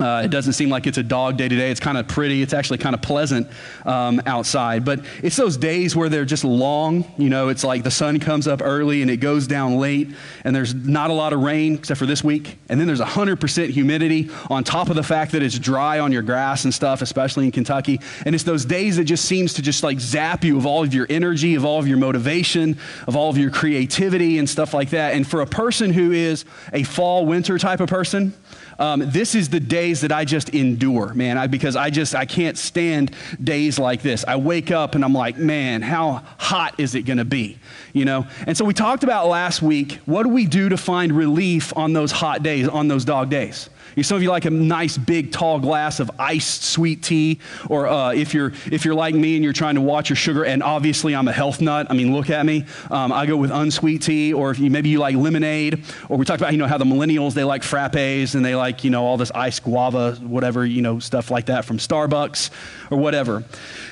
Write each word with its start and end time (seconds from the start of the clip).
uh, 0.00 0.22
it 0.24 0.30
doesn't 0.30 0.54
seem 0.54 0.70
like 0.70 0.86
it's 0.86 0.98
a 0.98 1.02
dog 1.02 1.36
day 1.36 1.48
today. 1.48 1.70
It's 1.70 1.80
kind 1.80 1.98
of 1.98 2.08
pretty. 2.08 2.40
It's 2.42 2.54
actually 2.54 2.78
kind 2.78 2.94
of 2.94 3.02
pleasant 3.02 3.48
um, 3.84 4.20
outside. 4.24 4.84
But 4.84 5.04
it's 5.22 5.36
those 5.36 5.56
days 5.56 5.94
where 5.94 6.08
they're 6.08 6.24
just 6.24 6.42
long. 6.42 7.04
You 7.18 7.28
know, 7.28 7.48
it's 7.48 7.64
like 7.64 7.82
the 7.82 7.90
sun 7.90 8.18
comes 8.18 8.48
up 8.48 8.62
early 8.62 9.02
and 9.02 9.10
it 9.10 9.18
goes 9.18 9.46
down 9.46 9.76
late, 9.76 10.08
and 10.44 10.56
there's 10.56 10.74
not 10.74 11.10
a 11.10 11.12
lot 11.12 11.32
of 11.32 11.40
rain 11.40 11.74
except 11.74 11.98
for 11.98 12.06
this 12.06 12.24
week. 12.24 12.58
And 12.68 12.80
then 12.80 12.86
there's 12.86 13.00
100% 13.00 13.70
humidity 13.70 14.30
on 14.48 14.64
top 14.64 14.88
of 14.88 14.96
the 14.96 15.02
fact 15.02 15.32
that 15.32 15.42
it's 15.42 15.58
dry 15.58 15.98
on 15.98 16.12
your 16.12 16.22
grass 16.22 16.64
and 16.64 16.72
stuff, 16.72 17.02
especially 17.02 17.44
in 17.44 17.52
Kentucky. 17.52 18.00
And 18.24 18.34
it's 18.34 18.44
those 18.44 18.64
days 18.64 18.96
that 18.96 19.04
just 19.04 19.26
seems 19.26 19.54
to 19.54 19.62
just 19.62 19.82
like 19.82 20.00
zap 20.00 20.44
you 20.44 20.56
of 20.56 20.64
all 20.64 20.82
of 20.82 20.94
your 20.94 21.06
energy, 21.10 21.56
of 21.56 21.64
all 21.64 21.78
of 21.78 21.86
your 21.86 21.98
motivation, 21.98 22.78
of 23.06 23.16
all 23.16 23.28
of 23.28 23.36
your 23.36 23.50
creativity 23.50 24.38
and 24.38 24.48
stuff 24.48 24.72
like 24.72 24.90
that. 24.90 25.14
And 25.14 25.26
for 25.26 25.42
a 25.42 25.46
person 25.46 25.92
who 25.92 26.12
is 26.12 26.44
a 26.72 26.84
fall 26.84 27.26
winter 27.26 27.58
type 27.58 27.80
of 27.80 27.88
person, 27.88 28.32
um, 28.78 29.02
this 29.06 29.34
is 29.34 29.50
the 29.50 29.60
days 29.90 30.02
that 30.02 30.12
I 30.12 30.24
just 30.24 30.50
endure, 30.50 31.12
man, 31.14 31.36
I, 31.36 31.48
because 31.48 31.74
I 31.74 31.90
just, 31.90 32.14
I 32.14 32.24
can't 32.24 32.56
stand 32.56 33.10
days 33.42 33.76
like 33.76 34.02
this. 34.02 34.24
I 34.26 34.36
wake 34.36 34.70
up 34.70 34.94
and 34.94 35.04
I'm 35.04 35.12
like, 35.12 35.36
man, 35.36 35.82
how 35.82 36.22
hot 36.38 36.78
is 36.78 36.94
it 36.94 37.02
going 37.02 37.18
to 37.18 37.24
be? 37.24 37.58
You 37.92 38.04
know? 38.04 38.26
And 38.46 38.56
so 38.56 38.64
we 38.64 38.72
talked 38.72 39.02
about 39.02 39.26
last 39.26 39.62
week, 39.62 39.98
what 40.06 40.22
do 40.22 40.28
we 40.28 40.46
do 40.46 40.68
to 40.68 40.76
find 40.76 41.10
relief 41.10 41.76
on 41.76 41.92
those 41.92 42.12
hot 42.12 42.44
days, 42.44 42.68
on 42.68 42.86
those 42.86 43.04
dog 43.04 43.30
days? 43.30 43.68
Some 44.02 44.16
of 44.16 44.22
you 44.22 44.30
like 44.30 44.44
a 44.44 44.50
nice 44.50 44.96
big 44.96 45.32
tall 45.32 45.58
glass 45.58 46.00
of 46.00 46.10
iced 46.18 46.64
sweet 46.64 47.02
tea, 47.02 47.38
or 47.68 47.86
uh, 47.86 48.12
if 48.12 48.34
you're 48.34 48.52
if 48.70 48.84
you're 48.84 48.94
like 48.94 49.14
me 49.14 49.36
and 49.36 49.44
you're 49.44 49.52
trying 49.52 49.74
to 49.74 49.80
watch 49.80 50.08
your 50.08 50.16
sugar, 50.16 50.44
and 50.44 50.62
obviously 50.62 51.14
I'm 51.14 51.28
a 51.28 51.32
health 51.32 51.60
nut. 51.60 51.86
I 51.90 51.94
mean, 51.94 52.14
look 52.14 52.30
at 52.30 52.44
me. 52.46 52.64
Um, 52.90 53.12
I 53.12 53.26
go 53.26 53.36
with 53.36 53.50
unsweet 53.50 54.02
tea, 54.02 54.32
or 54.32 54.50
if 54.50 54.58
you, 54.58 54.70
maybe 54.70 54.88
you 54.88 54.98
like 54.98 55.16
lemonade, 55.16 55.84
or 56.08 56.16
we 56.16 56.24
talked 56.24 56.40
about 56.40 56.52
you 56.52 56.58
know 56.58 56.66
how 56.66 56.78
the 56.78 56.84
millennials 56.84 57.34
they 57.34 57.44
like 57.44 57.62
frappes 57.62 58.34
and 58.34 58.44
they 58.44 58.54
like 58.54 58.84
you 58.84 58.90
know 58.90 59.04
all 59.04 59.16
this 59.16 59.30
iced 59.32 59.64
guava, 59.64 60.14
whatever 60.16 60.64
you 60.64 60.82
know 60.82 60.98
stuff 60.98 61.30
like 61.30 61.46
that 61.46 61.64
from 61.64 61.78
Starbucks 61.78 62.50
or 62.90 62.98
whatever. 62.98 63.44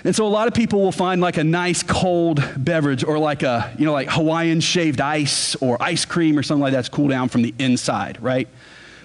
And 0.04 0.14
so 0.14 0.26
a 0.26 0.28
lot 0.28 0.48
of 0.48 0.54
people 0.54 0.80
will 0.80 0.92
find 0.92 1.20
like 1.20 1.36
a 1.36 1.44
nice 1.44 1.82
cold 1.82 2.42
beverage, 2.56 3.04
or 3.04 3.18
like 3.18 3.42
a 3.42 3.74
you 3.78 3.84
know 3.84 3.92
like 3.92 4.08
Hawaiian 4.10 4.60
shaved 4.60 5.00
ice 5.00 5.54
or 5.56 5.80
ice 5.82 6.04
cream 6.04 6.38
or 6.38 6.42
something 6.42 6.62
like 6.62 6.72
that's 6.72 6.88
cool 6.88 7.08
down 7.08 7.28
from 7.28 7.42
the 7.42 7.54
inside, 7.58 8.22
right? 8.22 8.48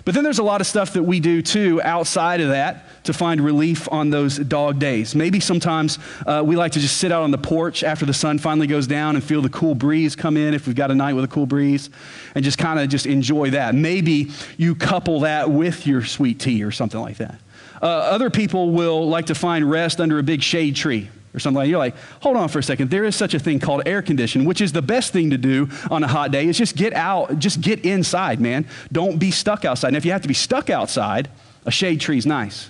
But 0.05 0.13
then 0.15 0.23
there's 0.23 0.39
a 0.39 0.43
lot 0.43 0.59
of 0.59 0.67
stuff 0.67 0.93
that 0.93 1.03
we 1.03 1.19
do 1.19 1.41
too 1.41 1.81
outside 1.81 2.41
of 2.41 2.49
that 2.49 3.03
to 3.05 3.13
find 3.13 3.39
relief 3.39 3.87
on 3.91 4.09
those 4.09 4.37
dog 4.37 4.79
days. 4.79 5.15
Maybe 5.15 5.39
sometimes 5.39 5.97
uh, 6.25 6.43
we 6.45 6.57
like 6.57 6.73
to 6.73 6.79
just 6.79 6.97
sit 6.97 7.11
out 7.11 7.23
on 7.23 7.31
the 7.31 7.37
porch 7.37 7.83
after 7.83 8.05
the 8.05 8.13
sun 8.13 8.37
finally 8.37 8.67
goes 8.67 8.85
down 8.85 9.15
and 9.15 9.23
feel 9.23 9.41
the 9.41 9.49
cool 9.49 9.75
breeze 9.75 10.15
come 10.15 10.35
in 10.35 10.53
if 10.53 10.67
we've 10.67 10.75
got 10.75 10.91
a 10.91 10.95
night 10.95 11.13
with 11.13 11.23
a 11.23 11.29
cool 11.29 11.45
breeze 11.45 11.89
and 12.35 12.43
just 12.43 12.57
kind 12.57 12.79
of 12.79 12.89
just 12.89 13.05
enjoy 13.05 13.51
that. 13.51 13.75
Maybe 13.75 14.31
you 14.57 14.75
couple 14.75 15.21
that 15.21 15.49
with 15.49 15.87
your 15.87 16.03
sweet 16.03 16.39
tea 16.39 16.63
or 16.63 16.71
something 16.71 16.99
like 16.99 17.17
that. 17.17 17.39
Uh, 17.81 17.87
other 17.87 18.29
people 18.29 18.71
will 18.71 19.07
like 19.07 19.27
to 19.27 19.35
find 19.35 19.69
rest 19.69 20.01
under 20.01 20.19
a 20.19 20.23
big 20.23 20.41
shade 20.41 20.75
tree 20.75 21.09
or 21.33 21.39
something 21.39 21.57
like. 21.57 21.69
You're 21.69 21.79
like, 21.79 21.95
hold 22.21 22.37
on 22.37 22.49
for 22.49 22.59
a 22.59 22.63
second. 22.63 22.89
There 22.89 23.05
is 23.05 23.15
such 23.15 23.33
a 23.33 23.39
thing 23.39 23.59
called 23.59 23.83
air 23.85 24.01
conditioning, 24.01 24.47
which 24.47 24.61
is 24.61 24.71
the 24.71 24.81
best 24.81 25.13
thing 25.13 25.29
to 25.31 25.37
do 25.37 25.69
on 25.89 26.03
a 26.03 26.07
hot 26.07 26.31
day 26.31 26.47
is 26.47 26.57
just 26.57 26.75
get 26.75 26.93
out, 26.93 27.39
just 27.39 27.61
get 27.61 27.85
inside, 27.85 28.39
man. 28.39 28.67
Don't 28.91 29.17
be 29.17 29.31
stuck 29.31 29.65
outside. 29.65 29.89
And 29.89 29.97
if 29.97 30.05
you 30.05 30.11
have 30.11 30.21
to 30.21 30.27
be 30.27 30.33
stuck 30.33 30.69
outside, 30.69 31.29
a 31.65 31.71
shade 31.71 32.01
tree 32.01 32.17
is 32.17 32.25
nice. 32.25 32.69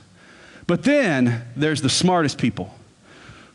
But 0.68 0.84
then 0.84 1.46
there's 1.56 1.81
the 1.81 1.90
smartest 1.90 2.38
people 2.38 2.73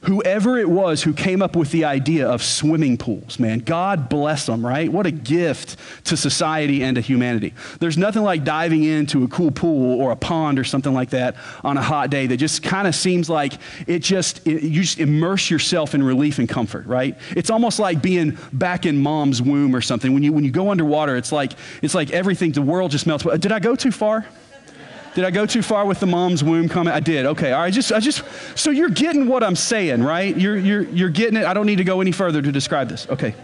whoever 0.03 0.59
it 0.59 0.69
was 0.69 1.03
who 1.03 1.13
came 1.13 1.43
up 1.43 1.57
with 1.57 1.71
the 1.73 1.85
idea 1.85 2.29
of 2.29 2.43
swimming 2.43 2.97
pools, 2.97 3.39
man, 3.39 3.59
God 3.59 4.09
bless 4.09 4.47
them, 4.47 4.65
right? 4.65 4.91
What 4.91 5.07
a 5.07 5.11
gift 5.11 5.77
to 6.05 6.17
society 6.17 6.85
and 6.85 6.95
to 6.95 7.01
humanity. 7.01 7.53
There's 7.81 7.99
nothing 7.99 8.23
like 8.23 8.45
diving 8.45 8.85
into 8.85 9.25
a 9.25 9.29
cool 9.29 9.51
pool 9.51 10.01
or 10.01 10.13
a 10.13 10.17
pond 10.17 10.59
or 10.59 10.65
something 10.65 10.95
like 10.95 11.11
that 11.11 11.35
on 11.65 11.77
a 11.77 11.83
hot 11.83 12.11
day 12.11 12.27
that 12.29 12.37
just 12.37 12.63
kind 12.63 12.87
of 12.87 12.95
seems 12.95 13.29
like 13.29 13.55
it 13.87 14.01
just, 14.01 14.47
it, 14.47 14.63
you 14.63 14.83
just 14.83 15.01
immerse 15.01 15.51
yourself 15.51 15.95
in 15.95 16.03
relief 16.03 16.39
and 16.39 16.49
comfort, 16.49 16.87
right? 16.87 17.19
It's 17.37 17.51
almost 17.51 17.81
like 17.81 18.01
being 18.01 18.39
back 18.53 18.87
in 18.87 18.99
mom's 18.99 19.43
womb 19.43 19.75
or 19.75 19.81
something. 19.81 20.15
When 20.15 20.23
you, 20.23 20.33
when 20.33 20.45
you 20.45 20.53
go 20.53 20.71
underwater, 20.71 21.17
it's 21.17 21.33
like, 21.33 21.53
it's 21.83 21.95
like 21.95 22.11
everything, 22.13 22.53
the 22.53 22.63
world 22.63 22.93
just 22.93 23.07
melts. 23.07 23.27
Uh, 23.27 23.37
did 23.37 23.51
I 23.51 23.59
go 23.59 23.75
too 23.75 23.91
far? 23.91 24.27
Did 25.19 25.25
I 25.25 25.33
go 25.33 25.47
too 25.47 25.63
far 25.63 25.85
with 25.85 25.99
the 25.99 26.07
mom's 26.07 26.45
womb 26.45 26.69
comment? 26.69 26.95
I 26.95 27.01
did. 27.01 27.27
Okay. 27.27 27.51
All 27.51 27.63
right. 27.63 27.75
Just, 27.75 27.91
I 27.91 27.99
just, 27.99 28.23
so 28.55 28.71
you're 28.71 28.89
getting 28.89 29.27
what 29.27 29.43
I'm 29.43 29.57
saying, 29.57 30.05
right? 30.05 30.37
You're, 30.37 30.57
you're, 30.57 30.83
you're 30.83 31.09
getting 31.09 31.37
it. 31.37 31.45
I 31.45 31.55
don't 31.55 31.67
need 31.67 31.79
to 31.79 31.85
go 31.85 32.01
any 32.01 32.13
further 32.13 32.41
to 32.41 32.53
describe 32.53 32.89
this. 32.89 33.09
Okay. 33.09 33.35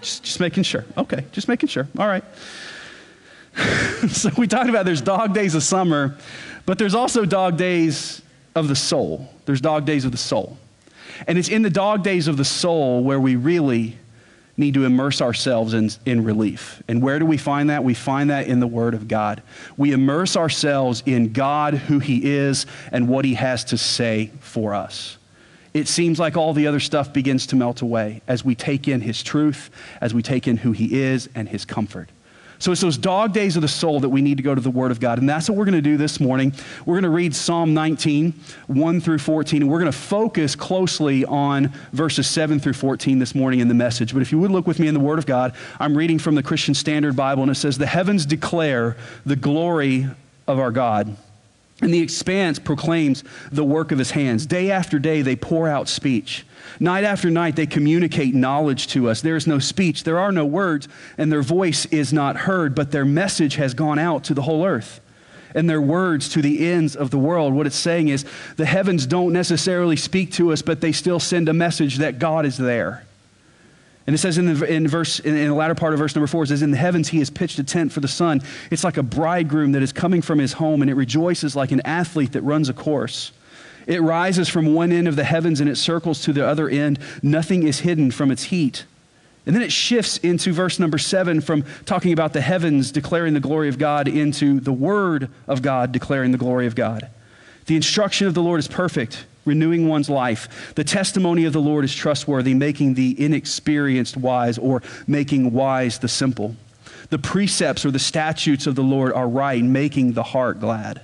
Just, 0.00 0.22
just 0.22 0.38
making 0.38 0.62
sure. 0.62 0.84
Okay. 0.96 1.24
Just 1.32 1.48
making 1.48 1.68
sure. 1.68 1.88
All 1.98 2.06
right. 2.06 2.22
so 4.08 4.30
we 4.38 4.46
talked 4.46 4.70
about 4.70 4.84
there's 4.84 5.00
dog 5.00 5.34
days 5.34 5.56
of 5.56 5.64
summer, 5.64 6.16
but 6.64 6.78
there's 6.78 6.94
also 6.94 7.24
dog 7.24 7.56
days 7.56 8.22
of 8.54 8.68
the 8.68 8.76
soul. 8.76 9.28
There's 9.46 9.60
dog 9.60 9.84
days 9.84 10.04
of 10.04 10.12
the 10.12 10.18
soul. 10.18 10.56
And 11.26 11.38
it's 11.38 11.48
in 11.48 11.62
the 11.62 11.70
dog 11.70 12.04
days 12.04 12.28
of 12.28 12.36
the 12.36 12.44
soul 12.44 13.02
where 13.02 13.18
we 13.18 13.34
really 13.34 13.98
need 14.56 14.74
to 14.74 14.84
immerse 14.84 15.20
ourselves 15.20 15.74
in, 15.74 15.90
in 16.06 16.24
relief. 16.24 16.82
And 16.88 17.02
where 17.02 17.18
do 17.18 17.26
we 17.26 17.36
find 17.36 17.70
that? 17.70 17.84
We 17.84 17.94
find 17.94 18.30
that 18.30 18.46
in 18.46 18.60
the 18.60 18.66
Word 18.66 18.94
of 18.94 19.08
God. 19.08 19.42
We 19.76 19.92
immerse 19.92 20.36
ourselves 20.36 21.02
in 21.04 21.32
God, 21.32 21.74
who 21.74 21.98
He 21.98 22.32
is, 22.32 22.66
and 22.90 23.08
what 23.08 23.24
He 23.24 23.34
has 23.34 23.64
to 23.64 23.78
say 23.78 24.30
for 24.40 24.74
us. 24.74 25.18
It 25.74 25.88
seems 25.88 26.18
like 26.18 26.38
all 26.38 26.54
the 26.54 26.66
other 26.66 26.80
stuff 26.80 27.12
begins 27.12 27.46
to 27.48 27.56
melt 27.56 27.82
away 27.82 28.22
as 28.26 28.42
we 28.42 28.54
take 28.54 28.88
in 28.88 29.02
His 29.02 29.22
truth, 29.22 29.70
as 30.00 30.14
we 30.14 30.22
take 30.22 30.48
in 30.48 30.56
who 30.56 30.72
He 30.72 31.02
is 31.02 31.28
and 31.34 31.48
His 31.48 31.66
comfort. 31.66 32.08
So 32.58 32.72
it's 32.72 32.80
those 32.80 32.96
dog 32.96 33.32
days 33.32 33.56
of 33.56 33.62
the 33.62 33.68
soul 33.68 34.00
that 34.00 34.08
we 34.08 34.22
need 34.22 34.36
to 34.38 34.42
go 34.42 34.54
to 34.54 34.60
the 34.60 34.70
Word 34.70 34.90
of 34.90 35.00
God. 35.00 35.18
And 35.18 35.28
that's 35.28 35.48
what 35.48 35.58
we're 35.58 35.64
going 35.64 35.74
to 35.74 35.82
do 35.82 35.96
this 35.96 36.20
morning. 36.20 36.52
We're 36.84 36.94
going 36.94 37.02
to 37.04 37.10
read 37.10 37.34
Psalm 37.34 37.74
19, 37.74 38.32
1 38.66 39.00
through 39.00 39.18
14, 39.18 39.62
and 39.62 39.70
we're 39.70 39.80
going 39.80 39.92
to 39.92 39.96
focus 39.96 40.56
closely 40.56 41.24
on 41.24 41.72
verses 41.92 42.26
7 42.26 42.58
through 42.58 42.72
14 42.74 43.18
this 43.18 43.34
morning 43.34 43.60
in 43.60 43.68
the 43.68 43.74
message. 43.74 44.12
But 44.12 44.22
if 44.22 44.32
you 44.32 44.38
would 44.38 44.50
look 44.50 44.66
with 44.66 44.78
me 44.78 44.88
in 44.88 44.94
the 44.94 45.00
Word 45.00 45.18
of 45.18 45.26
God, 45.26 45.54
I'm 45.78 45.96
reading 45.96 46.18
from 46.18 46.34
the 46.34 46.42
Christian 46.42 46.74
Standard 46.74 47.14
Bible, 47.14 47.42
and 47.42 47.52
it 47.52 47.56
says, 47.56 47.78
The 47.78 47.86
heavens 47.86 48.24
declare 48.24 48.96
the 49.24 49.36
glory 49.36 50.06
of 50.46 50.58
our 50.58 50.70
God. 50.70 51.16
And 51.82 51.92
the 51.92 52.00
expanse 52.00 52.58
proclaims 52.58 53.22
the 53.52 53.64
work 53.64 53.92
of 53.92 53.98
his 53.98 54.12
hands. 54.12 54.46
Day 54.46 54.70
after 54.70 54.98
day, 54.98 55.20
they 55.20 55.36
pour 55.36 55.68
out 55.68 55.88
speech. 55.88 56.46
Night 56.80 57.04
after 57.04 57.30
night, 57.30 57.56
they 57.56 57.66
communicate 57.66 58.34
knowledge 58.34 58.88
to 58.88 59.08
us. 59.08 59.20
There 59.20 59.36
is 59.36 59.46
no 59.46 59.58
speech, 59.58 60.04
there 60.04 60.18
are 60.18 60.32
no 60.32 60.44
words, 60.44 60.88
and 61.18 61.30
their 61.30 61.42
voice 61.42 61.86
is 61.86 62.12
not 62.12 62.36
heard, 62.36 62.74
but 62.74 62.92
their 62.92 63.04
message 63.04 63.56
has 63.56 63.74
gone 63.74 63.98
out 63.98 64.24
to 64.24 64.34
the 64.34 64.42
whole 64.42 64.64
earth. 64.64 65.00
And 65.54 65.70
their 65.70 65.80
words 65.80 66.28
to 66.30 66.42
the 66.42 66.70
ends 66.70 66.96
of 66.96 67.10
the 67.10 67.18
world. 67.18 67.54
What 67.54 67.66
it's 67.66 67.76
saying 67.76 68.08
is 68.08 68.26
the 68.56 68.66
heavens 68.66 69.06
don't 69.06 69.32
necessarily 69.32 69.96
speak 69.96 70.32
to 70.32 70.52
us, 70.52 70.60
but 70.60 70.82
they 70.82 70.92
still 70.92 71.20
send 71.20 71.48
a 71.48 71.54
message 71.54 71.96
that 71.96 72.18
God 72.18 72.44
is 72.44 72.58
there. 72.58 73.05
And 74.06 74.14
it 74.14 74.18
says 74.18 74.38
in 74.38 74.46
the, 74.46 74.64
in 74.72 74.86
verse, 74.86 75.18
in, 75.18 75.36
in 75.36 75.48
the 75.48 75.54
latter 75.54 75.74
part 75.74 75.92
of 75.92 75.98
verse 75.98 76.14
number 76.14 76.28
four, 76.28 76.44
it 76.44 76.48
says, 76.48 76.62
In 76.62 76.70
the 76.70 76.76
heavens 76.76 77.08
he 77.08 77.18
has 77.18 77.28
pitched 77.28 77.58
a 77.58 77.64
tent 77.64 77.90
for 77.92 78.00
the 78.00 78.08
sun. 78.08 78.40
It's 78.70 78.84
like 78.84 78.96
a 78.96 79.02
bridegroom 79.02 79.72
that 79.72 79.82
is 79.82 79.92
coming 79.92 80.22
from 80.22 80.38
his 80.38 80.54
home, 80.54 80.80
and 80.80 80.90
it 80.90 80.94
rejoices 80.94 81.56
like 81.56 81.72
an 81.72 81.80
athlete 81.84 82.32
that 82.32 82.42
runs 82.42 82.68
a 82.68 82.72
course. 82.72 83.32
It 83.86 84.02
rises 84.02 84.48
from 84.48 84.74
one 84.74 84.92
end 84.92 85.08
of 85.08 85.16
the 85.16 85.24
heavens 85.24 85.60
and 85.60 85.70
it 85.70 85.76
circles 85.76 86.20
to 86.22 86.32
the 86.32 86.46
other 86.46 86.68
end. 86.68 86.98
Nothing 87.22 87.62
is 87.62 87.80
hidden 87.80 88.10
from 88.10 88.30
its 88.30 88.44
heat. 88.44 88.84
And 89.46 89.54
then 89.54 89.62
it 89.62 89.70
shifts 89.70 90.18
into 90.18 90.52
verse 90.52 90.80
number 90.80 90.98
seven 90.98 91.40
from 91.40 91.64
talking 91.84 92.12
about 92.12 92.32
the 92.32 92.40
heavens 92.40 92.90
declaring 92.90 93.32
the 93.32 93.40
glory 93.40 93.68
of 93.68 93.78
God 93.78 94.08
into 94.08 94.58
the 94.58 94.72
word 94.72 95.30
of 95.46 95.62
God 95.62 95.92
declaring 95.92 96.32
the 96.32 96.38
glory 96.38 96.66
of 96.66 96.74
God. 96.74 97.08
The 97.66 97.76
instruction 97.76 98.26
of 98.26 98.34
the 98.34 98.42
Lord 98.42 98.58
is 98.58 98.66
perfect, 98.66 99.24
renewing 99.46 99.88
one's 99.88 100.10
life. 100.10 100.74
The 100.74 100.84
testimony 100.84 101.46
of 101.46 101.54
the 101.54 101.60
Lord 101.60 101.84
is 101.84 101.94
trustworthy, 101.94 102.52
making 102.52 102.94
the 102.94 103.18
inexperienced 103.18 104.18
wise 104.18 104.58
or 104.58 104.82
making 105.06 105.52
wise 105.52 105.98
the 105.98 106.08
simple. 106.08 106.56
The 107.08 107.18
precepts 107.18 107.86
or 107.86 107.90
the 107.90 107.98
statutes 107.98 108.66
of 108.66 108.74
the 108.74 108.82
Lord 108.82 109.12
are 109.12 109.28
right, 109.28 109.62
making 109.62 110.12
the 110.12 110.24
heart 110.24 110.60
glad. 110.60 111.00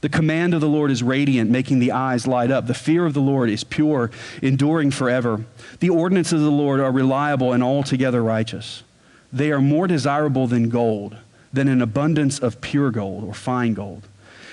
The 0.00 0.08
command 0.08 0.54
of 0.54 0.62
the 0.62 0.68
Lord 0.68 0.90
is 0.90 1.02
radiant, 1.02 1.50
making 1.50 1.78
the 1.78 1.92
eyes 1.92 2.26
light 2.26 2.50
up. 2.50 2.66
The 2.66 2.74
fear 2.74 3.04
of 3.04 3.12
the 3.12 3.20
Lord 3.20 3.50
is 3.50 3.64
pure, 3.64 4.10
enduring 4.40 4.92
forever. 4.92 5.44
The 5.80 5.90
ordinances 5.90 6.40
of 6.40 6.40
the 6.40 6.50
Lord 6.50 6.80
are 6.80 6.90
reliable 6.90 7.52
and 7.52 7.62
altogether 7.62 8.22
righteous. 8.22 8.82
They 9.32 9.52
are 9.52 9.60
more 9.60 9.86
desirable 9.86 10.46
than 10.46 10.70
gold, 10.70 11.16
than 11.52 11.68
an 11.68 11.82
abundance 11.82 12.38
of 12.38 12.60
pure 12.60 12.90
gold 12.90 13.24
or 13.24 13.34
fine 13.34 13.74
gold. 13.74 14.06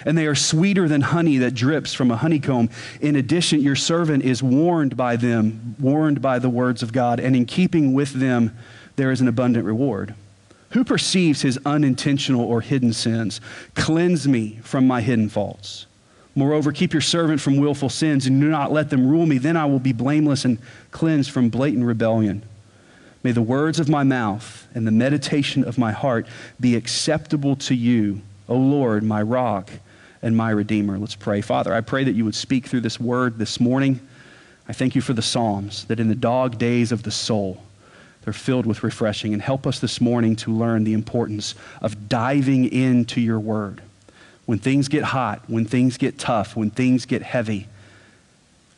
And 0.05 0.17
they 0.17 0.27
are 0.27 0.35
sweeter 0.35 0.87
than 0.87 1.01
honey 1.01 1.37
that 1.37 1.53
drips 1.53 1.93
from 1.93 2.11
a 2.11 2.17
honeycomb. 2.17 2.69
In 3.01 3.15
addition, 3.15 3.61
your 3.61 3.75
servant 3.75 4.23
is 4.23 4.43
warned 4.43 4.95
by 4.95 5.15
them, 5.15 5.75
warned 5.79 6.21
by 6.21 6.39
the 6.39 6.49
words 6.49 6.83
of 6.83 6.93
God, 6.93 7.19
and 7.19 7.35
in 7.35 7.45
keeping 7.45 7.93
with 7.93 8.13
them, 8.13 8.55
there 8.95 9.11
is 9.11 9.21
an 9.21 9.27
abundant 9.27 9.65
reward. 9.65 10.15
Who 10.71 10.83
perceives 10.83 11.41
his 11.41 11.59
unintentional 11.65 12.43
or 12.43 12.61
hidden 12.61 12.93
sins? 12.93 13.39
Cleanse 13.73 14.27
me 14.27 14.59
from 14.63 14.85
my 14.85 15.01
hidden 15.01 15.29
faults. 15.29 15.85
Moreover, 16.35 16.71
keep 16.71 16.93
your 16.93 17.01
servant 17.01 17.41
from 17.41 17.57
willful 17.57 17.89
sins 17.89 18.27
and 18.27 18.39
do 18.39 18.49
not 18.49 18.71
let 18.71 18.91
them 18.91 19.07
rule 19.07 19.25
me. 19.25 19.39
Then 19.39 19.57
I 19.57 19.65
will 19.65 19.79
be 19.79 19.93
blameless 19.93 20.45
and 20.45 20.59
cleansed 20.91 21.31
from 21.31 21.49
blatant 21.49 21.85
rebellion. 21.85 22.43
May 23.23 23.31
the 23.31 23.41
words 23.41 23.79
of 23.79 23.89
my 23.89 24.03
mouth 24.03 24.67
and 24.75 24.85
the 24.85 24.91
meditation 24.91 25.63
of 25.63 25.79
my 25.79 25.91
heart 25.91 26.27
be 26.59 26.75
acceptable 26.75 27.55
to 27.55 27.73
you, 27.73 28.21
O 28.47 28.55
Lord, 28.55 29.03
my 29.03 29.21
rock 29.21 29.71
and 30.27 30.37
my 30.37 30.51
redeemer. 30.51 30.99
Let's 30.99 31.15
pray. 31.15 31.41
Father, 31.41 31.73
I 31.73 31.81
pray 31.81 32.03
that 32.03 32.11
you 32.11 32.25
would 32.25 32.35
speak 32.35 32.67
through 32.67 32.81
this 32.81 32.99
word 32.99 33.39
this 33.39 33.59
morning. 33.59 33.99
I 34.67 34.73
thank 34.73 34.93
you 34.93 35.01
for 35.01 35.13
the 35.13 35.21
Psalms, 35.21 35.85
that 35.85 35.99
in 35.99 36.09
the 36.09 36.15
dog 36.15 36.59
days 36.59 36.91
of 36.91 37.03
the 37.03 37.11
soul, 37.11 37.63
they're 38.21 38.33
filled 38.33 38.65
with 38.65 38.83
refreshing. 38.83 39.31
And 39.33 39.41
help 39.41 39.65
us 39.65 39.79
this 39.79 40.01
morning 40.01 40.35
to 40.37 40.51
learn 40.51 40.83
the 40.83 40.93
importance 40.93 41.55
of 41.81 42.09
diving 42.09 42.65
into 42.71 43.21
your 43.21 43.39
word. 43.39 43.81
When 44.45 44.59
things 44.59 44.89
get 44.89 45.05
hot, 45.05 45.43
when 45.47 45.65
things 45.65 45.97
get 45.97 46.19
tough, 46.19 46.55
when 46.55 46.69
things 46.69 47.05
get 47.05 47.21
heavy. 47.21 47.67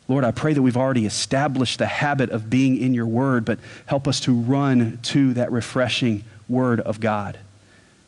Lord, 0.06 0.24
I 0.24 0.30
pray 0.30 0.52
that 0.54 0.62
we've 0.62 0.76
already 0.76 1.04
established 1.04 1.78
the 1.78 1.86
habit 1.86 2.30
of 2.30 2.48
being 2.48 2.76
in 2.76 2.94
your 2.94 3.06
word, 3.06 3.44
but 3.44 3.58
help 3.86 4.06
us 4.06 4.20
to 4.20 4.32
run 4.32 4.98
to 5.02 5.34
that 5.34 5.50
refreshing 5.50 6.22
word 6.48 6.80
of 6.80 7.00
God 7.00 7.38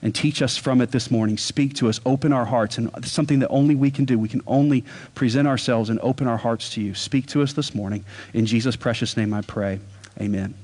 and 0.02 0.14
teach 0.14 0.42
us 0.42 0.56
from 0.56 0.80
it 0.80 0.90
this 0.90 1.10
morning. 1.10 1.38
Speak 1.38 1.74
to 1.74 1.88
us, 1.88 2.00
open 2.04 2.32
our 2.32 2.44
hearts, 2.44 2.76
and 2.76 2.90
something 3.06 3.38
that 3.38 3.48
only 3.48 3.74
we 3.74 3.90
can 3.90 4.04
do. 4.04 4.18
We 4.18 4.28
can 4.28 4.42
only 4.46 4.84
present 5.14 5.48
ourselves 5.48 5.90
and 5.90 5.98
open 6.00 6.26
our 6.26 6.36
hearts 6.36 6.70
to 6.70 6.82
you. 6.82 6.94
Speak 6.94 7.26
to 7.28 7.42
us 7.42 7.52
this 7.52 7.74
morning. 7.74 8.04
In 8.34 8.44
Jesus' 8.46 8.76
precious 8.76 9.16
name 9.16 9.32
I 9.32 9.42
pray. 9.42 9.78
Amen. 10.20 10.54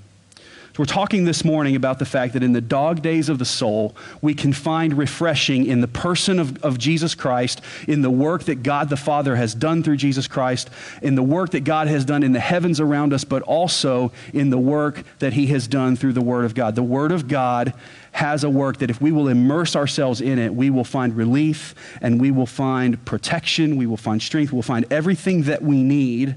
We're 0.79 0.85
talking 0.85 1.25
this 1.25 1.45
morning 1.45 1.75
about 1.75 1.99
the 1.99 2.05
fact 2.05 2.35
that 2.35 2.45
in 2.45 2.53
the 2.53 2.61
dog 2.61 3.03
days 3.03 3.29
of 3.29 3.41
the 3.41 3.45
soul, 3.45 3.97
we 4.23 4.33
can 4.33 4.53
find 4.53 4.97
refreshing 4.97 5.67
in 5.67 5.81
the 5.81 5.89
person 5.89 6.39
of, 6.39 6.63
of 6.63 6.79
Jesus 6.79 7.17
Christ, 7.17 7.61
in 7.89 8.03
the 8.03 8.11
work 8.11 8.45
that 8.45 8.63
God 8.63 8.89
the 8.89 8.97
Father 8.97 9.35
has 9.35 9.57
done 9.57 9.83
through 9.83 9.97
Jesus 9.97 10.29
Christ, 10.29 10.71
in 11.03 11.17
the 11.17 11.23
work 11.25 11.51
that 11.51 11.65
God 11.65 11.89
has 11.89 12.05
done 12.05 12.23
in 12.23 12.31
the 12.31 12.39
heavens 12.39 12.79
around 12.79 13.13
us, 13.13 13.25
but 13.25 13.43
also 13.43 14.13
in 14.33 14.51
the 14.51 14.59
work 14.59 15.03
that 15.19 15.33
He 15.33 15.49
has 15.49 15.67
done 15.67 15.97
through 15.97 16.13
the 16.13 16.21
Word 16.21 16.45
of 16.45 16.55
God. 16.55 16.77
The 16.77 16.83
Word 16.85 17.11
of 17.11 17.27
God 17.27 17.75
has 18.13 18.45
a 18.45 18.51
work 18.51 18.77
that 18.77 18.89
if 18.89 19.01
we 19.01 19.11
will 19.11 19.27
immerse 19.27 19.75
ourselves 19.75 20.21
in 20.21 20.39
it, 20.39 20.55
we 20.55 20.71
will 20.71 20.85
find 20.85 21.17
relief 21.17 21.75
and 22.01 22.21
we 22.21 22.31
will 22.31 22.47
find 22.47 23.05
protection, 23.05 23.77
we 23.77 23.87
will 23.87 23.97
find 23.97 24.23
strength, 24.23 24.53
we'll 24.53 24.63
find 24.63 24.87
everything 24.93 25.43
that 25.43 25.61
we 25.61 25.83
need 25.83 26.37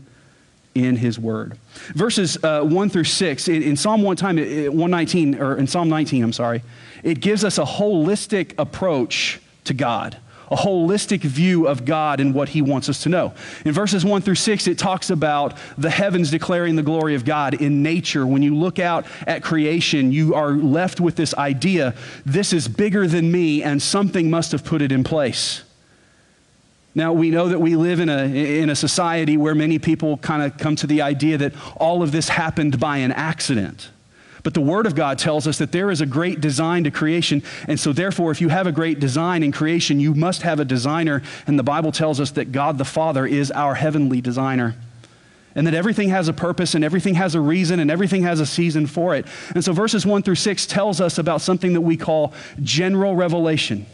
in 0.76 0.96
his 0.96 1.20
word. 1.20 1.58
Verses 1.94 2.42
uh, 2.44 2.62
1 2.64 2.90
through 2.90 3.04
6, 3.04 3.48
in, 3.48 3.64
in 3.64 3.76
Psalm 3.76 4.02
1 4.02 4.16
time, 4.16 4.38
119, 4.38 5.36
or 5.36 5.58
in 5.58 5.68
Psalm 5.68 5.90
19, 5.90 6.24
I'm 6.24 6.34
sorry, 6.34 6.64
it 7.04 7.20
gives 7.20 7.44
us 7.44 7.58
a 7.58 7.64
holistic 7.64 8.54
approach 8.58 9.40
to 9.66 9.74
God, 9.74 10.18
a 10.50 10.56
holistic 10.56 11.22
view 11.22 11.68
of 11.68 11.86
God 11.86 12.20
and 12.20 12.34
what 12.34 12.50
he 12.50 12.62
wants 12.62 12.90
us 12.90 13.04
to 13.04 13.10
know. 13.10 13.34
In 13.66 13.74
verses 13.74 14.06
1 14.06 14.22
through 14.22 14.36
6, 14.36 14.68
it 14.68 14.78
talks 14.78 15.10
about 15.10 15.58
the 15.78 15.90
heavens 15.90 16.32
declaring 16.32 16.76
the 16.76 16.84
glory 16.84 17.16
of 17.16 17.26
God 17.26 17.54
in 17.56 17.84
nature. 17.84 18.26
When 18.26 18.42
you 18.42 18.56
look 18.56 18.80
out 18.80 19.06
at 19.28 19.44
creation, 19.44 20.12
you 20.12 20.36
are 20.36 20.52
left 20.52 21.00
with 21.00 21.16
this 21.16 21.34
idea 21.36 21.96
this 22.26 22.54
is 22.54 22.68
bigger 22.68 23.08
than 23.08 23.32
me, 23.32 23.64
and 23.64 23.82
something 23.82 24.30
must 24.30 24.52
have 24.52 24.64
put 24.64 24.82
it 24.82 24.92
in 24.92 25.04
place. 25.04 25.64
Now, 26.94 27.14
we 27.14 27.30
know 27.30 27.48
that 27.48 27.60
we 27.60 27.76
live 27.76 28.02
in 28.02 28.10
a, 28.10 28.26
in 28.62 28.70
a 28.70 28.76
society 28.76 29.38
where 29.38 29.56
many 29.56 29.80
people 29.80 30.18
kind 30.18 30.44
of 30.44 30.58
come 30.58 30.76
to 30.78 30.88
the 30.88 31.02
idea 31.02 31.38
that 31.38 31.54
all 31.78 32.04
of 32.04 32.12
this 32.12 32.28
happened 32.30 32.80
by 32.80 32.98
an 32.98 33.14
accident. 33.14 33.90
But 34.44 34.54
the 34.54 34.62
Word 34.62 34.86
of 34.86 34.96
God 34.96 35.20
tells 35.20 35.48
us 35.48 35.58
that 35.60 35.72
there 35.72 35.92
is 35.92 36.02
a 36.02 36.06
great 36.06 36.42
design 36.42 36.84
to 36.84 36.92
creation. 36.92 37.44
And 37.68 37.80
so, 37.80 37.94
therefore, 37.94 38.32
if 38.32 38.42
you 38.42 38.50
have 38.50 38.68
a 38.68 38.72
great 38.72 39.00
design 39.00 39.44
in 39.44 39.52
creation, 39.52 40.00
you 40.00 40.14
must 40.14 40.42
have 40.42 40.60
a 40.60 40.66
designer. 40.66 41.22
And 41.48 41.58
the 41.58 41.64
Bible 41.64 41.92
tells 41.92 42.20
us 42.20 42.32
that 42.32 42.52
God 42.52 42.78
the 42.78 42.86
Father 42.86 43.26
is 43.26 43.52
our 43.52 43.76
heavenly 43.76 44.20
designer. 44.20 44.76
And 45.54 45.68
that 45.68 45.74
everything 45.74 46.10
has 46.10 46.28
a 46.28 46.34
purpose 46.34 46.76
and 46.76 46.84
everything 46.84 47.16
has 47.16 47.36
a 47.36 47.42
reason 47.42 47.80
and 47.80 47.92
everything 47.92 48.24
has 48.24 48.40
a 48.40 48.46
season 48.46 48.88
for 48.88 49.16
it. 49.16 49.26
And 49.54 49.64
so, 49.64 49.74
verses 49.74 50.06
1 50.06 50.24
through 50.24 50.36
6 50.36 50.66
tells 50.66 51.00
us 51.00 51.18
about 51.18 51.42
something 51.42 51.74
that 51.74 51.82
we 51.82 51.96
call 51.96 52.34
general 52.62 53.16
revelation. 53.16 53.86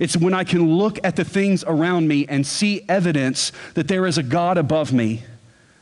It's 0.00 0.16
when 0.16 0.34
I 0.34 0.44
can 0.44 0.76
look 0.76 0.98
at 1.04 1.16
the 1.16 1.24
things 1.24 1.64
around 1.64 2.08
me 2.08 2.26
and 2.28 2.46
see 2.46 2.84
evidence 2.88 3.52
that 3.74 3.88
there 3.88 4.06
is 4.06 4.18
a 4.18 4.22
God 4.22 4.58
above 4.58 4.92
me 4.92 5.22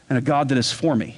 and 0.08 0.18
a 0.18 0.22
God 0.22 0.48
that 0.48 0.58
is 0.58 0.72
for 0.72 0.94
me. 0.94 1.16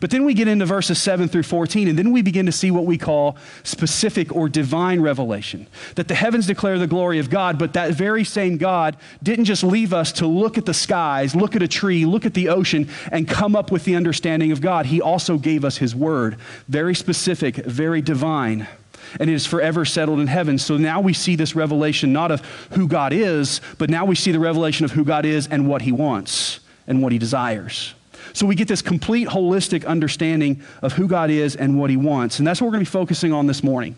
But 0.00 0.10
then 0.10 0.24
we 0.24 0.34
get 0.34 0.46
into 0.46 0.64
verses 0.64 1.00
7 1.00 1.28
through 1.28 1.42
14, 1.42 1.88
and 1.88 1.98
then 1.98 2.12
we 2.12 2.22
begin 2.22 2.46
to 2.46 2.52
see 2.52 2.70
what 2.70 2.84
we 2.84 2.98
call 2.98 3.36
specific 3.64 4.34
or 4.34 4.48
divine 4.48 5.00
revelation. 5.00 5.66
That 5.96 6.08
the 6.08 6.14
heavens 6.14 6.46
declare 6.46 6.78
the 6.78 6.86
glory 6.86 7.18
of 7.18 7.30
God, 7.30 7.58
but 7.58 7.72
that 7.72 7.92
very 7.92 8.22
same 8.22 8.58
God 8.58 8.96
didn't 9.22 9.46
just 9.46 9.64
leave 9.64 9.92
us 9.92 10.12
to 10.12 10.26
look 10.26 10.56
at 10.56 10.66
the 10.66 10.74
skies, 10.74 11.34
look 11.34 11.56
at 11.56 11.62
a 11.62 11.68
tree, 11.68 12.04
look 12.04 12.26
at 12.26 12.34
the 12.34 12.48
ocean, 12.48 12.88
and 13.10 13.26
come 13.26 13.56
up 13.56 13.72
with 13.72 13.84
the 13.84 13.96
understanding 13.96 14.52
of 14.52 14.60
God. 14.60 14.86
He 14.86 15.00
also 15.00 15.36
gave 15.36 15.64
us 15.64 15.78
His 15.78 15.94
word. 15.94 16.36
Very 16.68 16.94
specific, 16.94 17.56
very 17.56 18.00
divine 18.00 18.68
and 19.18 19.30
it 19.30 19.32
is 19.32 19.46
forever 19.46 19.84
settled 19.84 20.20
in 20.20 20.26
heaven. 20.26 20.58
So 20.58 20.76
now 20.76 21.00
we 21.00 21.12
see 21.12 21.36
this 21.36 21.54
revelation 21.54 22.12
not 22.12 22.30
of 22.30 22.40
who 22.72 22.88
God 22.88 23.12
is, 23.12 23.60
but 23.78 23.90
now 23.90 24.04
we 24.04 24.14
see 24.14 24.32
the 24.32 24.38
revelation 24.38 24.84
of 24.84 24.92
who 24.92 25.04
God 25.04 25.24
is 25.24 25.46
and 25.46 25.68
what 25.68 25.82
he 25.82 25.92
wants 25.92 26.60
and 26.86 27.02
what 27.02 27.12
he 27.12 27.18
desires. 27.18 27.94
So 28.32 28.46
we 28.46 28.54
get 28.54 28.68
this 28.68 28.82
complete 28.82 29.28
holistic 29.28 29.86
understanding 29.86 30.62
of 30.82 30.92
who 30.92 31.08
God 31.08 31.30
is 31.30 31.56
and 31.56 31.78
what 31.78 31.90
he 31.90 31.96
wants. 31.96 32.38
And 32.38 32.46
that's 32.46 32.60
what 32.60 32.66
we're 32.66 32.72
going 32.72 32.84
to 32.84 32.90
be 32.90 32.92
focusing 32.92 33.32
on 33.32 33.46
this 33.46 33.62
morning. 33.62 33.96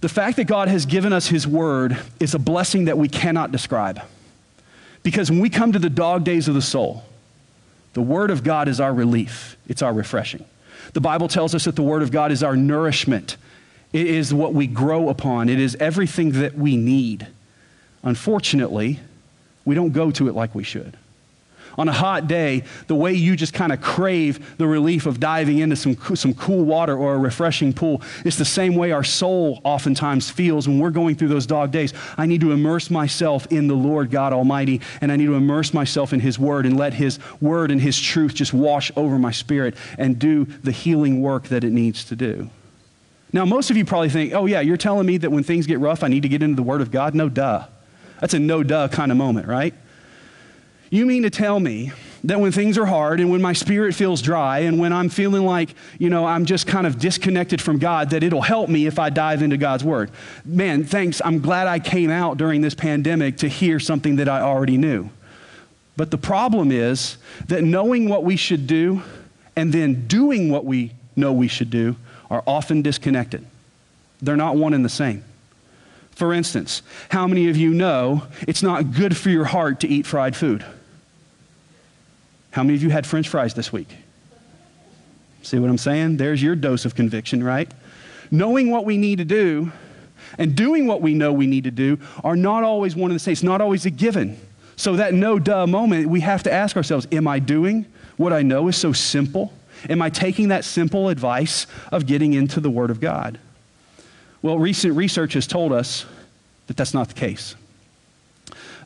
The 0.00 0.08
fact 0.08 0.36
that 0.36 0.44
God 0.44 0.68
has 0.68 0.84
given 0.84 1.12
us 1.12 1.28
his 1.28 1.46
word 1.46 1.96
is 2.18 2.34
a 2.34 2.38
blessing 2.38 2.86
that 2.86 2.98
we 2.98 3.08
cannot 3.08 3.52
describe. 3.52 4.02
Because 5.02 5.30
when 5.30 5.40
we 5.40 5.48
come 5.48 5.72
to 5.72 5.78
the 5.78 5.90
dog 5.90 6.24
days 6.24 6.48
of 6.48 6.54
the 6.54 6.62
soul, 6.62 7.04
the 7.94 8.02
word 8.02 8.30
of 8.30 8.42
God 8.42 8.68
is 8.68 8.80
our 8.80 8.92
relief, 8.92 9.56
it's 9.68 9.82
our 9.82 9.92
refreshing. 9.92 10.44
The 10.92 11.00
Bible 11.00 11.28
tells 11.28 11.54
us 11.54 11.64
that 11.64 11.76
the 11.76 11.82
word 11.82 12.02
of 12.02 12.10
God 12.10 12.32
is 12.32 12.42
our 12.42 12.56
nourishment 12.56 13.36
it 13.92 14.06
is 14.06 14.32
what 14.32 14.54
we 14.54 14.66
grow 14.66 15.08
upon. 15.08 15.48
It 15.48 15.60
is 15.60 15.76
everything 15.76 16.32
that 16.32 16.54
we 16.54 16.76
need. 16.76 17.26
Unfortunately, 18.02 19.00
we 19.64 19.74
don't 19.74 19.92
go 19.92 20.10
to 20.10 20.28
it 20.28 20.34
like 20.34 20.54
we 20.54 20.64
should. 20.64 20.96
On 21.78 21.88
a 21.88 21.92
hot 21.92 22.26
day, 22.26 22.64
the 22.86 22.94
way 22.94 23.14
you 23.14 23.34
just 23.34 23.54
kind 23.54 23.72
of 23.72 23.80
crave 23.80 24.58
the 24.58 24.66
relief 24.66 25.06
of 25.06 25.18
diving 25.18 25.58
into 25.58 25.76
some, 25.76 25.96
some 26.14 26.34
cool 26.34 26.64
water 26.64 26.96
or 26.96 27.14
a 27.14 27.18
refreshing 27.18 27.72
pool, 27.72 28.02
it's 28.24 28.36
the 28.36 28.44
same 28.44 28.74
way 28.74 28.92
our 28.92 29.04
soul 29.04 29.60
oftentimes 29.64 30.28
feels 30.28 30.68
when 30.68 30.78
we're 30.78 30.90
going 30.90 31.14
through 31.14 31.28
those 31.28 31.46
dog 31.46 31.70
days. 31.70 31.94
I 32.18 32.26
need 32.26 32.42
to 32.42 32.52
immerse 32.52 32.90
myself 32.90 33.46
in 33.50 33.68
the 33.68 33.74
Lord 33.74 34.10
God 34.10 34.32
Almighty, 34.34 34.80
and 35.00 35.10
I 35.10 35.16
need 35.16 35.26
to 35.26 35.34
immerse 35.34 35.72
myself 35.72 36.12
in 36.12 36.20
His 36.20 36.38
Word 36.38 36.66
and 36.66 36.76
let 36.76 36.94
His 36.94 37.18
Word 37.40 37.70
and 37.70 37.80
His 37.80 37.98
truth 37.98 38.34
just 38.34 38.52
wash 38.52 38.92
over 38.94 39.18
my 39.18 39.32
spirit 39.32 39.74
and 39.96 40.18
do 40.18 40.44
the 40.44 40.72
healing 40.72 41.22
work 41.22 41.44
that 41.44 41.64
it 41.64 41.72
needs 41.72 42.04
to 42.04 42.16
do. 42.16 42.50
Now, 43.32 43.44
most 43.46 43.70
of 43.70 43.76
you 43.76 43.84
probably 43.84 44.10
think, 44.10 44.34
oh, 44.34 44.46
yeah, 44.46 44.60
you're 44.60 44.76
telling 44.76 45.06
me 45.06 45.16
that 45.18 45.30
when 45.30 45.42
things 45.42 45.66
get 45.66 45.78
rough, 45.80 46.02
I 46.02 46.08
need 46.08 46.22
to 46.22 46.28
get 46.28 46.42
into 46.42 46.56
the 46.56 46.62
Word 46.62 46.82
of 46.82 46.90
God? 46.90 47.14
No, 47.14 47.28
duh. 47.28 47.66
That's 48.20 48.34
a 48.34 48.38
no 48.38 48.62
duh 48.62 48.88
kind 48.88 49.10
of 49.10 49.16
moment, 49.16 49.48
right? 49.48 49.74
You 50.90 51.06
mean 51.06 51.22
to 51.22 51.30
tell 51.30 51.58
me 51.58 51.92
that 52.24 52.38
when 52.38 52.52
things 52.52 52.76
are 52.76 52.84
hard 52.84 53.18
and 53.18 53.30
when 53.30 53.40
my 53.40 53.54
spirit 53.54 53.94
feels 53.94 54.20
dry 54.20 54.60
and 54.60 54.78
when 54.78 54.92
I'm 54.92 55.08
feeling 55.08 55.44
like, 55.44 55.74
you 55.98 56.10
know, 56.10 56.26
I'm 56.26 56.44
just 56.44 56.66
kind 56.66 56.86
of 56.86 56.98
disconnected 56.98 57.62
from 57.62 57.78
God, 57.78 58.10
that 58.10 58.22
it'll 58.22 58.42
help 58.42 58.68
me 58.68 58.86
if 58.86 58.98
I 58.98 59.08
dive 59.08 59.40
into 59.40 59.56
God's 59.56 59.82
Word? 59.82 60.10
Man, 60.44 60.84
thanks. 60.84 61.22
I'm 61.24 61.40
glad 61.40 61.66
I 61.66 61.78
came 61.78 62.10
out 62.10 62.36
during 62.36 62.60
this 62.60 62.74
pandemic 62.74 63.38
to 63.38 63.48
hear 63.48 63.80
something 63.80 64.16
that 64.16 64.28
I 64.28 64.42
already 64.42 64.76
knew. 64.76 65.08
But 65.96 66.10
the 66.10 66.18
problem 66.18 66.70
is 66.70 67.16
that 67.48 67.64
knowing 67.64 68.08
what 68.08 68.22
we 68.22 68.36
should 68.36 68.66
do 68.66 69.02
and 69.56 69.72
then 69.72 70.06
doing 70.06 70.50
what 70.50 70.66
we 70.66 70.92
know 71.16 71.32
we 71.32 71.48
should 71.48 71.70
do 71.70 71.96
are 72.32 72.42
often 72.46 72.80
disconnected. 72.80 73.46
They're 74.22 74.36
not 74.36 74.56
one 74.56 74.72
and 74.72 74.82
the 74.82 74.88
same. 74.88 75.22
For 76.12 76.32
instance, 76.32 76.82
how 77.10 77.26
many 77.26 77.50
of 77.50 77.58
you 77.58 77.74
know 77.74 78.22
it's 78.48 78.62
not 78.62 78.92
good 78.92 79.16
for 79.16 79.28
your 79.28 79.44
heart 79.44 79.80
to 79.80 79.88
eat 79.88 80.06
fried 80.06 80.34
food? 80.34 80.64
How 82.52 82.62
many 82.62 82.74
of 82.74 82.82
you 82.82 82.88
had 82.88 83.06
french 83.06 83.28
fries 83.28 83.52
this 83.52 83.70
week? 83.72 83.88
See 85.42 85.58
what 85.58 85.68
I'm 85.68 85.78
saying? 85.78 86.16
There's 86.16 86.42
your 86.42 86.56
dose 86.56 86.86
of 86.86 86.94
conviction, 86.94 87.44
right? 87.44 87.70
Knowing 88.30 88.70
what 88.70 88.86
we 88.86 88.96
need 88.96 89.18
to 89.18 89.24
do, 89.24 89.70
And 90.38 90.56
doing 90.56 90.86
what 90.86 91.02
we 91.02 91.12
know 91.12 91.30
we 91.30 91.46
need 91.46 91.64
to 91.64 91.70
do 91.70 91.98
are 92.24 92.36
not 92.36 92.64
always 92.64 92.96
one 92.96 93.10
and 93.10 93.16
the 93.16 93.22
same. 93.22 93.32
It's 93.32 93.42
not 93.42 93.60
always 93.60 93.84
a 93.84 93.90
given. 93.90 94.40
So, 94.76 94.96
that 94.96 95.12
no 95.12 95.38
duh 95.38 95.66
moment, 95.66 96.08
we 96.08 96.20
have 96.20 96.42
to 96.44 96.52
ask 96.52 96.74
ourselves 96.74 97.06
Am 97.12 97.28
I 97.28 97.38
doing 97.38 97.84
what 98.16 98.32
I 98.32 98.40
know 98.40 98.68
is 98.68 98.76
so 98.76 98.94
simple? 98.94 99.52
Am 99.88 100.02
I 100.02 100.10
taking 100.10 100.48
that 100.48 100.64
simple 100.64 101.08
advice 101.08 101.66
of 101.90 102.06
getting 102.06 102.32
into 102.34 102.60
the 102.60 102.70
Word 102.70 102.90
of 102.90 103.00
God? 103.00 103.38
Well, 104.42 104.58
recent 104.58 104.96
research 104.96 105.34
has 105.34 105.46
told 105.46 105.72
us 105.72 106.04
that 106.66 106.76
that's 106.76 106.94
not 106.94 107.08
the 107.08 107.14
case. 107.14 107.54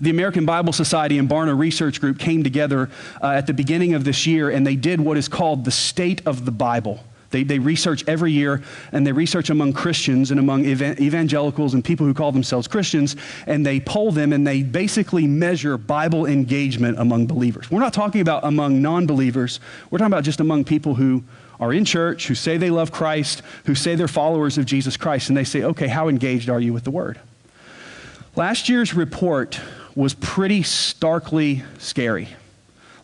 The 0.00 0.10
American 0.10 0.44
Bible 0.44 0.72
Society 0.72 1.18
and 1.18 1.28
Barna 1.28 1.58
Research 1.58 2.00
Group 2.00 2.18
came 2.18 2.42
together 2.42 2.90
uh, 3.22 3.28
at 3.28 3.46
the 3.46 3.54
beginning 3.54 3.94
of 3.94 4.04
this 4.04 4.26
year 4.26 4.50
and 4.50 4.66
they 4.66 4.76
did 4.76 5.00
what 5.00 5.16
is 5.16 5.28
called 5.28 5.64
the 5.64 5.70
State 5.70 6.20
of 6.26 6.44
the 6.44 6.50
Bible. 6.50 7.02
They, 7.30 7.42
they 7.42 7.58
research 7.58 8.04
every 8.06 8.32
year 8.32 8.62
and 8.92 9.06
they 9.06 9.12
research 9.12 9.50
among 9.50 9.72
Christians 9.72 10.30
and 10.30 10.40
among 10.40 10.66
ev- 10.66 11.00
evangelicals 11.00 11.74
and 11.74 11.84
people 11.84 12.06
who 12.06 12.14
call 12.14 12.32
themselves 12.32 12.68
Christians, 12.68 13.16
and 13.46 13.64
they 13.64 13.80
poll 13.80 14.12
them 14.12 14.32
and 14.32 14.46
they 14.46 14.62
basically 14.62 15.26
measure 15.26 15.76
Bible 15.76 16.26
engagement 16.26 16.98
among 16.98 17.26
believers. 17.26 17.70
We're 17.70 17.80
not 17.80 17.92
talking 17.92 18.20
about 18.20 18.44
among 18.44 18.80
non 18.82 19.06
believers, 19.06 19.60
we're 19.90 19.98
talking 19.98 20.12
about 20.12 20.24
just 20.24 20.40
among 20.40 20.64
people 20.64 20.94
who 20.94 21.24
are 21.58 21.72
in 21.72 21.84
church, 21.84 22.26
who 22.26 22.34
say 22.34 22.56
they 22.56 22.70
love 22.70 22.92
Christ, 22.92 23.42
who 23.64 23.74
say 23.74 23.94
they're 23.94 24.08
followers 24.08 24.58
of 24.58 24.66
Jesus 24.66 24.96
Christ, 24.96 25.28
and 25.28 25.36
they 25.36 25.44
say, 25.44 25.62
okay, 25.62 25.88
how 25.88 26.08
engaged 26.08 26.50
are 26.50 26.60
you 26.60 26.72
with 26.72 26.84
the 26.84 26.90
Word? 26.90 27.18
Last 28.34 28.68
year's 28.68 28.92
report 28.92 29.58
was 29.94 30.12
pretty 30.12 30.62
starkly 30.62 31.62
scary. 31.78 32.28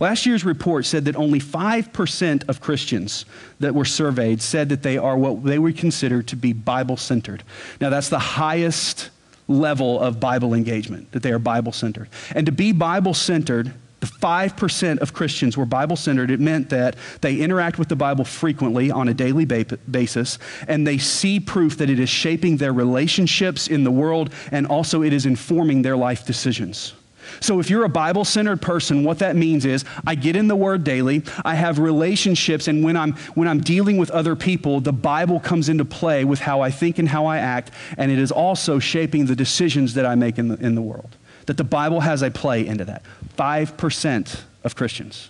Last 0.03 0.27
year's 0.27 0.45
report 0.45 0.85
said 0.85 1.05
that 1.05 1.15
only 1.15 1.39
5% 1.39 2.49
of 2.49 2.61
Christians 2.61 3.25
that 3.61 3.73
were 3.73 3.85
surveyed 3.85 4.43
said 4.43 4.69
that 4.71 4.83
they 4.83 4.99
are 4.99 5.17
what 5.17 5.45
they 5.45 5.61
would 5.61 5.79
consider 5.79 6.25
to 6.25 6.35
be 6.35 6.53
Bible 6.53 6.97
centered. 6.97 7.45
Now, 7.81 7.89
that's 7.89 8.09
the 8.09 8.19
highest 8.19 9.11
level 9.47 10.01
of 10.01 10.19
Bible 10.19 10.55
engagement, 10.55 11.13
that 11.13 11.23
they 11.23 11.31
are 11.31 11.39
Bible 11.39 11.71
centered. 11.71 12.09
And 12.35 12.47
to 12.47 12.53
be 12.53 12.73
Bible 12.73 13.15
centered, 13.15 13.75
the 14.01 14.07
5% 14.09 14.99
of 14.99 15.13
Christians 15.13 15.57
were 15.57 15.67
Bible 15.67 15.95
centered. 15.95 16.33
It 16.33 16.41
meant 16.41 16.71
that 16.71 16.97
they 17.21 17.37
interact 17.37 17.79
with 17.79 17.89
the 17.89 17.95
Bible 17.95 18.25
frequently 18.25 18.91
on 18.91 19.07
a 19.07 19.15
daily 19.15 19.45
basis, 19.45 20.41
and 20.67 20.85
they 20.85 20.99
see 20.99 21.39
proof 21.39 21.79
that 21.79 21.89
it 21.89 22.01
is 22.01 22.09
shaping 22.09 22.57
their 22.57 22.73
relationships 22.73 23.69
in 23.69 23.85
the 23.85 23.93
world, 23.93 24.33
and 24.51 24.67
also 24.67 25.05
it 25.05 25.13
is 25.13 25.27
informing 25.27 25.83
their 25.83 25.97
life 25.97 26.27
decisions. 26.27 26.93
So, 27.41 27.61
if 27.61 27.71
you're 27.71 27.85
a 27.85 27.89
Bible 27.89 28.25
centered 28.25 28.61
person, 28.61 29.05
what 29.05 29.19
that 29.21 29.37
means 29.37 29.65
is 29.65 29.85
I 30.07 30.15
get 30.15 30.37
in 30.37 30.49
the 30.49 30.57
Word 30.57 30.85
daily, 30.85 31.23
I 31.45 31.55
have 31.55 31.79
relationships, 31.79 32.69
and 32.69 32.85
when 32.85 32.97
I'm, 32.97 33.13
when 33.35 33.49
I'm 33.49 33.61
dealing 33.61 33.97
with 33.97 34.11
other 34.11 34.37
people, 34.37 34.81
the 34.81 34.93
Bible 34.93 35.41
comes 35.41 35.69
into 35.69 35.85
play 35.85 36.25
with 36.25 36.41
how 36.41 36.61
I 36.61 36.71
think 36.71 36.99
and 36.99 37.09
how 37.09 37.27
I 37.27 37.39
act, 37.39 37.71
and 37.97 38.11
it 38.11 38.19
is 38.19 38.33
also 38.33 38.79
shaping 38.79 39.27
the 39.27 39.37
decisions 39.37 39.95
that 39.95 40.07
I 40.07 40.15
make 40.15 40.39
in 40.39 40.49
the, 40.49 40.57
in 40.57 40.75
the 40.75 40.83
world 40.83 41.17
that 41.47 41.57
the 41.57 41.65
Bible 41.65 42.01
has 42.01 42.23
a 42.23 42.31
play 42.31 42.67
into 42.67 42.85
that. 42.85 43.03
5% 43.37 44.41
of 44.65 44.77
Christians. 44.77 45.29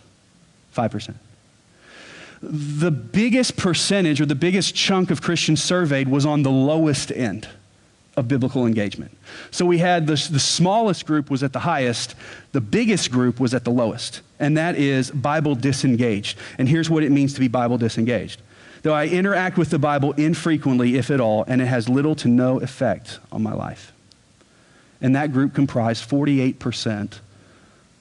5%. 0.76 1.14
The 2.42 2.90
biggest 2.90 3.56
percentage 3.56 4.20
or 4.20 4.26
the 4.26 4.34
biggest 4.34 4.74
chunk 4.74 5.10
of 5.10 5.22
Christians 5.22 5.62
surveyed 5.62 6.08
was 6.08 6.26
on 6.26 6.42
the 6.42 6.50
lowest 6.50 7.12
end 7.12 7.48
of 8.16 8.28
biblical 8.28 8.66
engagement. 8.66 9.16
So 9.50 9.64
we 9.64 9.78
had 9.78 10.06
the, 10.06 10.28
the 10.30 10.40
smallest 10.40 11.06
group 11.06 11.30
was 11.30 11.42
at 11.42 11.52
the 11.52 11.60
highest, 11.60 12.14
the 12.52 12.60
biggest 12.60 13.10
group 13.10 13.40
was 13.40 13.54
at 13.54 13.64
the 13.64 13.70
lowest, 13.70 14.20
and 14.38 14.56
that 14.56 14.76
is 14.76 15.10
Bible 15.10 15.54
disengaged. 15.54 16.38
And 16.58 16.68
here's 16.68 16.90
what 16.90 17.02
it 17.02 17.10
means 17.10 17.34
to 17.34 17.40
be 17.40 17.48
Bible 17.48 17.78
disengaged. 17.78 18.42
Though 18.82 18.94
I 18.94 19.06
interact 19.06 19.56
with 19.56 19.70
the 19.70 19.78
Bible 19.78 20.12
infrequently, 20.12 20.96
if 20.96 21.10
at 21.10 21.20
all, 21.20 21.44
and 21.46 21.62
it 21.62 21.66
has 21.66 21.88
little 21.88 22.14
to 22.16 22.28
no 22.28 22.60
effect 22.60 23.20
on 23.30 23.42
my 23.42 23.52
life 23.52 23.92
and 25.02 25.16
that 25.16 25.32
group 25.32 25.52
comprised 25.52 26.08
48% 26.08 27.18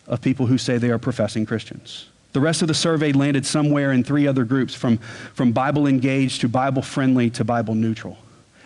of 0.08 0.22
people 0.22 0.46
who 0.46 0.58
say 0.58 0.78
they 0.78 0.92
are 0.92 1.00
professing 1.00 1.46
Christians. 1.46 2.08
The 2.34 2.40
rest 2.40 2.62
of 2.62 2.68
the 2.70 2.74
survey 2.74 3.12
landed 3.12 3.46
somewhere 3.46 3.92
in 3.92 4.04
three 4.04 4.28
other 4.28 4.46
groups 4.46 4.74
from, 4.74 5.00
from 5.34 5.52
Bible 5.52 5.88
engaged 5.88 6.42
to 6.42 6.48
Bible 6.48 6.82
friendly 6.82 7.30
to 7.32 7.44
Bible 7.44 7.76
neutral. 7.76 8.18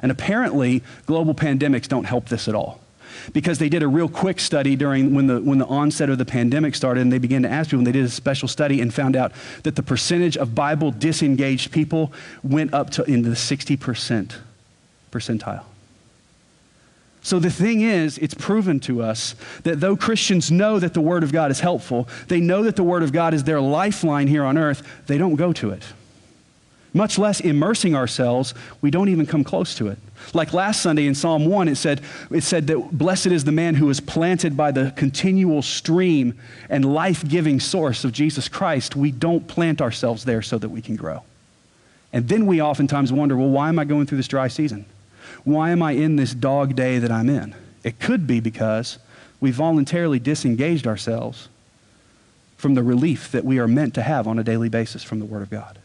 And 0.05 0.11
apparently, 0.11 0.83
global 1.07 1.33
pandemics 1.33 1.87
don't 1.87 2.03
help 2.03 2.29
this 2.29 2.47
at 2.47 2.53
all. 2.53 2.79
Because 3.33 3.57
they 3.57 3.69
did 3.69 3.81
a 3.81 3.87
real 3.87 4.07
quick 4.07 4.39
study 4.39 4.75
during 4.75 5.15
when 5.15 5.25
the, 5.25 5.41
when 5.41 5.57
the 5.57 5.65
onset 5.65 6.11
of 6.11 6.19
the 6.19 6.25
pandemic 6.25 6.75
started, 6.75 7.01
and 7.01 7.11
they 7.11 7.17
began 7.17 7.41
to 7.41 7.49
ask 7.49 7.71
people, 7.71 7.79
and 7.79 7.87
they 7.87 7.91
did 7.91 8.05
a 8.05 8.09
special 8.09 8.47
study 8.47 8.81
and 8.81 8.93
found 8.93 9.15
out 9.15 9.31
that 9.63 9.75
the 9.75 9.81
percentage 9.81 10.37
of 10.37 10.53
Bible 10.53 10.91
disengaged 10.91 11.71
people 11.71 12.13
went 12.43 12.71
up 12.71 12.91
to 12.91 13.03
into 13.05 13.29
the 13.29 13.35
60% 13.35 14.35
percentile. 15.11 15.63
So 17.23 17.39
the 17.39 17.49
thing 17.49 17.81
is, 17.81 18.19
it's 18.19 18.35
proven 18.35 18.79
to 18.81 19.01
us 19.01 19.33
that 19.63 19.79
though 19.79 19.97
Christians 19.97 20.51
know 20.51 20.77
that 20.77 20.93
the 20.93 21.01
Word 21.01 21.23
of 21.23 21.31
God 21.31 21.49
is 21.49 21.61
helpful, 21.61 22.07
they 22.27 22.39
know 22.39 22.61
that 22.61 22.75
the 22.75 22.83
Word 22.83 23.01
of 23.01 23.11
God 23.11 23.33
is 23.33 23.43
their 23.43 23.59
lifeline 23.59 24.27
here 24.27 24.43
on 24.43 24.55
earth, 24.55 24.83
they 25.07 25.17
don't 25.17 25.33
go 25.33 25.51
to 25.53 25.71
it. 25.71 25.81
Much 26.95 27.19
less 27.19 27.41
immersing 27.41 27.93
ourselves, 27.93 28.53
we 28.79 28.89
don't 28.89 29.09
even 29.09 29.25
come 29.25 29.43
close 29.43 29.75
to 29.75 29.89
it. 29.89 29.97
Like 30.33 30.53
last 30.53 30.81
Sunday 30.81 31.07
in 31.07 31.13
Psalm 31.13 31.45
1, 31.45 31.67
it 31.67 31.75
said, 31.75 31.99
it 32.31 32.41
said 32.41 32.67
that 32.67 32.97
blessed 32.97 33.27
is 33.27 33.43
the 33.43 33.51
man 33.51 33.75
who 33.75 33.89
is 33.89 33.99
planted 33.99 34.55
by 34.55 34.71
the 34.71 34.93
continual 34.95 35.61
stream 35.61 36.39
and 36.69 36.85
life 36.85 37.27
giving 37.27 37.59
source 37.59 38.05
of 38.05 38.13
Jesus 38.13 38.47
Christ. 38.47 38.95
We 38.95 39.11
don't 39.11 39.45
plant 39.45 39.81
ourselves 39.81 40.23
there 40.23 40.41
so 40.41 40.57
that 40.57 40.69
we 40.69 40.81
can 40.81 40.95
grow. 40.95 41.23
And 42.13 42.29
then 42.29 42.45
we 42.45 42.61
oftentimes 42.61 43.11
wonder, 43.11 43.35
well, 43.35 43.49
why 43.49 43.67
am 43.67 43.77
I 43.77 43.83
going 43.83 44.05
through 44.05 44.19
this 44.19 44.29
dry 44.29 44.47
season? 44.47 44.85
Why 45.43 45.71
am 45.71 45.83
I 45.83 45.91
in 45.91 46.15
this 46.15 46.33
dog 46.33 46.77
day 46.77 46.97
that 46.99 47.11
I'm 47.11 47.29
in? 47.29 47.53
It 47.83 47.99
could 47.99 48.25
be 48.25 48.39
because 48.39 48.99
we 49.41 49.51
voluntarily 49.51 50.17
disengaged 50.17 50.87
ourselves 50.87 51.49
from 52.55 52.73
the 52.73 52.83
relief 52.83 53.33
that 53.33 53.43
we 53.43 53.59
are 53.59 53.67
meant 53.67 53.93
to 53.95 54.01
have 54.01 54.29
on 54.29 54.39
a 54.39 54.45
daily 54.45 54.69
basis 54.69 55.03
from 55.03 55.19
the 55.19 55.25
Word 55.25 55.41
of 55.41 55.49
God. 55.49 55.77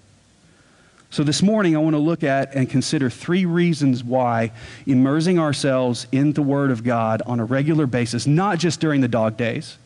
So, 1.12 1.25
this 1.25 1.43
morning, 1.43 1.75
I 1.75 1.81
want 1.81 1.95
to 1.95 2.00
look 2.00 2.23
at 2.23 2.55
and 2.55 2.71
consider 2.71 3.11
three 3.11 3.45
reasons 3.45 4.05
why 4.05 4.52
immersing 4.87 5.40
ourselves 5.40 6.07
in 6.12 6.35
the 6.35 6.43
Word 6.43 6.71
of 6.71 6.85
God 6.85 7.21
on 7.26 7.40
a 7.40 7.45
regular 7.45 7.88
basis, 7.88 8.29
not 8.29 8.61
just 8.61 8.79
during 8.79 9.00
the 9.00 9.09
dog 9.09 9.37
days, 9.37 9.76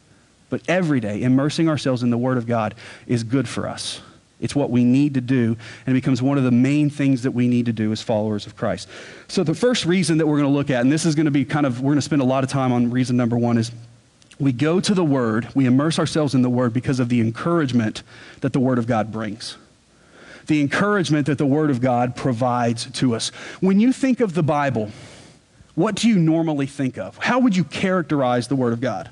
but 0.51 0.61
every 0.69 1.01
day, 1.01 1.23
immersing 1.23 1.67
ourselves 1.67 2.03
in 2.03 2.11
the 2.11 2.19
Word 2.19 2.37
of 2.37 2.47
God 2.47 2.75
is 3.07 3.25
good 3.25 3.49
for 3.49 3.67
us. 3.67 4.03
It's 4.39 4.55
what 4.55 4.69
we 4.69 4.85
need 4.85 5.15
to 5.15 5.23
do, 5.23 5.57
and 5.87 5.97
it 5.97 6.01
becomes 6.03 6.21
one 6.21 6.37
of 6.37 6.45
the 6.45 6.51
main 6.51 6.91
things 6.91 7.23
that 7.23 7.31
we 7.31 7.49
need 7.49 7.65
to 7.67 7.73
do 7.73 7.91
as 7.91 8.03
followers 8.03 8.47
of 8.47 8.55
Christ. 8.55 8.87
So, 9.27 9.43
the 9.43 9.55
first 9.55 9.87
reason 9.87 10.19
that 10.19 10.27
we're 10.27 10.37
going 10.37 10.51
to 10.51 10.55
look 10.55 10.69
at, 10.69 10.83
and 10.83 10.93
this 10.93 11.07
is 11.07 11.15
going 11.15 11.25
to 11.25 11.31
be 11.31 11.47
kind 11.47 11.65
of, 11.65 11.81
we're 11.81 11.93
going 11.93 11.97
to 11.97 12.03
spend 12.03 12.21
a 12.21 12.27
lot 12.27 12.45
of 12.45 12.51
time 12.51 12.71
on 12.71 12.91
reason 12.91 13.17
number 13.17 13.39
one, 13.39 13.57
is 13.57 13.73
we 14.39 14.53
go 14.53 14.79
to 14.79 14.93
the 14.93 15.05
Word, 15.05 15.49
we 15.55 15.65
immerse 15.65 15.99
ourselves 15.99 16.35
in 16.35 16.43
the 16.43 16.51
Word 16.51 16.75
because 16.75 17.01
of 17.01 17.09
the 17.09 17.23
encouragement 17.23 18.03
that 18.43 18.53
the 18.53 18.61
Word 18.61 18.79
of 18.79 18.87
God 18.87 19.11
brings. 19.11 19.57
The 20.47 20.61
encouragement 20.61 21.27
that 21.27 21.39
the 21.39 21.47
Word 21.47 21.71
of 21.71 21.81
God 21.81 22.17
provides 22.17 22.91
to 22.93 23.15
us. 23.15 23.29
When 23.61 23.81
you 23.81 23.93
think 23.93 24.21
of 24.21 24.35
the 24.35 24.43
Bible, 24.43 24.91
what 25.75 25.95
do 25.95 26.09
you 26.09 26.19
normally 26.19 26.67
think 26.67 26.99
of? 26.99 27.17
How 27.19 27.39
would 27.39 27.57
you 27.57 27.65
characterize 27.65 28.49
the 28.49 28.57
Word 28.57 28.73
of 28.73 28.81
God? 28.81 29.11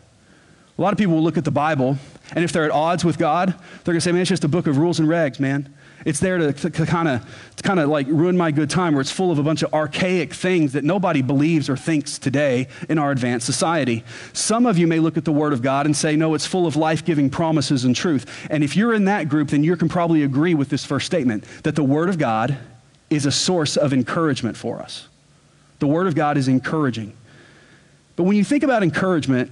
A 0.78 0.82
lot 0.82 0.92
of 0.92 0.98
people 0.98 1.14
will 1.14 1.22
look 1.22 1.38
at 1.38 1.44
the 1.44 1.50
Bible 1.50 1.98
and 2.34 2.44
if 2.44 2.52
they're 2.52 2.64
at 2.64 2.70
odds 2.70 3.04
with 3.04 3.18
God, 3.18 3.48
they're 3.50 3.92
going 3.92 3.96
to 3.96 4.00
say, 4.00 4.12
man, 4.12 4.22
it's 4.22 4.30
just 4.30 4.44
a 4.44 4.48
book 4.48 4.66
of 4.66 4.78
rules 4.78 4.98
and 4.98 5.08
regs, 5.08 5.38
man. 5.38 5.72
It's 6.04 6.20
there 6.20 6.38
to, 6.38 6.52
to 6.52 6.86
kind 6.86 7.08
of 7.08 7.24
to 7.56 7.62
kind 7.62 7.78
of 7.78 7.88
like 7.88 8.06
ruin 8.08 8.36
my 8.36 8.50
good 8.50 8.70
time, 8.70 8.94
where 8.94 9.00
it's 9.00 9.10
full 9.10 9.30
of 9.30 9.38
a 9.38 9.42
bunch 9.42 9.62
of 9.62 9.72
archaic 9.72 10.34
things 10.34 10.72
that 10.72 10.84
nobody 10.84 11.22
believes 11.22 11.68
or 11.68 11.76
thinks 11.76 12.18
today 12.18 12.68
in 12.88 12.98
our 12.98 13.10
advanced 13.10 13.46
society. 13.46 14.04
Some 14.32 14.66
of 14.66 14.78
you 14.78 14.86
may 14.86 14.98
look 14.98 15.16
at 15.16 15.24
the 15.24 15.32
Word 15.32 15.52
of 15.52 15.62
God 15.62 15.86
and 15.86 15.96
say, 15.96 16.16
no, 16.16 16.34
it's 16.34 16.46
full 16.46 16.66
of 16.66 16.76
life 16.76 17.04
giving 17.04 17.30
promises 17.30 17.84
and 17.84 17.94
truth. 17.94 18.46
And 18.50 18.64
if 18.64 18.76
you're 18.76 18.94
in 18.94 19.04
that 19.06 19.28
group, 19.28 19.50
then 19.50 19.62
you 19.62 19.76
can 19.76 19.88
probably 19.88 20.22
agree 20.22 20.54
with 20.54 20.68
this 20.68 20.84
first 20.84 21.06
statement 21.06 21.44
that 21.62 21.76
the 21.76 21.84
Word 21.84 22.08
of 22.08 22.18
God 22.18 22.58
is 23.10 23.26
a 23.26 23.32
source 23.32 23.76
of 23.76 23.92
encouragement 23.92 24.56
for 24.56 24.80
us. 24.80 25.08
The 25.78 25.86
Word 25.86 26.06
of 26.06 26.14
God 26.14 26.36
is 26.36 26.48
encouraging. 26.48 27.12
But 28.16 28.24
when 28.24 28.36
you 28.36 28.44
think 28.44 28.62
about 28.62 28.82
encouragement, 28.82 29.50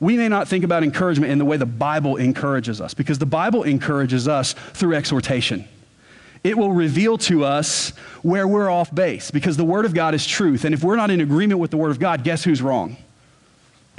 we 0.00 0.16
may 0.16 0.28
not 0.28 0.46
think 0.46 0.64
about 0.64 0.84
encouragement 0.84 1.32
in 1.32 1.38
the 1.38 1.44
way 1.44 1.56
the 1.56 1.66
Bible 1.66 2.16
encourages 2.16 2.80
us, 2.80 2.94
because 2.94 3.18
the 3.18 3.26
Bible 3.26 3.64
encourages 3.64 4.28
us 4.28 4.54
through 4.74 4.94
exhortation. 4.94 5.66
It 6.44 6.56
will 6.56 6.72
reveal 6.72 7.18
to 7.18 7.44
us 7.44 7.90
where 8.22 8.46
we're 8.46 8.70
off 8.70 8.94
base, 8.94 9.30
because 9.30 9.56
the 9.56 9.64
Word 9.64 9.84
of 9.84 9.94
God 9.94 10.14
is 10.14 10.24
truth. 10.24 10.64
And 10.64 10.72
if 10.72 10.84
we're 10.84 10.96
not 10.96 11.10
in 11.10 11.20
agreement 11.20 11.58
with 11.58 11.72
the 11.72 11.76
Word 11.76 11.90
of 11.90 11.98
God, 11.98 12.22
guess 12.22 12.44
who's 12.44 12.62
wrong? 12.62 12.96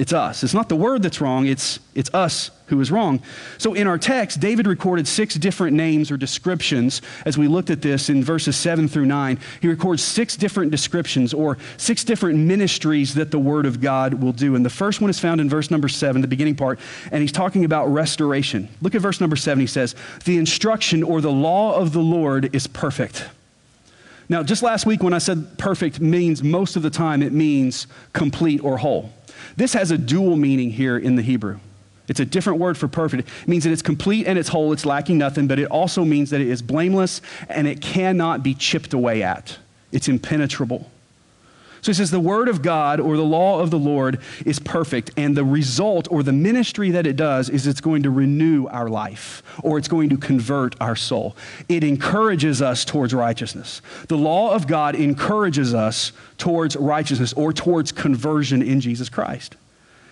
It's 0.00 0.14
us. 0.14 0.42
It's 0.42 0.54
not 0.54 0.70
the 0.70 0.76
word 0.76 1.02
that's 1.02 1.20
wrong, 1.20 1.46
it's, 1.46 1.78
it's 1.94 2.08
us 2.14 2.50
who 2.68 2.80
is 2.80 2.90
wrong. 2.90 3.20
So 3.58 3.74
in 3.74 3.86
our 3.86 3.98
text, 3.98 4.40
David 4.40 4.66
recorded 4.66 5.06
six 5.06 5.34
different 5.34 5.76
names 5.76 6.10
or 6.10 6.16
descriptions 6.16 7.02
as 7.26 7.36
we 7.36 7.48
looked 7.48 7.68
at 7.68 7.82
this 7.82 8.08
in 8.08 8.24
verses 8.24 8.56
7 8.56 8.88
through 8.88 9.04
9. 9.04 9.38
He 9.60 9.68
records 9.68 10.02
six 10.02 10.38
different 10.38 10.70
descriptions 10.70 11.34
or 11.34 11.58
six 11.76 12.02
different 12.02 12.38
ministries 12.38 13.12
that 13.16 13.30
the 13.30 13.38
word 13.38 13.66
of 13.66 13.82
God 13.82 14.14
will 14.14 14.32
do. 14.32 14.54
And 14.54 14.64
the 14.64 14.70
first 14.70 15.02
one 15.02 15.10
is 15.10 15.20
found 15.20 15.38
in 15.38 15.50
verse 15.50 15.70
number 15.70 15.88
7, 15.88 16.22
the 16.22 16.26
beginning 16.26 16.56
part, 16.56 16.80
and 17.12 17.20
he's 17.20 17.30
talking 17.30 17.66
about 17.66 17.84
restoration. 17.88 18.70
Look 18.80 18.94
at 18.94 19.02
verse 19.02 19.20
number 19.20 19.36
7. 19.36 19.60
He 19.60 19.66
says, 19.66 19.94
The 20.24 20.38
instruction 20.38 21.02
or 21.02 21.20
the 21.20 21.30
law 21.30 21.74
of 21.74 21.92
the 21.92 22.00
Lord 22.00 22.54
is 22.56 22.66
perfect 22.66 23.26
Now, 24.30 24.42
just 24.44 24.62
last 24.62 24.86
week 24.86 25.02
when 25.02 25.12
I 25.12 25.18
said 25.18 25.58
perfect 25.58 26.00
means 26.00 26.42
most 26.42 26.76
of 26.76 26.82
the 26.82 26.88
time 26.88 27.20
it 27.20 27.34
means 27.34 27.86
complete 28.14 28.64
or 28.64 28.78
whole. 28.78 29.12
This 29.60 29.74
has 29.74 29.90
a 29.90 29.98
dual 29.98 30.36
meaning 30.36 30.70
here 30.70 30.96
in 30.96 31.16
the 31.16 31.22
Hebrew. 31.22 31.60
It's 32.08 32.18
a 32.18 32.24
different 32.24 32.60
word 32.60 32.78
for 32.78 32.88
perfect. 32.88 33.28
It 33.42 33.46
means 33.46 33.64
that 33.64 33.72
it's 33.72 33.82
complete 33.82 34.26
and 34.26 34.38
it's 34.38 34.48
whole, 34.48 34.72
it's 34.72 34.86
lacking 34.86 35.18
nothing, 35.18 35.48
but 35.48 35.58
it 35.58 35.66
also 35.66 36.02
means 36.02 36.30
that 36.30 36.40
it 36.40 36.46
is 36.46 36.62
blameless 36.62 37.20
and 37.46 37.68
it 37.68 37.82
cannot 37.82 38.42
be 38.42 38.54
chipped 38.54 38.94
away 38.94 39.22
at. 39.22 39.58
It's 39.92 40.08
impenetrable. 40.08 40.90
So 41.82 41.90
he 41.90 41.94
says 41.94 42.10
the 42.10 42.20
word 42.20 42.48
of 42.48 42.62
God 42.62 43.00
or 43.00 43.16
the 43.16 43.24
law 43.24 43.60
of 43.60 43.70
the 43.70 43.78
Lord 43.78 44.20
is 44.44 44.58
perfect, 44.58 45.10
and 45.16 45.36
the 45.36 45.44
result 45.44 46.08
or 46.10 46.22
the 46.22 46.32
ministry 46.32 46.90
that 46.90 47.06
it 47.06 47.16
does 47.16 47.48
is 47.48 47.66
it's 47.66 47.80
going 47.80 48.02
to 48.02 48.10
renew 48.10 48.66
our 48.66 48.88
life 48.88 49.42
or 49.62 49.78
it's 49.78 49.88
going 49.88 50.10
to 50.10 50.16
convert 50.16 50.74
our 50.80 50.96
soul. 50.96 51.36
It 51.68 51.82
encourages 51.82 52.60
us 52.60 52.84
towards 52.84 53.14
righteousness. 53.14 53.80
The 54.08 54.18
law 54.18 54.54
of 54.54 54.66
God 54.66 54.94
encourages 54.94 55.74
us 55.74 56.12
towards 56.36 56.76
righteousness 56.76 57.32
or 57.32 57.52
towards 57.52 57.92
conversion 57.92 58.62
in 58.62 58.80
Jesus 58.80 59.08
Christ. 59.08 59.56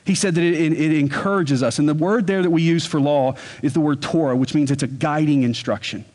He 0.04 0.14
said 0.14 0.34
that 0.36 0.42
it, 0.42 0.54
it, 0.54 0.72
it 0.72 0.98
encourages 0.98 1.62
us. 1.62 1.78
And 1.78 1.86
the 1.86 1.92
word 1.92 2.26
there 2.26 2.42
that 2.42 2.50
we 2.50 2.62
use 2.62 2.86
for 2.86 2.98
law 2.98 3.34
is 3.62 3.74
the 3.74 3.80
word 3.80 4.00
Torah, 4.00 4.34
which 4.34 4.54
means 4.54 4.70
it's 4.70 4.82
a 4.82 4.86
guiding 4.86 5.42
instruction. 5.42 6.06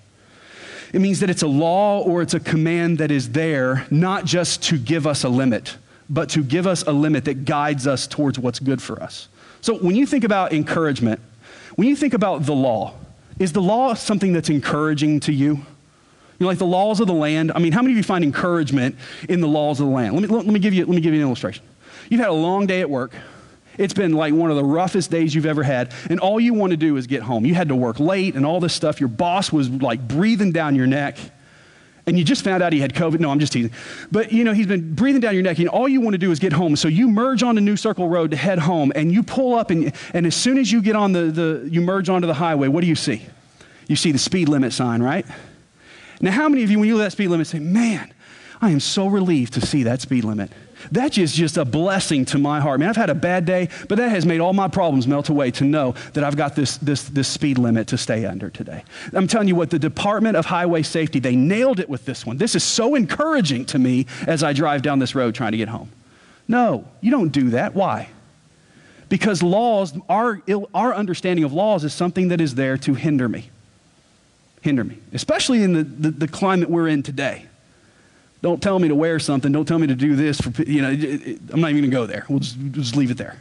It 0.93 1.01
means 1.01 1.19
that 1.21 1.29
it's 1.31 1.41
a 1.41 1.47
law 1.47 2.01
or 2.01 2.21
it's 2.21 2.35
a 2.35 2.39
command 2.39 2.99
that 2.99 3.09
is 3.09 3.31
there 3.31 3.87
not 3.89 4.25
just 4.25 4.61
to 4.63 4.77
give 4.77 5.07
us 5.07 5.23
a 5.23 5.29
limit, 5.29 5.75
but 6.07 6.29
to 6.29 6.43
give 6.43 6.67
us 6.67 6.83
a 6.83 6.91
limit 6.91 7.25
that 7.25 7.45
guides 7.45 7.87
us 7.87 8.05
towards 8.05 8.37
what's 8.37 8.59
good 8.59 8.81
for 8.81 9.01
us. 9.01 9.27
So 9.61 9.75
when 9.77 9.95
you 9.95 10.05
think 10.05 10.23
about 10.23 10.53
encouragement, 10.53 11.19
when 11.75 11.87
you 11.87 11.95
think 11.95 12.13
about 12.13 12.45
the 12.45 12.53
law, 12.53 12.93
is 13.39 13.53
the 13.53 13.61
law 13.61 13.95
something 13.95 14.33
that's 14.33 14.49
encouraging 14.49 15.19
to 15.21 15.33
you? 15.33 15.55
You 15.55 15.65
know, 16.39 16.47
like 16.47 16.59
the 16.59 16.65
laws 16.65 16.99
of 16.99 17.07
the 17.07 17.13
land. 17.13 17.51
I 17.55 17.59
mean, 17.59 17.71
how 17.71 17.81
many 17.81 17.93
of 17.93 17.97
you 17.97 18.03
find 18.03 18.23
encouragement 18.23 18.95
in 19.27 19.41
the 19.41 19.47
laws 19.47 19.79
of 19.79 19.87
the 19.87 19.93
land? 19.93 20.13
Let 20.13 20.21
me, 20.21 20.27
let 20.27 20.45
me, 20.45 20.59
give, 20.59 20.73
you, 20.73 20.85
let 20.85 20.93
me 20.93 21.01
give 21.01 21.13
you 21.13 21.21
an 21.21 21.27
illustration. 21.27 21.63
You've 22.09 22.19
had 22.19 22.29
a 22.29 22.33
long 22.33 22.67
day 22.67 22.81
at 22.81 22.89
work. 22.89 23.13
It's 23.77 23.93
been 23.93 24.13
like 24.13 24.33
one 24.33 24.49
of 24.49 24.55
the 24.55 24.63
roughest 24.63 25.09
days 25.09 25.33
you've 25.33 25.45
ever 25.45 25.63
had, 25.63 25.93
and 26.09 26.19
all 26.19 26.39
you 26.39 26.53
want 26.53 26.71
to 26.71 26.77
do 26.77 26.97
is 26.97 27.07
get 27.07 27.23
home. 27.23 27.45
You 27.45 27.55
had 27.55 27.69
to 27.69 27.75
work 27.75 27.99
late 27.99 28.35
and 28.35 28.45
all 28.45 28.59
this 28.59 28.73
stuff. 28.73 28.99
Your 28.99 29.09
boss 29.09 29.51
was 29.51 29.69
like 29.69 30.07
breathing 30.07 30.51
down 30.51 30.75
your 30.75 30.87
neck, 30.87 31.17
and 32.05 32.17
you 32.17 32.23
just 32.23 32.43
found 32.43 32.61
out 32.61 32.73
he 32.73 32.79
had 32.79 32.93
COVID. 32.93 33.19
No, 33.19 33.31
I'm 33.31 33.39
just 33.39 33.53
teasing. 33.53 33.71
But 34.11 34.31
you 34.31 34.43
know, 34.43 34.53
he's 34.53 34.67
been 34.67 34.93
breathing 34.93 35.21
down 35.21 35.33
your 35.33 35.43
neck, 35.43 35.57
and 35.59 35.69
all 35.69 35.87
you 35.87 36.01
want 36.01 36.13
to 36.13 36.19
do 36.19 36.31
is 36.31 36.39
get 36.39 36.53
home. 36.53 36.75
So 36.75 36.87
you 36.87 37.07
merge 37.07 37.43
onto 37.43 37.61
New 37.61 37.77
Circle 37.77 38.07
Road 38.09 38.31
to 38.31 38.37
head 38.37 38.59
home, 38.59 38.91
and 38.95 39.11
you 39.11 39.23
pull 39.23 39.55
up, 39.55 39.71
and, 39.71 39.93
and 40.13 40.25
as 40.25 40.35
soon 40.35 40.57
as 40.57 40.71
you 40.71 40.81
get 40.81 40.95
on 40.95 41.11
the, 41.13 41.23
the, 41.23 41.67
you 41.71 41.81
merge 41.81 42.09
onto 42.09 42.27
the 42.27 42.33
highway, 42.33 42.67
what 42.67 42.81
do 42.81 42.87
you 42.87 42.95
see? 42.95 43.25
You 43.87 43.95
see 43.95 44.11
the 44.11 44.19
speed 44.19 44.49
limit 44.49 44.73
sign, 44.73 45.01
right? 45.01 45.25
Now, 46.21 46.31
how 46.31 46.47
many 46.47 46.63
of 46.63 46.71
you, 46.71 46.79
when 46.79 46.87
you 46.87 46.95
look 46.95 47.01
at 47.01 47.07
that 47.07 47.11
speed 47.11 47.29
limit, 47.29 47.47
say, 47.47 47.59
man, 47.59 48.13
I 48.61 48.69
am 48.69 48.79
so 48.79 49.07
relieved 49.07 49.53
to 49.53 49.61
see 49.61 49.83
that 49.83 49.99
speed 49.99 50.23
limit? 50.23 50.51
That 50.93 51.17
is 51.17 51.33
just 51.33 51.57
a 51.57 51.65
blessing 51.65 52.23
to 52.25 52.37
my 52.37 52.59
heart. 52.61 52.79
Man, 52.79 52.87
I've 52.87 52.95
had 52.95 53.09
a 53.09 53.15
bad 53.15 53.45
day, 53.45 53.69
but 53.89 53.97
that 53.97 54.09
has 54.09 54.27
made 54.27 54.39
all 54.39 54.53
my 54.53 54.67
problems 54.67 55.07
melt 55.07 55.27
away 55.27 55.49
to 55.51 55.63
know 55.63 55.95
that 56.13 56.23
I've 56.23 56.37
got 56.37 56.55
this, 56.55 56.77
this, 56.77 57.05
this 57.05 57.27
speed 57.27 57.57
limit 57.57 57.87
to 57.87 57.97
stay 57.97 58.25
under 58.25 58.51
today. 58.51 58.83
I'm 59.11 59.25
telling 59.25 59.47
you 59.47 59.55
what, 59.55 59.71
the 59.71 59.79
Department 59.79 60.37
of 60.37 60.45
Highway 60.45 60.83
Safety, 60.83 61.17
they 61.17 61.35
nailed 61.35 61.79
it 61.79 61.89
with 61.89 62.05
this 62.05 62.27
one. 62.27 62.37
This 62.37 62.53
is 62.53 62.63
so 62.63 62.93
encouraging 62.93 63.65
to 63.65 63.79
me 63.79 64.05
as 64.27 64.43
I 64.43 64.53
drive 64.53 64.83
down 64.83 64.99
this 64.99 65.15
road 65.15 65.33
trying 65.33 65.53
to 65.53 65.57
get 65.57 65.67
home. 65.67 65.89
No, 66.47 66.87
you 67.01 67.09
don't 67.09 67.29
do 67.29 67.49
that. 67.49 67.73
Why? 67.73 68.09
Because 69.09 69.41
laws, 69.41 69.97
our, 70.07 70.43
our 70.75 70.93
understanding 70.93 71.43
of 71.43 71.53
laws 71.53 71.83
is 71.83 71.93
something 71.93 72.27
that 72.27 72.39
is 72.39 72.53
there 72.53 72.77
to 72.77 72.93
hinder 72.93 73.27
me. 73.27 73.49
Hinder 74.61 74.83
me, 74.83 74.99
especially 75.11 75.63
in 75.63 75.73
the, 75.73 75.83
the, 75.83 76.11
the 76.11 76.27
climate 76.27 76.69
we're 76.69 76.87
in 76.87 77.01
today. 77.01 77.47
Don't 78.43 78.61
tell 78.61 78.77
me 78.77 78.89
to 78.89 78.95
wear 78.95 79.19
something. 79.19 79.53
Don't 79.53 79.65
tell 79.65 79.79
me 79.79 79.87
to 79.87 79.95
do 79.95 80.17
this. 80.17 80.41
For, 80.41 80.63
you 80.63 80.81
know, 80.81 80.89
I'm 80.89 81.61
not 81.61 81.69
even 81.71 81.77
going 81.77 81.83
to 81.83 81.87
go 81.87 82.05
there. 82.05 82.25
We'll 82.27 82.39
just, 82.39 82.57
we'll 82.57 82.71
just 82.73 82.93
leave 82.93 83.09
it 83.09 83.17
there. 83.17 83.37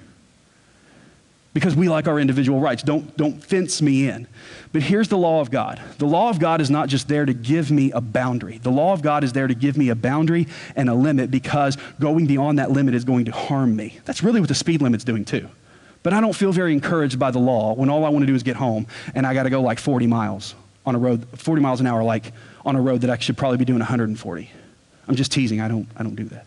Because 1.55 1.75
we 1.75 1.88
like 1.88 2.07
our 2.07 2.21
individual 2.21 2.61
rights. 2.61 2.85
Don't, 2.85 3.15
don't 3.17 3.45
fence 3.45 3.83
me 3.83 4.09
in. 4.09 4.29
But 4.73 4.83
here's 4.83 5.09
the 5.09 5.19
law 5.19 5.41
of 5.41 5.51
God 5.51 5.83
the 5.99 6.07
law 6.07 6.31
of 6.31 6.38
God 6.38 6.61
is 6.61 6.71
not 6.71 6.88
just 6.88 7.09
there 7.09 7.27
to 7.27 7.35
give 7.35 7.69
me 7.73 7.91
a 7.91 8.01
boundary, 8.01 8.59
the 8.59 8.71
law 8.71 8.93
of 8.93 9.03
God 9.03 9.25
is 9.25 9.33
there 9.33 9.49
to 9.49 9.55
give 9.57 9.77
me 9.77 9.88
a 9.88 9.97
boundary 9.97 10.47
and 10.77 10.88
a 10.88 10.95
limit 10.95 11.33
because 11.33 11.77
going 11.99 12.29
beyond 12.29 12.61
that 12.61 12.71
limit 12.71 12.95
is 12.95 13.05
going 13.05 13.25
to 13.25 13.33
harm 13.33 13.75
me. 13.75 13.99
That's 14.05 14.23
really 14.23 14.38
what 14.38 14.49
the 14.49 14.55
speed 14.55 14.83
limit's 14.83 15.05
doing, 15.05 15.25
too. 15.25 15.49
But 16.05 16.12
I 16.12 16.21
don't 16.21 16.33
feel 16.33 16.53
very 16.53 16.73
encouraged 16.73 17.19
by 17.19 17.33
the 17.33 17.41
law 17.41 17.75
when 17.75 17.91
all 17.91 18.05
I 18.05 18.09
want 18.09 18.23
to 18.23 18.27
do 18.27 18.37
is 18.37 18.45
get 18.45 18.55
home 18.55 18.87
and 19.17 19.27
I 19.27 19.35
got 19.35 19.43
to 19.43 19.51
go 19.51 19.62
like 19.62 19.81
40 19.81 20.07
miles 20.07 20.55
on 20.87 20.95
a 20.95 20.99
road, 20.99 21.27
40 21.37 21.61
miles 21.61 21.81
an 21.81 21.88
hour, 21.88 22.05
like 22.05 22.33
on 22.65 22.77
a 22.77 22.81
road 22.81 23.01
that 23.01 23.11
I 23.11 23.19
should 23.19 23.37
probably 23.37 23.59
be 23.59 23.65
doing 23.65 23.81
140. 23.81 24.51
I'm 25.12 25.16
just 25.16 25.31
teasing. 25.31 25.61
I 25.61 25.68
don't, 25.68 25.87
I 25.94 26.03
don't 26.03 26.16
do 26.16 26.25
that. 26.25 26.46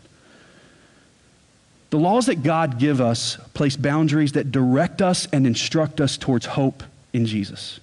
The 1.91 1.99
laws 1.99 2.25
that 2.25 2.41
God 2.41 2.79
give 2.79 2.99
us 2.99 3.37
place 3.53 3.75
boundaries 3.75 4.31
that 4.31 4.51
direct 4.51 5.03
us 5.03 5.27
and 5.31 5.45
instruct 5.45 6.01
us 6.01 6.17
towards 6.17 6.47
hope 6.47 6.81
in 7.13 7.27
Jesus. 7.27 7.79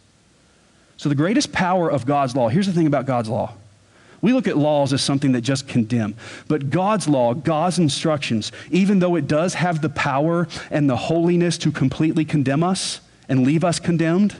So 0.96 1.08
the 1.08 1.14
greatest 1.14 1.52
power 1.52 1.88
of 1.88 2.04
God's 2.04 2.34
law, 2.34 2.48
here's 2.48 2.66
the 2.66 2.72
thing 2.72 2.88
about 2.88 3.06
God's 3.06 3.28
law. 3.28 3.54
We 4.22 4.32
look 4.32 4.48
at 4.48 4.56
laws 4.56 4.92
as 4.92 5.02
something 5.02 5.30
that 5.32 5.42
just 5.42 5.68
condemn. 5.68 6.16
But 6.48 6.68
God's 6.68 7.06
law, 7.06 7.32
God's 7.32 7.78
instructions, 7.78 8.50
even 8.72 8.98
though 8.98 9.14
it 9.14 9.28
does 9.28 9.54
have 9.54 9.82
the 9.82 9.88
power 9.88 10.48
and 10.68 10.90
the 10.90 10.96
holiness 10.96 11.58
to 11.58 11.70
completely 11.70 12.24
condemn 12.24 12.64
us 12.64 13.00
and 13.28 13.44
leave 13.46 13.62
us 13.62 13.78
condemned, 13.78 14.34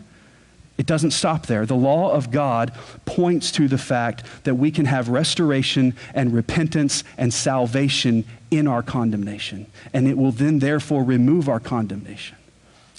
it 0.78 0.86
doesn't 0.86 1.10
stop 1.10 1.46
there. 1.46 1.66
The 1.66 1.74
law 1.74 2.12
of 2.12 2.30
God 2.30 2.72
points 3.04 3.52
to 3.52 3.68
the 3.68 3.78
fact 3.78 4.24
that 4.44 4.54
we 4.54 4.70
can 4.70 4.86
have 4.86 5.08
restoration 5.08 5.94
and 6.14 6.32
repentance 6.32 7.04
and 7.18 7.32
salvation 7.32 8.24
in 8.50 8.66
our 8.66 8.82
condemnation. 8.82 9.66
And 9.92 10.08
it 10.08 10.16
will 10.16 10.32
then, 10.32 10.60
therefore, 10.60 11.04
remove 11.04 11.48
our 11.48 11.60
condemnation. 11.60 12.36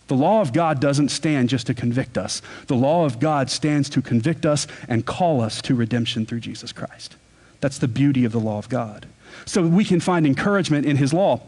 The 0.08 0.16
law 0.16 0.42
of 0.42 0.54
God 0.54 0.80
doesn't 0.80 1.10
stand 1.10 1.50
just 1.50 1.68
to 1.68 1.74
convict 1.74 2.18
us. 2.18 2.42
The 2.68 2.76
law 2.76 3.06
of 3.06 3.20
God 3.20 3.50
stands 3.50 3.90
to 3.92 4.02
convict 4.02 4.46
us 4.46 4.68
and 4.88 5.06
call 5.06 5.42
us 5.42 5.62
to 5.64 5.76
redemption 5.76 6.26
through 6.26 6.42
Jesus 6.42 6.72
Christ. 6.72 7.16
That's 7.62 7.80
the 7.80 7.88
beauty 7.88 8.26
of 8.26 8.34
the 8.34 8.40
law 8.40 8.58
of 8.58 8.70
God. 8.70 9.08
So 9.46 9.66
we 9.66 9.86
can 9.86 10.00
find 10.00 10.28
encouragement 10.28 10.86
in 10.86 10.98
his 10.98 11.14
law. 11.14 11.40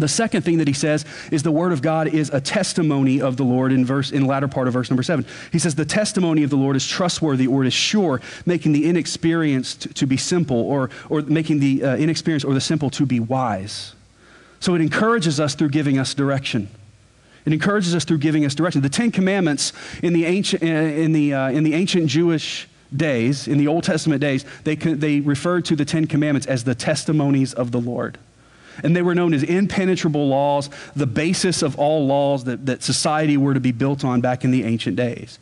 The 0.00 0.08
second 0.08 0.42
thing 0.42 0.58
that 0.58 0.68
he 0.68 0.74
says 0.74 1.04
is 1.30 1.42
the 1.42 1.50
word 1.50 1.72
of 1.72 1.82
God 1.82 2.08
is 2.08 2.30
a 2.30 2.40
testimony 2.40 3.20
of 3.20 3.36
the 3.36 3.44
Lord 3.44 3.72
in 3.72 3.84
verse 3.84 4.10
in 4.10 4.22
the 4.22 4.28
latter 4.28 4.48
part 4.48 4.66
of 4.68 4.74
verse 4.74 4.90
number 4.90 5.02
7. 5.02 5.24
He 5.52 5.58
says 5.58 5.74
the 5.74 5.84
testimony 5.84 6.42
of 6.42 6.50
the 6.50 6.56
Lord 6.56 6.76
is 6.76 6.86
trustworthy 6.86 7.46
or 7.46 7.64
it 7.64 7.68
is 7.68 7.74
sure, 7.74 8.20
making 8.46 8.72
the 8.72 8.88
inexperienced 8.88 9.94
to 9.94 10.06
be 10.06 10.16
simple 10.16 10.60
or 10.60 10.90
or 11.08 11.22
making 11.22 11.60
the 11.60 11.84
uh, 11.84 11.96
inexperienced 11.96 12.46
or 12.46 12.54
the 12.54 12.60
simple 12.60 12.90
to 12.90 13.06
be 13.06 13.20
wise. 13.20 13.94
So 14.60 14.74
it 14.74 14.80
encourages 14.80 15.40
us 15.40 15.54
through 15.54 15.70
giving 15.70 15.98
us 15.98 16.14
direction. 16.14 16.68
It 17.46 17.52
encourages 17.52 17.94
us 17.94 18.04
through 18.04 18.18
giving 18.18 18.44
us 18.44 18.54
direction. 18.54 18.82
The 18.82 18.90
10 18.90 19.10
commandments 19.12 19.72
in 20.02 20.12
the 20.12 20.26
ancient 20.26 20.62
uh, 20.62 20.66
in 20.66 21.12
the 21.12 21.34
uh, 21.34 21.50
in 21.50 21.64
the 21.64 21.74
ancient 21.74 22.06
Jewish 22.06 22.68
days, 22.94 23.46
in 23.48 23.58
the 23.58 23.68
Old 23.68 23.84
Testament 23.84 24.20
days, 24.20 24.44
they 24.64 24.74
they 24.76 25.20
referred 25.20 25.64
to 25.66 25.76
the 25.76 25.84
10 25.84 26.06
commandments 26.06 26.46
as 26.46 26.64
the 26.64 26.74
testimonies 26.74 27.54
of 27.54 27.70
the 27.70 27.80
Lord 27.80 28.18
and 28.82 28.94
they 28.94 29.02
were 29.02 29.14
known 29.14 29.34
as 29.34 29.42
impenetrable 29.42 30.28
laws, 30.28 30.70
the 30.94 31.06
basis 31.06 31.62
of 31.62 31.78
all 31.78 32.06
laws 32.06 32.44
that, 32.44 32.66
that 32.66 32.82
society 32.82 33.36
were 33.36 33.54
to 33.54 33.60
be 33.60 33.72
built 33.72 34.04
on 34.04 34.20
back 34.20 34.44
in 34.44 34.50
the 34.50 34.64
ancient 34.64 34.96
days. 34.96 35.38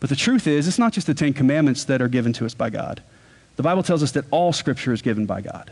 But 0.00 0.10
the 0.10 0.16
truth 0.16 0.46
is, 0.46 0.66
it's 0.66 0.78
not 0.78 0.92
just 0.92 1.06
the 1.06 1.14
Ten 1.14 1.32
Commandments 1.32 1.84
that 1.84 2.02
are 2.02 2.08
given 2.08 2.32
to 2.34 2.46
us 2.46 2.54
by 2.54 2.70
God. 2.70 3.02
The 3.56 3.62
Bible 3.62 3.82
tells 3.82 4.02
us 4.02 4.12
that 4.12 4.24
all 4.30 4.52
Scripture 4.52 4.92
is 4.92 5.02
given 5.02 5.26
by 5.26 5.40
God. 5.40 5.70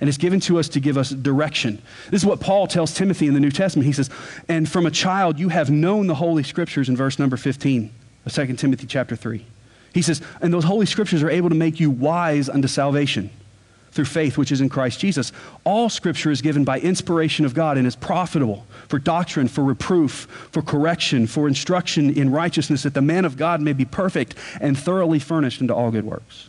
And 0.00 0.08
it's 0.08 0.18
given 0.18 0.40
to 0.40 0.58
us 0.58 0.68
to 0.70 0.80
give 0.80 0.96
us 0.96 1.10
direction. 1.10 1.82
This 2.10 2.22
is 2.22 2.26
what 2.26 2.40
Paul 2.40 2.66
tells 2.68 2.94
Timothy 2.94 3.26
in 3.26 3.34
the 3.34 3.40
New 3.40 3.50
Testament. 3.50 3.86
He 3.86 3.92
says, 3.92 4.10
And 4.48 4.68
from 4.68 4.86
a 4.86 4.90
child 4.90 5.38
you 5.38 5.48
have 5.48 5.70
known 5.70 6.06
the 6.06 6.14
Holy 6.14 6.44
Scriptures 6.44 6.88
in 6.88 6.96
verse 6.96 7.18
number 7.18 7.36
15 7.36 7.90
of 8.24 8.32
2 8.32 8.54
Timothy 8.54 8.86
chapter 8.86 9.16
3. 9.16 9.44
He 9.92 10.02
says, 10.02 10.22
And 10.40 10.54
those 10.54 10.64
Holy 10.64 10.86
Scriptures 10.86 11.22
are 11.22 11.30
able 11.30 11.48
to 11.48 11.54
make 11.54 11.80
you 11.80 11.90
wise 11.90 12.48
unto 12.48 12.68
salvation 12.68 13.30
through 13.90 14.04
faith 14.04 14.38
which 14.38 14.52
is 14.52 14.60
in 14.60 14.68
Christ 14.68 15.00
Jesus. 15.00 15.32
All 15.64 15.88
scripture 15.88 16.30
is 16.30 16.42
given 16.42 16.64
by 16.64 16.80
inspiration 16.80 17.44
of 17.44 17.54
God 17.54 17.78
and 17.78 17.86
is 17.86 17.96
profitable 17.96 18.66
for 18.88 18.98
doctrine, 18.98 19.48
for 19.48 19.64
reproof, 19.64 20.26
for 20.52 20.62
correction, 20.62 21.26
for 21.26 21.48
instruction 21.48 22.10
in 22.10 22.30
righteousness, 22.30 22.82
that 22.82 22.94
the 22.94 23.02
man 23.02 23.24
of 23.24 23.36
God 23.36 23.60
may 23.60 23.72
be 23.72 23.84
perfect 23.84 24.34
and 24.60 24.78
thoroughly 24.78 25.18
furnished 25.18 25.60
into 25.60 25.74
all 25.74 25.90
good 25.90 26.04
works. 26.04 26.48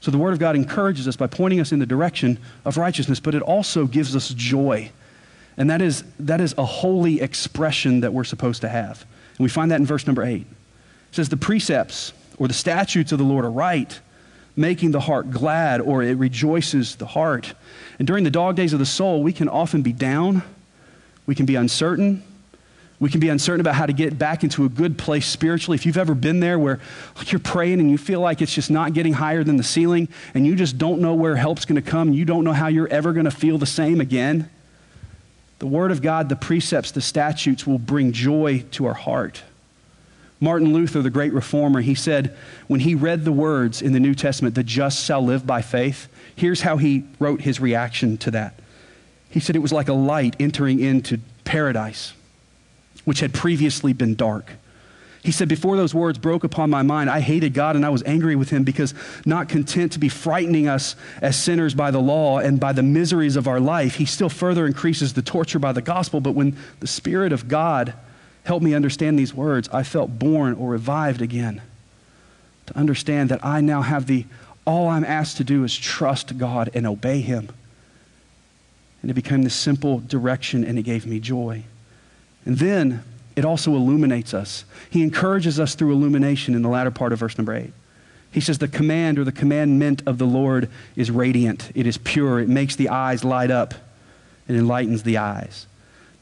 So 0.00 0.10
the 0.10 0.18
Word 0.18 0.32
of 0.32 0.38
God 0.38 0.54
encourages 0.54 1.08
us 1.08 1.16
by 1.16 1.26
pointing 1.26 1.60
us 1.60 1.72
in 1.72 1.78
the 1.78 1.86
direction 1.86 2.38
of 2.64 2.76
righteousness, 2.76 3.18
but 3.18 3.34
it 3.34 3.42
also 3.42 3.86
gives 3.86 4.14
us 4.14 4.28
joy. 4.28 4.90
And 5.56 5.70
that 5.70 5.80
is, 5.80 6.04
that 6.20 6.40
is 6.40 6.54
a 6.58 6.64
holy 6.64 7.20
expression 7.20 8.00
that 8.00 8.12
we're 8.12 8.24
supposed 8.24 8.60
to 8.60 8.68
have. 8.68 9.04
And 9.36 9.44
we 9.44 9.48
find 9.48 9.70
that 9.70 9.80
in 9.80 9.86
verse 9.86 10.06
number 10.06 10.22
8. 10.22 10.42
It 10.42 10.46
says, 11.10 11.28
The 11.28 11.36
precepts 11.36 12.12
or 12.38 12.46
the 12.46 12.54
statutes 12.54 13.12
of 13.12 13.18
the 13.18 13.24
Lord 13.24 13.44
are 13.44 13.50
right 13.50 13.98
making 14.56 14.90
the 14.90 15.00
heart 15.00 15.30
glad 15.30 15.80
or 15.80 16.02
it 16.02 16.16
rejoices 16.16 16.96
the 16.96 17.06
heart. 17.06 17.52
And 17.98 18.06
during 18.06 18.24
the 18.24 18.30
dog 18.30 18.56
days 18.56 18.72
of 18.72 18.78
the 18.78 18.86
soul, 18.86 19.22
we 19.22 19.32
can 19.32 19.48
often 19.48 19.82
be 19.82 19.92
down, 19.92 20.42
we 21.26 21.34
can 21.34 21.46
be 21.46 21.56
uncertain, 21.56 22.22
We 22.98 23.10
can 23.10 23.20
be 23.20 23.28
uncertain 23.28 23.60
about 23.60 23.74
how 23.74 23.84
to 23.84 23.92
get 23.92 24.18
back 24.18 24.42
into 24.42 24.64
a 24.64 24.68
good 24.68 24.96
place 24.96 25.26
spiritually. 25.26 25.74
If 25.74 25.84
you've 25.84 25.98
ever 25.98 26.14
been 26.14 26.40
there 26.40 26.58
where 26.58 26.80
you're 27.26 27.38
praying 27.38 27.80
and 27.80 27.90
you 27.90 27.98
feel 27.98 28.20
like 28.20 28.40
it's 28.40 28.54
just 28.54 28.70
not 28.70 28.94
getting 28.94 29.12
higher 29.12 29.44
than 29.44 29.56
the 29.56 29.62
ceiling 29.62 30.08
and 30.32 30.46
you 30.46 30.56
just 30.56 30.78
don't 30.78 31.00
know 31.00 31.14
where 31.14 31.36
help's 31.36 31.66
going 31.66 31.82
to 31.82 31.88
come, 31.88 32.14
you 32.14 32.24
don't 32.24 32.44
know 32.44 32.54
how 32.54 32.68
you're 32.68 32.88
ever 32.88 33.12
going 33.12 33.26
to 33.26 33.30
feel 33.30 33.58
the 33.58 33.66
same 33.66 34.00
again, 34.00 34.48
the 35.58 35.66
Word 35.66 35.90
of 35.90 36.00
God, 36.00 36.28
the 36.28 36.36
precepts, 36.36 36.90
the 36.90 37.02
statutes 37.02 37.66
will 37.66 37.78
bring 37.78 38.12
joy 38.12 38.64
to 38.72 38.86
our 38.86 38.94
heart. 38.94 39.42
Martin 40.38 40.72
Luther, 40.72 41.00
the 41.00 41.10
great 41.10 41.32
reformer, 41.32 41.80
he 41.80 41.94
said 41.94 42.36
when 42.66 42.80
he 42.80 42.94
read 42.94 43.24
the 43.24 43.32
words 43.32 43.80
in 43.80 43.92
the 43.92 44.00
New 44.00 44.14
Testament, 44.14 44.54
the 44.54 44.62
just 44.62 45.04
shall 45.04 45.22
live 45.22 45.46
by 45.46 45.62
faith, 45.62 46.08
here's 46.34 46.60
how 46.60 46.76
he 46.76 47.04
wrote 47.18 47.40
his 47.40 47.58
reaction 47.58 48.18
to 48.18 48.30
that. 48.32 48.60
He 49.30 49.40
said 49.40 49.56
it 49.56 49.60
was 49.60 49.72
like 49.72 49.88
a 49.88 49.94
light 49.94 50.36
entering 50.38 50.80
into 50.80 51.20
paradise, 51.44 52.12
which 53.04 53.20
had 53.20 53.32
previously 53.32 53.92
been 53.92 54.14
dark. 54.14 54.52
He 55.22 55.32
said, 55.32 55.48
Before 55.48 55.76
those 55.76 55.92
words 55.92 56.18
broke 56.18 56.44
upon 56.44 56.70
my 56.70 56.82
mind, 56.82 57.10
I 57.10 57.18
hated 57.20 57.52
God 57.52 57.74
and 57.74 57.84
I 57.84 57.88
was 57.88 58.02
angry 58.04 58.36
with 58.36 58.50
him 58.50 58.62
because, 58.62 58.94
not 59.24 59.48
content 59.48 59.92
to 59.92 59.98
be 59.98 60.08
frightening 60.08 60.68
us 60.68 60.94
as 61.20 61.36
sinners 61.36 61.74
by 61.74 61.90
the 61.90 61.98
law 61.98 62.38
and 62.38 62.60
by 62.60 62.72
the 62.72 62.82
miseries 62.84 63.34
of 63.34 63.48
our 63.48 63.58
life, 63.58 63.96
he 63.96 64.04
still 64.04 64.28
further 64.28 64.66
increases 64.66 65.14
the 65.14 65.22
torture 65.22 65.58
by 65.58 65.72
the 65.72 65.82
gospel. 65.82 66.20
But 66.20 66.32
when 66.32 66.56
the 66.78 66.86
Spirit 66.86 67.32
of 67.32 67.48
God 67.48 67.94
helped 68.46 68.64
me 68.64 68.74
understand 68.74 69.18
these 69.18 69.34
words, 69.34 69.68
I 69.72 69.82
felt 69.82 70.18
born 70.18 70.54
or 70.54 70.70
revived 70.70 71.20
again 71.20 71.62
to 72.66 72.78
understand 72.78 73.28
that 73.30 73.44
I 73.44 73.60
now 73.60 73.82
have 73.82 74.06
the, 74.06 74.24
all 74.64 74.88
I'm 74.88 75.04
asked 75.04 75.36
to 75.38 75.44
do 75.44 75.64
is 75.64 75.76
trust 75.76 76.38
God 76.38 76.70
and 76.72 76.86
obey 76.86 77.20
him. 77.20 77.48
And 79.02 79.10
it 79.10 79.14
became 79.14 79.42
this 79.42 79.54
simple 79.54 79.98
direction 79.98 80.64
and 80.64 80.78
it 80.78 80.82
gave 80.82 81.06
me 81.06 81.18
joy. 81.18 81.64
And 82.44 82.58
then, 82.58 83.02
it 83.34 83.44
also 83.44 83.74
illuminates 83.74 84.32
us. 84.32 84.64
He 84.90 85.02
encourages 85.02 85.60
us 85.60 85.74
through 85.74 85.92
illumination 85.92 86.54
in 86.54 86.62
the 86.62 86.68
latter 86.68 86.92
part 86.92 87.12
of 87.12 87.18
verse 87.18 87.36
number 87.36 87.52
8. 87.52 87.72
He 88.30 88.40
says, 88.40 88.58
The 88.58 88.68
command 88.68 89.18
or 89.18 89.24
the 89.24 89.32
commandment 89.32 90.02
of 90.06 90.18
the 90.18 90.24
Lord 90.24 90.70
is 90.94 91.10
radiant, 91.10 91.70
it 91.74 91.86
is 91.86 91.98
pure, 91.98 92.40
it 92.40 92.48
makes 92.48 92.76
the 92.76 92.88
eyes 92.90 93.24
light 93.24 93.50
up, 93.50 93.74
it 94.46 94.54
enlightens 94.54 95.02
the 95.02 95.18
eyes. 95.18 95.66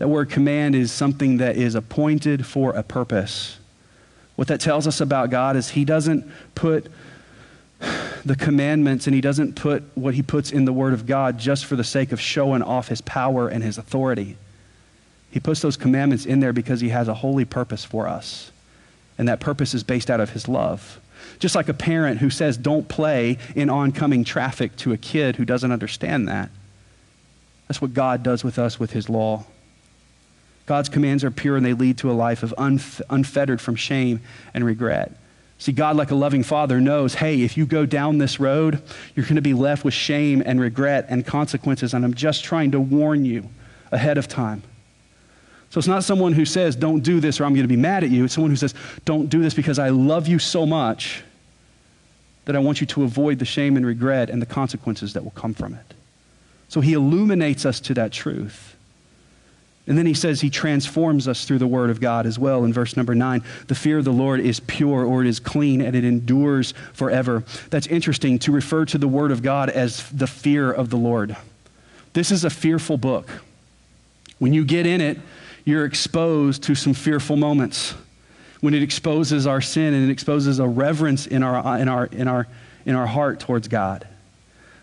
That 0.04 0.08
word 0.08 0.28
command 0.28 0.74
is 0.74 0.92
something 0.92 1.38
that 1.38 1.56
is 1.56 1.74
appointed 1.74 2.44
for 2.44 2.74
a 2.74 2.82
purpose. 2.82 3.56
What 4.36 4.48
that 4.48 4.60
tells 4.60 4.86
us 4.86 5.00
about 5.00 5.30
God 5.30 5.56
is 5.56 5.70
He 5.70 5.86
doesn't 5.86 6.30
put 6.54 6.88
the 8.22 8.36
commandments 8.36 9.06
and 9.06 9.14
He 9.14 9.22
doesn't 9.22 9.56
put 9.56 9.82
what 9.94 10.12
He 10.12 10.20
puts 10.20 10.52
in 10.52 10.66
the 10.66 10.74
Word 10.74 10.92
of 10.92 11.06
God 11.06 11.38
just 11.38 11.64
for 11.64 11.74
the 11.74 11.84
sake 11.84 12.12
of 12.12 12.20
showing 12.20 12.60
off 12.60 12.88
His 12.88 13.00
power 13.00 13.48
and 13.48 13.64
His 13.64 13.78
authority. 13.78 14.36
He 15.30 15.40
puts 15.40 15.62
those 15.62 15.78
commandments 15.78 16.26
in 16.26 16.40
there 16.40 16.52
because 16.52 16.82
he 16.82 16.90
has 16.90 17.08
a 17.08 17.14
holy 17.14 17.46
purpose 17.46 17.86
for 17.86 18.06
us. 18.06 18.52
And 19.16 19.26
that 19.28 19.40
purpose 19.40 19.72
is 19.72 19.84
based 19.84 20.10
out 20.10 20.20
of 20.20 20.28
his 20.28 20.48
love. 20.48 21.00
Just 21.38 21.54
like 21.54 21.70
a 21.70 21.72
parent 21.72 22.18
who 22.18 22.28
says, 22.28 22.58
don't 22.58 22.90
play 22.90 23.38
in 23.56 23.70
oncoming 23.70 24.24
traffic 24.24 24.76
to 24.76 24.92
a 24.92 24.98
kid 24.98 25.36
who 25.36 25.46
doesn't 25.46 25.72
understand 25.72 26.28
that. 26.28 26.50
That's 27.68 27.80
what 27.80 27.94
God 27.94 28.22
does 28.22 28.44
with 28.44 28.58
us 28.58 28.78
with 28.78 28.90
his 28.90 29.08
law. 29.08 29.46
God's 30.66 30.88
commands 30.88 31.24
are 31.24 31.30
pure 31.30 31.56
and 31.56 31.64
they 31.64 31.74
lead 31.74 31.98
to 31.98 32.10
a 32.10 32.12
life 32.12 32.42
of 32.42 32.54
unf- 32.56 33.02
unfettered 33.10 33.60
from 33.60 33.76
shame 33.76 34.20
and 34.54 34.64
regret. 34.64 35.12
See, 35.58 35.72
God, 35.72 35.96
like 35.96 36.10
a 36.10 36.14
loving 36.14 36.42
father, 36.42 36.80
knows 36.80 37.14
hey, 37.14 37.42
if 37.42 37.56
you 37.56 37.66
go 37.66 37.86
down 37.86 38.18
this 38.18 38.40
road, 38.40 38.82
you're 39.14 39.24
going 39.24 39.36
to 39.36 39.42
be 39.42 39.54
left 39.54 39.84
with 39.84 39.94
shame 39.94 40.42
and 40.44 40.60
regret 40.60 41.06
and 41.08 41.24
consequences. 41.24 41.94
And 41.94 42.04
I'm 42.04 42.14
just 42.14 42.44
trying 42.44 42.72
to 42.72 42.80
warn 42.80 43.24
you 43.24 43.48
ahead 43.92 44.18
of 44.18 44.26
time. 44.26 44.62
So 45.70 45.78
it's 45.78 45.88
not 45.88 46.04
someone 46.04 46.32
who 46.32 46.44
says, 46.44 46.76
don't 46.76 47.00
do 47.00 47.18
this 47.18 47.40
or 47.40 47.44
I'm 47.44 47.52
going 47.52 47.64
to 47.64 47.68
be 47.68 47.76
mad 47.76 48.04
at 48.04 48.10
you. 48.10 48.24
It's 48.24 48.34
someone 48.34 48.50
who 48.50 48.56
says, 48.56 48.74
don't 49.04 49.28
do 49.28 49.42
this 49.42 49.54
because 49.54 49.78
I 49.78 49.88
love 49.88 50.28
you 50.28 50.38
so 50.38 50.66
much 50.66 51.22
that 52.44 52.54
I 52.54 52.58
want 52.58 52.80
you 52.80 52.86
to 52.88 53.02
avoid 53.02 53.38
the 53.38 53.44
shame 53.44 53.76
and 53.76 53.84
regret 53.84 54.30
and 54.30 54.40
the 54.40 54.46
consequences 54.46 55.14
that 55.14 55.24
will 55.24 55.32
come 55.32 55.54
from 55.54 55.74
it. 55.74 55.94
So 56.68 56.80
he 56.80 56.92
illuminates 56.92 57.66
us 57.66 57.80
to 57.80 57.94
that 57.94 58.12
truth. 58.12 58.73
And 59.86 59.98
then 59.98 60.06
he 60.06 60.14
says 60.14 60.40
he 60.40 60.48
transforms 60.48 61.28
us 61.28 61.44
through 61.44 61.58
the 61.58 61.66
word 61.66 61.90
of 61.90 62.00
God 62.00 62.24
as 62.24 62.38
well 62.38 62.64
in 62.64 62.72
verse 62.72 62.96
number 62.96 63.14
nine. 63.14 63.42
The 63.66 63.74
fear 63.74 63.98
of 63.98 64.04
the 64.04 64.12
Lord 64.12 64.40
is 64.40 64.60
pure 64.60 65.04
or 65.04 65.20
it 65.20 65.26
is 65.26 65.40
clean 65.40 65.82
and 65.82 65.94
it 65.94 66.04
endures 66.04 66.72
forever. 66.94 67.44
That's 67.68 67.86
interesting 67.88 68.38
to 68.40 68.52
refer 68.52 68.86
to 68.86 68.98
the 68.98 69.08
word 69.08 69.30
of 69.30 69.42
God 69.42 69.68
as 69.68 70.08
the 70.10 70.26
fear 70.26 70.72
of 70.72 70.88
the 70.88 70.96
Lord. 70.96 71.36
This 72.14 72.30
is 72.30 72.44
a 72.44 72.50
fearful 72.50 72.96
book. 72.96 73.28
When 74.38 74.54
you 74.54 74.64
get 74.64 74.86
in 74.86 75.00
it, 75.02 75.18
you're 75.66 75.84
exposed 75.84 76.62
to 76.64 76.74
some 76.74 76.94
fearful 76.94 77.36
moments 77.36 77.94
when 78.60 78.72
it 78.72 78.82
exposes 78.82 79.46
our 79.46 79.60
sin 79.60 79.92
and 79.92 80.08
it 80.08 80.12
exposes 80.12 80.58
a 80.58 80.66
reverence 80.66 81.26
in 81.26 81.42
our, 81.42 81.78
in 81.78 81.88
our, 81.88 82.06
in 82.06 82.28
our, 82.28 82.46
in 82.86 82.94
our 82.94 83.06
heart 83.06 83.40
towards 83.40 83.68
God. 83.68 84.06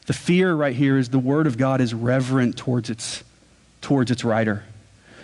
The 0.06 0.14
fear 0.14 0.54
right 0.54 0.76
here 0.76 0.98
is 0.98 1.10
the 1.10 1.20
Word 1.20 1.48
of 1.48 1.58
God 1.58 1.82
is 1.82 1.94
reverent 1.94 2.58
towards 2.58 2.90
its, 2.90 3.24
towards 3.82 4.12
its 4.12 4.24
writer. 4.24 4.64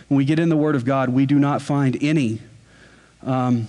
When 0.08 0.18
we 0.18 0.26
get 0.26 0.40
in 0.40 0.50
the 0.50 0.58
Word 0.58 0.76
of 0.76 0.86
God, 0.86 1.10
we 1.10 1.26
do 1.26 1.38
not 1.38 1.62
find 1.62 1.98
any, 2.02 2.40
um, 3.24 3.68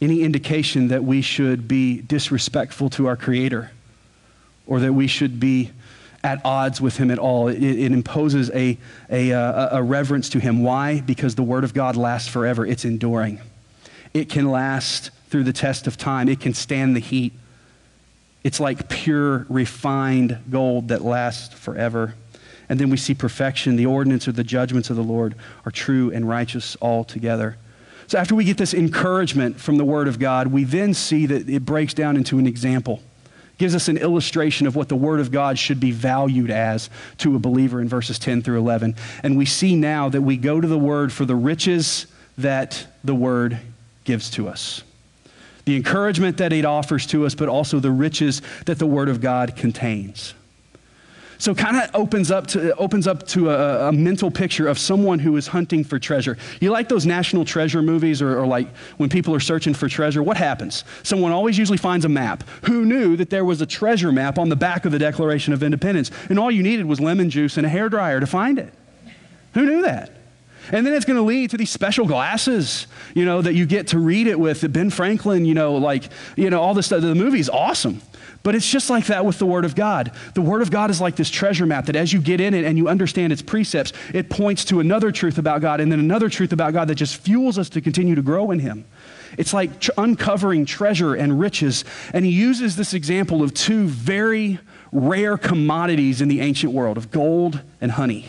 any 0.00 0.22
indication 0.22 0.88
that 0.88 1.02
we 1.02 1.22
should 1.22 1.66
be 1.66 2.00
disrespectful 2.00 2.90
to 2.90 3.06
our 3.06 3.16
Creator 3.16 3.70
or 4.66 4.80
that 4.80 4.92
we 4.92 5.06
should 5.06 5.40
be 5.40 5.70
at 6.22 6.40
odds 6.44 6.80
with 6.80 6.96
him 6.96 7.10
at 7.10 7.18
all. 7.18 7.48
It, 7.48 7.62
it 7.62 7.92
imposes 7.92 8.50
a, 8.50 8.76
a, 9.10 9.30
a, 9.30 9.82
reverence 9.82 10.28
to 10.30 10.40
him. 10.40 10.62
Why? 10.62 11.00
Because 11.00 11.36
the 11.36 11.42
Word 11.42 11.62
of 11.64 11.72
God 11.72 11.96
lasts 11.96 12.28
forever, 12.28 12.66
it's 12.66 12.84
enduring. 12.84 13.40
It 14.12 14.28
can 14.28 14.50
last 14.50 15.10
through 15.28 15.44
the 15.44 15.52
test 15.52 15.86
of 15.86 15.96
time, 15.96 16.28
it 16.28 16.40
can 16.40 16.54
stand 16.54 16.96
the 16.96 17.00
heat. 17.00 17.32
It's 18.42 18.60
like 18.60 18.88
pure, 18.88 19.44
refined 19.48 20.38
gold 20.50 20.88
that 20.88 21.02
lasts 21.02 21.52
forever. 21.52 22.14
And 22.68 22.80
then 22.80 22.90
we 22.90 22.96
see 22.96 23.14
perfection. 23.14 23.76
The 23.76 23.86
ordinance 23.86 24.26
or 24.26 24.32
the 24.32 24.44
judgments 24.44 24.90
of 24.90 24.96
the 24.96 25.02
Lord 25.04 25.34
are 25.64 25.70
true 25.70 26.10
and 26.10 26.28
righteous 26.28 26.76
altogether. 26.80 27.56
So 28.08 28.18
after 28.18 28.34
we 28.34 28.44
get 28.44 28.56
this 28.56 28.74
encouragement 28.74 29.60
from 29.60 29.78
the 29.78 29.84
Word 29.84 30.08
of 30.08 30.18
God, 30.18 30.48
we 30.48 30.64
then 30.64 30.94
see 30.94 31.26
that 31.26 31.48
it 31.48 31.64
breaks 31.64 31.94
down 31.94 32.16
into 32.16 32.38
an 32.38 32.46
example 32.46 33.02
gives 33.58 33.74
us 33.74 33.88
an 33.88 33.96
illustration 33.96 34.66
of 34.66 34.76
what 34.76 34.88
the 34.88 34.96
Word 34.96 35.20
of 35.20 35.30
God 35.30 35.58
should 35.58 35.80
be 35.80 35.90
valued 35.90 36.50
as 36.50 36.90
to 37.18 37.36
a 37.36 37.38
believer 37.38 37.80
in 37.80 37.88
verses 37.88 38.18
10 38.18 38.42
through 38.42 38.58
11. 38.58 38.94
And 39.22 39.36
we 39.36 39.46
see 39.46 39.76
now 39.76 40.08
that 40.08 40.22
we 40.22 40.36
go 40.36 40.60
to 40.60 40.68
the 40.68 40.78
Word 40.78 41.12
for 41.12 41.24
the 41.24 41.34
riches 41.34 42.06
that 42.38 42.86
the 43.02 43.14
Word 43.14 43.58
gives 44.04 44.30
to 44.32 44.48
us. 44.48 44.82
The 45.64 45.76
encouragement 45.76 46.36
that 46.38 46.52
it 46.52 46.64
offers 46.64 47.06
to 47.06 47.26
us, 47.26 47.34
but 47.34 47.48
also 47.48 47.80
the 47.80 47.90
riches 47.90 48.42
that 48.66 48.78
the 48.78 48.86
Word 48.86 49.08
of 49.08 49.20
God 49.20 49.56
contains. 49.56 50.34
So 51.38 51.54
kind 51.54 51.76
of 51.76 51.90
opens 51.94 52.30
up 52.30 52.46
to 52.48 52.74
opens 52.76 53.06
up 53.06 53.26
to 53.28 53.50
a, 53.50 53.88
a, 53.88 53.92
mental 53.92 54.30
picture 54.30 54.68
of 54.68 54.78
someone 54.78 55.18
who 55.18 55.36
is 55.36 55.46
hunting 55.46 55.84
for 55.84 55.98
treasure. 55.98 56.38
You 56.60 56.70
like 56.70 56.88
those 56.88 57.04
national 57.04 57.44
treasure 57.44 57.82
movies 57.82 58.22
or, 58.22 58.38
or, 58.38 58.46
like 58.46 58.68
when 58.96 59.08
people 59.08 59.34
are 59.34 59.40
searching 59.40 59.74
for 59.74 59.88
treasure, 59.88 60.22
what 60.22 60.36
happens? 60.36 60.84
Someone 61.02 61.32
always 61.32 61.58
usually 61.58 61.78
finds 61.78 62.04
a 62.04 62.08
map. 62.08 62.44
Who 62.62 62.84
knew 62.84 63.16
that 63.16 63.30
there 63.30 63.44
was 63.44 63.60
a 63.60 63.66
treasure 63.66 64.12
map 64.12 64.38
on 64.38 64.48
the 64.48 64.56
back 64.56 64.84
of 64.84 64.92
the 64.92 64.98
Declaration 64.98 65.52
of 65.52 65.62
Independence? 65.62 66.10
And 66.28 66.38
all 66.38 66.50
you 66.50 66.62
needed 66.62 66.86
was 66.86 67.00
lemon 67.00 67.30
juice 67.30 67.56
and 67.56 67.66
a 67.66 67.68
hair 67.68 67.88
dryer 67.88 68.20
to 68.20 68.26
find 68.26 68.58
it. 68.58 68.72
Who 69.54 69.66
knew 69.66 69.82
that? 69.82 70.12
And 70.72 70.84
then 70.84 70.94
it's 70.94 71.04
going 71.04 71.16
to 71.16 71.22
lead 71.22 71.50
to 71.50 71.56
these 71.56 71.70
special 71.70 72.06
glasses, 72.06 72.86
you 73.14 73.24
know, 73.24 73.40
that 73.40 73.54
you 73.54 73.66
get 73.66 73.88
to 73.88 73.98
read 73.98 74.26
it 74.26 74.38
with. 74.38 74.70
Ben 74.72 74.90
Franklin, 74.90 75.44
you 75.44 75.54
know, 75.54 75.76
like, 75.76 76.08
you 76.36 76.50
know, 76.50 76.60
all 76.60 76.74
this 76.74 76.86
stuff. 76.86 77.02
The 77.02 77.14
movie's 77.14 77.48
awesome. 77.48 78.02
But 78.46 78.54
it's 78.54 78.70
just 78.70 78.90
like 78.90 79.06
that 79.06 79.24
with 79.26 79.40
the 79.40 79.44
Word 79.44 79.64
of 79.64 79.74
God. 79.74 80.12
The 80.34 80.40
Word 80.40 80.62
of 80.62 80.70
God 80.70 80.88
is 80.88 81.00
like 81.00 81.16
this 81.16 81.30
treasure 81.30 81.66
map 81.66 81.86
that 81.86 81.96
as 81.96 82.12
you 82.12 82.20
get 82.20 82.40
in 82.40 82.54
it 82.54 82.64
and 82.64 82.78
you 82.78 82.86
understand 82.86 83.32
its 83.32 83.42
precepts, 83.42 83.92
it 84.14 84.30
points 84.30 84.64
to 84.66 84.78
another 84.78 85.10
truth 85.10 85.36
about 85.36 85.62
God 85.62 85.80
and 85.80 85.90
then 85.90 85.98
another 85.98 86.28
truth 86.28 86.52
about 86.52 86.72
God 86.72 86.86
that 86.86 86.94
just 86.94 87.16
fuels 87.16 87.58
us 87.58 87.68
to 87.70 87.80
continue 87.80 88.14
to 88.14 88.22
grow 88.22 88.52
in 88.52 88.60
Him. 88.60 88.84
It's 89.36 89.52
like 89.52 89.80
tr- 89.80 89.90
uncovering 89.98 90.64
treasure 90.64 91.12
and 91.12 91.40
riches. 91.40 91.84
And 92.14 92.24
he 92.24 92.30
uses 92.30 92.76
this 92.76 92.94
example 92.94 93.42
of 93.42 93.52
two 93.52 93.88
very 93.88 94.60
rare 94.92 95.36
commodities 95.36 96.20
in 96.20 96.28
the 96.28 96.40
ancient 96.40 96.72
world 96.72 96.96
of 96.96 97.10
gold 97.10 97.60
and 97.80 97.90
honey. 97.90 98.26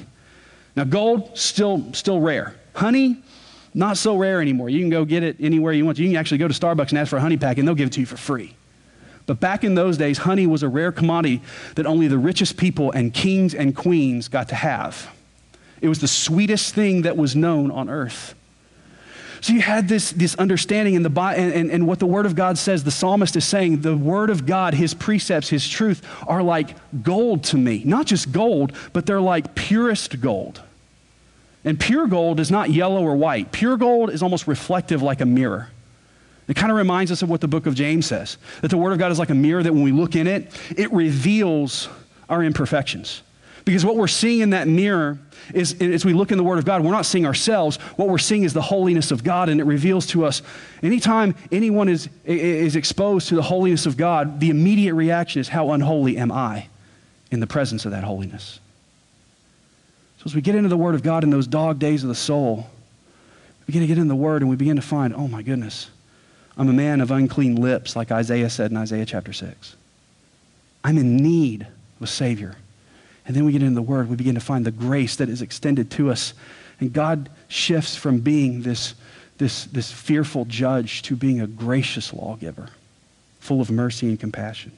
Now, 0.76 0.86
gold, 0.86 1.38
still, 1.38 1.94
still 1.94 2.22
rare. 2.22 2.56
Honey, 2.74 3.22
not 3.76 3.98
so 3.98 4.18
rare 4.18 4.42
anymore. 4.42 4.72
You 4.72 4.80
can 4.80 4.90
go 4.90 5.06
get 5.06 5.22
it 5.22 5.36
anywhere 5.40 5.74
you 5.74 5.86
want. 5.86 6.00
You 6.00 6.08
can 6.08 6.18
actually 6.18 6.40
go 6.40 6.48
to 6.48 6.56
Starbucks 6.56 6.90
and 6.90 6.98
ask 6.98 7.12
for 7.12 7.18
a 7.18 7.22
honey 7.22 7.38
pack, 7.38 7.60
and 7.60 7.68
they'll 7.68 7.76
give 7.76 7.90
it 7.90 7.94
to 7.94 8.00
you 8.00 8.08
for 8.08 8.18
free. 8.18 8.56
But 9.28 9.42
back 9.42 9.64
in 9.64 9.76
those 9.76 9.98
days, 9.98 10.20
honey 10.20 10.48
was 10.48 10.64
a 10.64 10.70
rare 10.70 10.92
commodity 10.92 11.42
that 11.76 11.86
only 11.86 12.08
the 12.08 12.18
richest 12.18 12.58
people 12.58 12.92
and 12.92 13.14
kings 13.14 13.54
and 13.54 13.76
queens 13.76 14.30
got 14.30 14.50
to 14.50 14.56
have. 14.56 15.14
It 15.82 15.90
was 15.90 16.00
the 16.00 16.08
sweetest 16.08 16.74
thing 16.74 17.04
that 17.04 17.18
was 17.18 17.36
known 17.36 17.70
on 17.70 17.90
earth. 17.90 18.34
So 19.42 19.54
you 19.54 19.62
had 19.62 19.88
this, 19.88 20.12
this 20.12 20.34
understanding 20.36 20.96
in 20.96 21.04
the 21.04 21.22
and, 21.22 21.54
and, 21.54 21.70
and 21.70 21.88
what 21.88 22.00
the 22.00 22.08
Word 22.08 22.26
of 22.26 22.36
God 22.36 22.58
says. 22.58 22.84
The 22.84 22.92
psalmist 22.92 23.36
is 23.36 23.46
saying 23.46 23.82
the 23.82 23.96
Word 23.96 24.30
of 24.30 24.46
God, 24.46 24.74
His 24.74 24.94
precepts, 24.94 25.50
His 25.50 25.68
truth 25.68 26.04
are 26.26 26.42
like 26.42 26.76
gold 27.04 27.44
to 27.46 27.58
me. 27.58 27.84
Not 27.86 28.08
just 28.08 28.32
gold, 28.32 28.74
but 28.94 29.06
they're 29.06 29.22
like 29.22 29.54
purest 29.54 30.22
gold. 30.22 30.62
And 31.64 31.80
pure 31.80 32.08
gold 32.08 32.40
is 32.40 32.50
not 32.50 32.72
yellow 32.72 33.04
or 33.04 33.16
white. 33.16 33.52
Pure 33.52 33.78
gold 33.78 34.10
is 34.10 34.24
almost 34.24 34.48
reflective 34.48 35.02
like 35.02 35.22
a 35.22 35.26
mirror. 35.26 35.70
It 36.48 36.56
kind 36.56 36.72
of 36.72 36.78
reminds 36.78 37.12
us 37.12 37.22
of 37.22 37.30
what 37.30 37.42
the 37.42 37.48
book 37.48 37.66
of 37.66 37.76
James 37.76 38.06
says 38.06 38.38
that 38.62 38.70
the 38.70 38.78
Word 38.78 38.94
of 38.94 39.00
God 39.00 39.12
is 39.12 39.20
like 39.20 39.30
a 39.30 39.36
mirror 39.36 39.62
that 39.62 39.74
when 39.74 39.84
we 39.84 39.92
look 39.92 40.16
in 40.16 40.28
it, 40.28 40.60
it 40.76 40.92
reveals 40.94 41.90
our 42.30 42.44
imperfections. 42.44 43.22
Because 43.66 43.84
what 43.84 43.98
we're 43.98 44.08
seeing 44.08 44.40
in 44.40 44.52
that 44.52 44.66
mirror 44.70 45.20
is, 45.54 45.74
as 45.82 46.06
we 46.06 46.14
look 46.14 46.32
in 46.32 46.38
the 46.38 46.44
Word 46.44 46.58
of 46.58 46.64
God, 46.64 46.86
we're 46.86 46.92
not 46.92 47.06
seeing 47.06 47.26
ourselves. 47.26 47.76
What 47.98 48.08
we're 48.08 48.18
seeing 48.18 48.44
is 48.44 48.54
the 48.54 48.62
holiness 48.62 49.12
of 49.12 49.26
God, 49.26 49.50
and 49.50 49.60
it 49.60 49.66
reveals 49.66 50.08
to 50.08 50.24
us 50.24 50.42
anytime 50.82 51.36
anyone 51.52 51.90
is, 51.90 52.08
is 52.24 52.78
exposed 52.78 53.28
to 53.28 53.36
the 53.36 53.42
holiness 53.42 53.86
of 53.86 53.98
God, 53.98 54.40
the 54.40 54.50
immediate 54.50 54.94
reaction 54.94 55.42
is, 55.42 55.50
How 55.50 55.72
unholy 55.72 56.16
am 56.16 56.32
I 56.32 56.68
in 57.30 57.42
the 57.42 57.48
presence 57.48 57.84
of 57.84 57.92
that 57.92 58.06
holiness? 58.06 58.62
So 60.20 60.24
as 60.28 60.36
we 60.36 60.40
get 60.40 60.56
into 60.56 60.70
the 60.70 60.78
Word 60.78 60.96
of 60.96 61.04
God 61.04 61.26
in 61.26 61.30
those 61.30 61.46
dog 61.46 61.78
days 61.78 62.04
of 62.04 62.08
the 62.08 62.16
soul, 62.16 62.70
we 63.60 63.66
begin 63.66 63.82
to 63.82 63.88
get 63.88 63.98
in 63.98 64.08
the 64.08 64.16
Word 64.16 64.42
and 64.42 64.50
we 64.50 64.56
begin 64.56 64.78
to 64.78 64.82
find, 64.82 65.14
Oh 65.14 65.28
my 65.28 65.42
goodness, 65.42 65.90
I'm 66.58 66.70
a 66.70 66.74
man 66.74 67.02
of 67.02 67.12
unclean 67.12 67.56
lips, 67.56 67.96
like 67.96 68.12
Isaiah 68.12 68.50
said 68.50 68.72
in 68.72 68.78
Isaiah 68.78 69.06
chapter 69.06 69.32
6. 69.32 69.76
I'm 70.84 70.98
in 70.98 71.18
need 71.18 71.62
of 71.62 72.02
a 72.02 72.08
Savior. 72.08 72.56
And 73.26 73.36
then 73.36 73.46
we 73.46 73.52
get 73.52 73.62
into 73.62 73.76
the 73.76 73.82
Word, 73.82 74.10
we 74.10 74.16
begin 74.16 74.36
to 74.36 74.42
find 74.42 74.66
the 74.66 74.72
grace 74.72 75.18
that 75.18 75.30
is 75.30 75.42
extended 75.42 75.92
to 75.92 76.10
us. 76.10 76.34
And 76.80 76.94
God 76.94 77.30
shifts 77.48 77.96
from 77.96 78.20
being 78.20 78.64
this, 78.64 78.96
this, 79.38 79.66
this 79.66 79.92
fearful 79.92 80.46
judge 80.46 81.02
to 81.04 81.16
being 81.16 81.42
a 81.42 81.48
gracious 81.48 82.14
lawgiver, 82.14 82.70
full 83.40 83.62
of 83.62 83.70
mercy 83.70 84.08
and 84.08 84.20
compassion. 84.20 84.72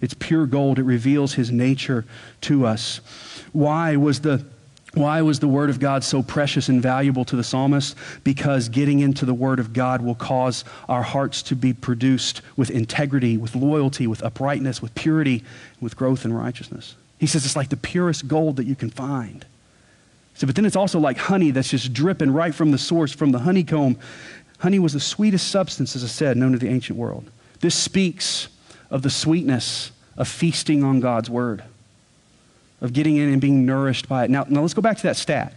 It's 0.00 0.14
pure 0.14 0.46
gold. 0.46 0.78
It 0.78 0.82
reveals 0.82 1.34
his 1.34 1.52
nature 1.52 2.04
to 2.42 2.66
us. 2.66 3.00
Why 3.52 3.94
was 3.96 4.20
the 4.20 4.44
why 4.94 5.22
was 5.22 5.40
the 5.40 5.48
Word 5.48 5.70
of 5.70 5.80
God 5.80 6.04
so 6.04 6.22
precious 6.22 6.68
and 6.68 6.82
valuable 6.82 7.24
to 7.24 7.36
the 7.36 7.44
psalmist? 7.44 7.96
Because 8.24 8.68
getting 8.68 9.00
into 9.00 9.24
the 9.24 9.32
Word 9.32 9.58
of 9.58 9.72
God 9.72 10.02
will 10.02 10.14
cause 10.14 10.64
our 10.88 11.02
hearts 11.02 11.42
to 11.44 11.56
be 11.56 11.72
produced 11.72 12.42
with 12.56 12.70
integrity, 12.70 13.38
with 13.38 13.56
loyalty, 13.56 14.06
with 14.06 14.22
uprightness, 14.22 14.82
with 14.82 14.94
purity, 14.94 15.44
with 15.80 15.96
growth 15.96 16.26
and 16.26 16.36
righteousness. 16.36 16.94
He 17.18 17.26
says 17.26 17.46
it's 17.46 17.56
like 17.56 17.70
the 17.70 17.76
purest 17.76 18.28
gold 18.28 18.56
that 18.56 18.66
you 18.66 18.74
can 18.74 18.90
find. 18.90 19.46
So, 20.34 20.46
but 20.46 20.56
then 20.56 20.66
it's 20.66 20.76
also 20.76 20.98
like 20.98 21.16
honey 21.16 21.50
that's 21.50 21.70
just 21.70 21.92
dripping 21.92 22.32
right 22.32 22.54
from 22.54 22.70
the 22.70 22.78
source, 22.78 23.12
from 23.12 23.32
the 23.32 23.38
honeycomb. 23.38 23.98
Honey 24.58 24.78
was 24.78 24.92
the 24.92 25.00
sweetest 25.00 25.48
substance, 25.48 25.96
as 25.96 26.04
I 26.04 26.08
said, 26.08 26.36
known 26.36 26.52
to 26.52 26.58
the 26.58 26.68
ancient 26.68 26.98
world. 26.98 27.30
This 27.60 27.74
speaks 27.74 28.48
of 28.90 29.02
the 29.02 29.10
sweetness 29.10 29.92
of 30.16 30.28
feasting 30.28 30.84
on 30.84 31.00
God's 31.00 31.30
word, 31.30 31.64
of 32.82 32.92
getting 32.92 33.16
in 33.16 33.32
and 33.32 33.40
being 33.40 33.64
nourished 33.64 34.08
by 34.08 34.24
it. 34.24 34.30
Now, 34.30 34.44
now 34.48 34.60
let's 34.60 34.74
go 34.74 34.82
back 34.82 34.98
to 34.98 35.02
that 35.04 35.16
stat. 35.16 35.54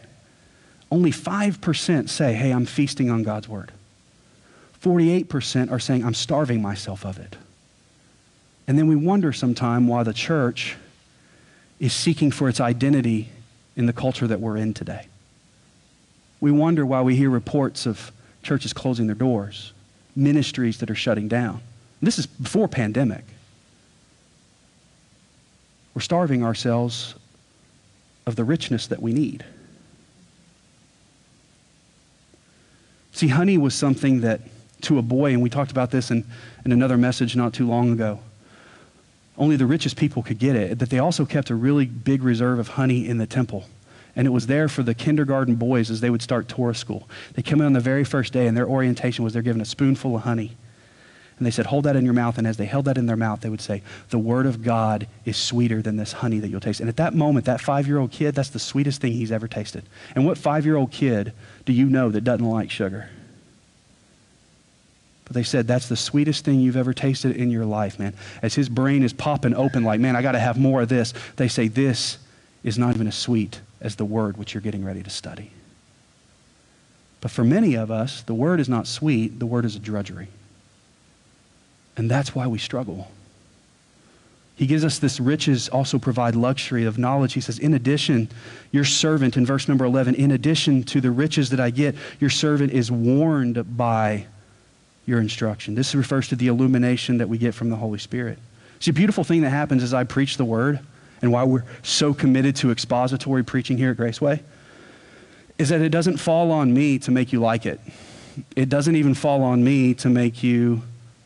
Only 0.92 1.12
5% 1.12 2.08
say, 2.08 2.34
hey, 2.34 2.52
I'm 2.52 2.66
feasting 2.66 3.10
on 3.10 3.24
God's 3.24 3.50
word. 3.50 3.72
48% 4.82 5.72
are 5.72 5.80
saying, 5.80 6.06
I'm 6.06 6.14
starving 6.14 6.62
myself 6.62 7.04
of 7.04 7.18
it. 7.18 7.36
And 8.68 8.78
then 8.78 8.88
we 8.88 8.96
wonder 8.96 9.34
sometime 9.34 9.88
why 9.88 10.04
the 10.04 10.14
church 10.14 10.78
is 11.80 11.92
seeking 11.92 12.32
for 12.32 12.48
its 12.48 12.62
identity 12.62 13.30
in 13.76 13.88
the 13.88 13.94
culture 13.94 14.28
that 14.28 14.40
we're 14.40 14.58
in 14.58 14.74
today. 14.74 15.08
We 16.40 16.52
wonder 16.52 16.86
why 16.86 17.02
we 17.02 17.16
hear 17.16 17.32
reports 17.32 17.88
of 17.88 18.12
churches 18.44 18.72
closing 18.72 19.08
their 19.08 19.16
doors, 19.16 19.74
ministries 20.16 20.78
that 20.78 20.92
are 20.92 20.96
shutting 20.96 21.28
down. 21.28 21.62
This 22.02 22.20
is 22.20 22.28
before 22.28 22.68
pandemic. 22.68 23.24
We're 25.96 26.02
starving 26.02 26.44
ourselves 26.44 27.16
of 28.28 28.36
the 28.36 28.44
richness 28.44 28.88
that 28.88 29.02
we 29.02 29.14
need. 29.14 29.44
See, 33.14 33.30
honey 33.30 33.58
was 33.58 33.74
something 33.74 34.22
that, 34.22 34.42
to 34.82 35.00
a 35.00 35.02
boy, 35.02 35.32
and 35.32 35.42
we 35.42 35.50
talked 35.50 35.72
about 35.72 35.90
this 35.90 36.12
in, 36.12 36.26
in 36.66 36.72
another 36.72 36.98
message 36.98 37.36
not 37.36 37.54
too 37.54 37.68
long 37.68 37.92
ago 37.92 38.20
only 39.38 39.56
the 39.56 39.66
richest 39.66 39.98
people 39.98 40.24
could 40.24 40.40
get 40.40 40.56
it, 40.56 40.80
that 40.80 40.90
they 40.90 41.00
also 41.00 41.26
kept 41.26 41.50
a 41.50 41.56
really 41.56 41.86
big 41.86 42.24
reserve 42.24 42.60
of 42.60 42.70
honey 42.70 43.08
in 43.08 43.18
the 43.18 43.28
temple. 43.28 43.66
And 44.16 44.26
it 44.26 44.30
was 44.30 44.48
there 44.48 44.70
for 44.70 44.82
the 44.82 44.94
kindergarten 44.94 45.56
boys 45.56 45.92
as 45.92 46.00
they 46.00 46.10
would 46.10 46.22
start 46.22 46.48
Torah 46.48 46.76
school. 46.76 47.10
They 47.34 47.42
come 47.42 47.60
in 47.60 47.66
on 47.66 47.74
the 47.74 47.82
very 47.82 48.06
first 48.06 48.32
day, 48.32 48.48
and 48.48 48.56
their 48.56 48.68
orientation 48.68 49.24
was 49.24 49.34
they're 49.34 49.42
given 49.42 49.62
a 49.62 49.66
spoonful 49.66 50.16
of 50.16 50.22
honey. 50.24 50.56
And 51.38 51.46
they 51.46 51.52
said, 51.52 51.66
Hold 51.66 51.84
that 51.86 51.96
in 51.96 52.06
your 52.06 52.14
mouth. 52.14 52.38
And 52.38 52.48
as 52.48 52.58
they 52.58 52.66
held 52.66 52.86
that 52.86 52.98
in 52.98 53.08
their 53.08 53.18
mouth, 53.18 53.42
they 53.42 53.50
would 53.50 53.62
say, 53.62 53.82
The 54.10 54.20
word 54.20 54.46
of 54.46 54.64
God 54.64 55.08
is 55.26 55.36
sweeter 55.36 55.82
than 55.82 55.98
this 55.98 56.14
honey 56.14 56.40
that 56.40 56.48
you'll 56.48 56.62
taste. 56.62 56.80
And 56.80 56.88
at 56.88 56.98
that 56.98 57.14
moment, 57.14 57.46
that 57.46 57.60
five 57.60 57.88
year 57.88 57.98
old 57.98 58.12
kid, 58.12 58.36
that's 58.36 58.50
the 58.50 58.60
sweetest 58.60 59.02
thing 59.02 59.14
he's 59.14 59.32
ever 59.32 59.48
tasted. 59.48 59.84
And 60.16 60.26
what 60.26 60.38
five 60.38 60.66
year 60.66 60.78
old 60.78 60.92
kid 60.92 61.34
do 61.66 61.74
you 61.74 61.86
know 61.86 62.10
that 62.10 62.22
doesn't 62.22 62.46
like 62.46 62.72
sugar? 62.72 63.10
But 65.26 65.34
they 65.34 65.44
said, 65.44 65.68
that's 65.68 65.90
the 65.90 65.96
sweetest 65.96 66.46
thing 66.46 66.60
you've 66.60 66.78
ever 66.78 66.94
tasted 66.94 67.36
in 67.36 67.50
your 67.50 67.66
life, 67.66 67.98
man. 68.00 68.14
As 68.42 68.54
his 68.54 68.70
brain 68.70 69.04
is 69.04 69.12
popping 69.12 69.56
open, 69.56 69.84
like, 69.84 70.00
man, 70.00 70.16
I 70.16 70.22
got 70.22 70.34
to 70.34 70.40
have 70.40 70.58
more 70.58 70.84
of 70.84 70.90
this, 70.90 71.16
they 71.36 71.48
say, 71.48 71.68
this 71.68 72.20
is 72.64 72.78
not 72.78 72.94
even 72.94 73.08
as 73.08 73.16
sweet 73.16 73.60
as 73.82 73.96
the 73.96 74.06
word 74.06 74.38
which 74.38 74.54
you're 74.54 74.62
getting 74.62 74.86
ready 74.86 75.02
to 75.02 75.10
study. 75.10 75.50
But 77.22 77.32
for 77.32 77.44
many 77.44 77.74
of 77.74 77.90
us, 77.90 78.22
the 78.22 78.36
word 78.36 78.60
is 78.60 78.70
not 78.70 78.86
sweet, 78.86 79.40
the 79.40 79.48
word 79.48 79.66
is 79.66 79.76
a 79.76 79.80
drudgery. 79.80 80.28
And 81.98 82.10
that's 82.10 82.36
why 82.36 82.48
we 82.48 82.58
struggle. 82.58 83.10
He 84.56 84.68
gives 84.68 84.86
us 84.86 85.00
this 85.00 85.20
riches, 85.20 85.68
also 85.68 86.00
provide 86.00 86.36
luxury 86.36 86.86
of 86.86 86.98
knowledge. 86.98 87.34
He 87.34 87.42
says, 87.42 87.60
In 87.60 87.74
addition, 87.74 88.30
your 88.72 88.86
servant, 88.86 89.36
in 89.36 89.46
verse 89.46 89.68
number 89.68 89.84
11, 89.84 90.16
in 90.16 90.32
addition 90.32 90.84
to 90.84 91.02
the 91.02 91.12
riches 91.12 91.50
that 91.50 91.60
I 91.60 91.72
get, 91.72 91.96
your 92.22 92.30
servant 92.30 92.72
is 92.72 92.90
warned 92.90 93.78
by 93.78 94.28
your 95.06 95.20
instruction. 95.20 95.76
This 95.76 95.94
refers 95.94 96.30
to 96.30 96.36
the 96.36 96.48
illumination 96.48 97.18
that 97.18 97.28
we 97.28 97.38
get 97.38 97.54
from 97.54 97.70
the 97.70 97.76
Holy 97.76 98.00
Spirit. 98.00 98.40
See, 98.80 98.92
a 98.92 98.94
beautiful 98.94 99.24
thing 99.24 99.42
that 99.42 99.50
happens 99.50 99.84
as 99.84 99.94
I 99.94 100.06
preach 100.06 100.38
the 100.38 100.46
word 100.46 100.80
and 101.22 101.32
why 101.32 101.44
we're 101.44 101.64
so 101.84 102.14
committed 102.14 102.56
to 102.58 102.72
expository 102.72 103.44
preaching 103.44 103.78
here 103.78 103.92
at 103.92 103.98
Graceway 103.98 104.42
is 105.58 105.70
that 105.70 105.82
it 105.82 105.90
doesn't 105.90 106.18
fall 106.18 106.52
on 106.52 106.74
me 106.74 107.00
to 107.00 107.12
make 107.12 107.32
you 107.32 107.40
like 107.40 107.66
it. 107.66 107.80
It 108.56 108.70
doesn't 108.70 108.96
even 108.96 109.14
fall 109.14 109.44
on 109.44 109.64
me 109.64 109.94
to 109.96 110.10
make 110.10 110.44
you 110.44 110.82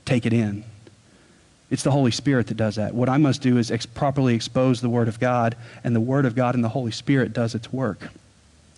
take 0.10 0.26
it 0.26 0.34
in. 0.34 0.64
It's 1.70 1.84
the 1.84 1.92
Holy 1.92 2.10
Spirit 2.12 2.48
that 2.48 2.58
does 2.58 2.76
that. 2.78 2.96
What 2.96 3.10
I 3.10 3.18
must 3.18 3.44
do 3.44 3.58
is 3.58 3.70
ex- 3.70 3.86
properly 3.86 4.34
expose 4.34 4.82
the 4.82 4.90
Word 4.90 5.08
of 5.08 5.20
God, 5.20 5.56
and 5.84 5.96
the 5.96 6.00
Word 6.00 6.26
of 6.26 6.36
God 6.36 6.56
and 6.56 6.64
the 6.64 6.70
Holy 6.70 6.92
Spirit 6.92 7.32
does 7.32 7.54
its 7.54 7.72
work. 7.72 8.10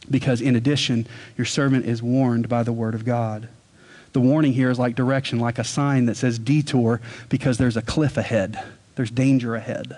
Because 0.09 0.41
in 0.41 0.57
addition, 0.57 1.07
your 1.37 1.45
servant 1.45 1.85
is 1.85 2.03
warned 2.03 2.49
by 2.49 2.63
the 2.63 2.73
Word 2.73 2.95
of 2.95 3.05
God. 3.05 3.47
The 4.11 4.19
warning 4.19 4.51
here 4.51 4.69
is 4.69 4.77
like 4.77 4.95
direction, 4.95 5.39
like 5.39 5.57
a 5.57 5.63
sign 5.63 6.07
that 6.07 6.17
says 6.17 6.37
detour 6.37 6.99
because 7.29 7.57
there's 7.57 7.77
a 7.77 7.81
cliff 7.81 8.17
ahead. 8.17 8.61
There's 8.95 9.09
danger 9.09 9.55
ahead. 9.55 9.97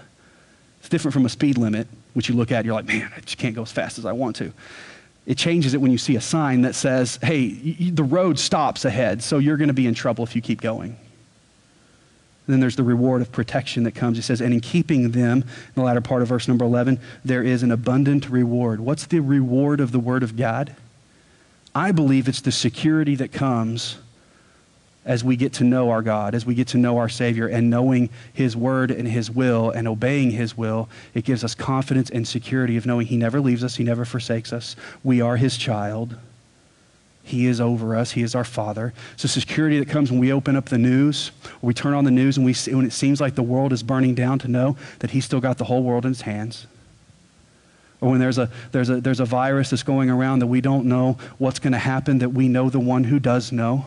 It's 0.80 0.90
different 0.90 1.14
from 1.14 1.26
a 1.26 1.30
speed 1.30 1.58
limit, 1.58 1.88
which 2.14 2.30
you 2.30 2.36
look 2.36 2.52
at, 2.52 2.64
you're 2.64 2.76
like, 2.76 2.86
man, 2.86 3.12
I 3.18 3.22
just 3.22 3.40
can't 3.40 3.56
go 3.56 3.64
as 3.64 3.72
fast 3.72 3.98
as 3.98 4.06
I 4.06 4.12
want 4.12 4.36
to. 4.36 4.54
It 5.26 5.38
changes 5.38 5.74
it 5.74 5.82
when 5.82 5.92
you 5.92 5.98
see 5.98 6.16
a 6.16 6.22
sign 6.22 6.62
that 6.62 6.76
says, 6.76 7.18
hey, 7.24 7.48
the 7.90 8.04
road 8.04 8.38
stops 8.38 8.86
ahead, 8.86 9.24
so 9.24 9.40
you're 9.40 9.58
going 9.58 9.70
to 9.70 9.74
be 9.74 9.88
in 9.88 9.96
trouble 9.96 10.24
if 10.24 10.36
you 10.36 10.42
keep 10.42 10.62
going. 10.62 10.98
Then 12.48 12.60
there's 12.60 12.76
the 12.76 12.84
reward 12.84 13.22
of 13.22 13.32
protection 13.32 13.84
that 13.84 13.96
comes. 13.96 14.20
It 14.20 14.24
says, 14.24 14.42
and 14.42 14.54
in 14.54 14.60
keeping 14.60 15.12
them, 15.12 15.44
in 15.44 15.74
the 15.76 15.82
latter 15.82 16.02
part 16.02 16.22
of 16.22 16.28
verse 16.28 16.48
number 16.48 16.66
11, 16.66 17.00
there 17.24 17.44
is 17.44 17.64
an 17.64 17.72
abundant 17.72 18.30
reward. 18.30 18.82
What's 18.82 19.06
the 19.06 19.22
reward 19.22 19.80
of 19.80 19.92
the 19.92 20.00
Word 20.00 20.24
of 20.24 20.36
God? 20.36 20.76
I 21.74 21.92
believe 21.92 22.28
it's 22.28 22.42
the 22.42 22.52
security 22.52 23.16
that 23.16 23.32
comes 23.32 23.98
as 25.06 25.24
we 25.24 25.36
get 25.36 25.54
to 25.54 25.64
know 25.64 25.90
our 25.90 26.02
God, 26.02 26.34
as 26.34 26.46
we 26.46 26.56
get 26.56 26.68
to 26.70 26.78
know 26.78 26.98
our 26.98 27.10
Savior, 27.10 27.48
and 27.48 27.70
knowing 27.70 28.10
His 28.34 28.56
Word 28.56 28.92
and 28.92 29.08
His 29.08 29.30
will 29.30 29.70
and 29.72 29.88
obeying 29.88 30.32
His 30.32 30.58
will, 30.58 30.90
it 31.14 31.26
gives 31.26 31.44
us 31.44 31.56
confidence 31.56 32.10
and 32.10 32.28
security 32.28 32.78
of 32.78 32.86
knowing 32.86 33.08
He 33.08 33.18
never 33.18 33.42
leaves 33.42 33.64
us, 33.64 33.76
He 33.76 33.84
never 33.84 34.06
forsakes 34.06 34.54
us. 34.54 34.76
We 35.04 35.20
are 35.20 35.38
His 35.38 35.58
child. 35.58 36.18
He 37.24 37.48
is 37.48 37.62
over 37.62 37.96
us. 37.96 38.12
He 38.12 38.22
is 38.22 38.36
our 38.36 38.44
Father. 38.44 38.94
So 39.16 39.28
security 39.28 39.80
that 39.80 39.88
comes 39.88 40.12
when 40.12 40.20
we 40.20 40.34
open 40.34 40.56
up 40.58 40.66
the 40.66 40.78
news, 40.78 41.32
or 41.62 41.68
we 41.68 41.74
turn 41.74 41.94
on 41.94 42.04
the 42.04 42.12
news 42.12 42.36
and 42.36 42.46
we 42.46 42.54
see, 42.54 42.76
when 42.76 42.86
it 42.86 42.92
seems 42.92 43.22
like 43.22 43.36
the 43.36 43.44
world 43.44 43.72
is 43.72 43.82
burning 43.82 44.14
down 44.14 44.40
to 44.40 44.48
know 44.48 44.76
that 45.00 45.12
He's 45.12 45.24
still 45.24 45.40
got 45.40 45.58
the 45.58 45.64
whole 45.64 45.84
world 45.84 46.06
in 46.06 46.12
His 46.12 46.22
hands. 46.22 46.68
Or 48.02 48.10
when 48.10 48.20
there's 48.20 48.38
a, 48.38 48.52
there's, 48.74 48.90
a, 48.90 49.00
there's 49.00 49.22
a 49.22 49.26
virus 49.26 49.70
that's 49.70 49.84
going 49.84 50.10
around 50.10 50.40
that 50.40 50.48
we 50.48 50.60
don't 50.60 50.86
know 50.86 51.18
what's 51.38 51.60
going 51.60 51.72
to 51.72 51.80
happen, 51.80 52.20
that 52.20 52.34
we 52.34 52.50
know 52.50 52.70
the 52.70 52.80
one 52.80 53.06
who 53.06 53.18
does 53.18 53.54
know 53.54 53.86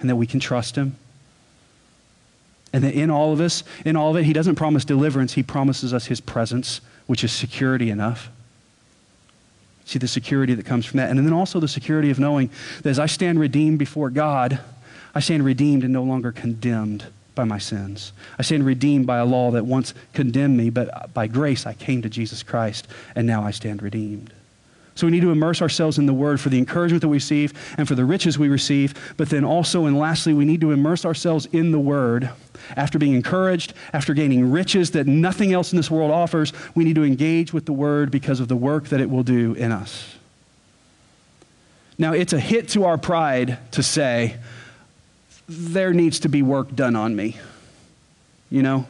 and 0.00 0.08
that 0.08 0.16
we 0.16 0.26
can 0.26 0.40
trust 0.40 0.76
him. 0.76 0.96
And 2.72 2.82
that 2.84 2.94
in 2.94 3.10
all 3.10 3.32
of 3.32 3.40
us, 3.40 3.62
in 3.84 3.96
all 3.96 4.10
of 4.10 4.16
it, 4.16 4.24
he 4.24 4.32
doesn't 4.32 4.56
promise 4.56 4.84
deliverance, 4.84 5.34
he 5.34 5.42
promises 5.42 5.92
us 5.92 6.06
his 6.06 6.20
presence, 6.20 6.80
which 7.06 7.22
is 7.22 7.30
security 7.30 7.90
enough. 7.90 8.30
See 9.92 9.98
the 9.98 10.08
security 10.08 10.54
that 10.54 10.64
comes 10.64 10.86
from 10.86 10.96
that. 10.96 11.10
And 11.10 11.18
then 11.18 11.34
also 11.34 11.60
the 11.60 11.68
security 11.68 12.10
of 12.10 12.18
knowing 12.18 12.48
that 12.82 12.88
as 12.88 12.98
I 12.98 13.04
stand 13.04 13.38
redeemed 13.38 13.78
before 13.78 14.08
God, 14.08 14.58
I 15.14 15.20
stand 15.20 15.44
redeemed 15.44 15.84
and 15.84 15.92
no 15.92 16.02
longer 16.02 16.32
condemned 16.32 17.04
by 17.34 17.44
my 17.44 17.58
sins. 17.58 18.14
I 18.38 18.42
stand 18.42 18.64
redeemed 18.64 19.06
by 19.06 19.18
a 19.18 19.26
law 19.26 19.50
that 19.50 19.66
once 19.66 19.92
condemned 20.14 20.56
me, 20.56 20.70
but 20.70 21.12
by 21.12 21.26
grace 21.26 21.66
I 21.66 21.74
came 21.74 22.00
to 22.00 22.08
Jesus 22.08 22.42
Christ, 22.42 22.88
and 23.14 23.26
now 23.26 23.44
I 23.44 23.50
stand 23.50 23.82
redeemed. 23.82 24.32
So 24.94 25.06
we 25.06 25.10
need 25.10 25.20
to 25.20 25.30
immerse 25.30 25.62
ourselves 25.62 25.98
in 25.98 26.06
the 26.06 26.12
Word 26.12 26.40
for 26.40 26.50
the 26.50 26.58
encouragement 26.58 27.00
that 27.00 27.08
we 27.08 27.16
receive 27.16 27.54
and 27.78 27.88
for 27.88 27.94
the 27.94 28.04
riches 28.04 28.38
we 28.38 28.48
receive. 28.48 29.14
But 29.16 29.30
then 29.30 29.44
also, 29.44 29.86
and 29.86 29.98
lastly, 29.98 30.34
we 30.34 30.44
need 30.44 30.60
to 30.60 30.70
immerse 30.70 31.04
ourselves 31.04 31.46
in 31.46 31.72
the 31.72 31.78
Word. 31.78 32.30
After 32.76 32.98
being 32.98 33.14
encouraged, 33.14 33.72
after 33.92 34.12
gaining 34.12 34.50
riches 34.50 34.90
that 34.90 35.06
nothing 35.06 35.52
else 35.52 35.72
in 35.72 35.78
this 35.78 35.90
world 35.90 36.10
offers, 36.10 36.52
we 36.74 36.84
need 36.84 36.96
to 36.96 37.04
engage 37.04 37.52
with 37.52 37.64
the 37.64 37.72
Word 37.72 38.10
because 38.10 38.38
of 38.38 38.48
the 38.48 38.56
work 38.56 38.88
that 38.88 39.00
it 39.00 39.08
will 39.08 39.22
do 39.22 39.54
in 39.54 39.72
us. 39.72 40.16
Now, 41.98 42.12
it's 42.12 42.32
a 42.32 42.40
hit 42.40 42.68
to 42.70 42.84
our 42.84 42.98
pride 42.98 43.58
to 43.72 43.82
say, 43.82 44.36
there 45.48 45.92
needs 45.92 46.20
to 46.20 46.28
be 46.28 46.42
work 46.42 46.74
done 46.74 46.96
on 46.96 47.16
me. 47.16 47.38
You 48.50 48.62
know? 48.62 48.86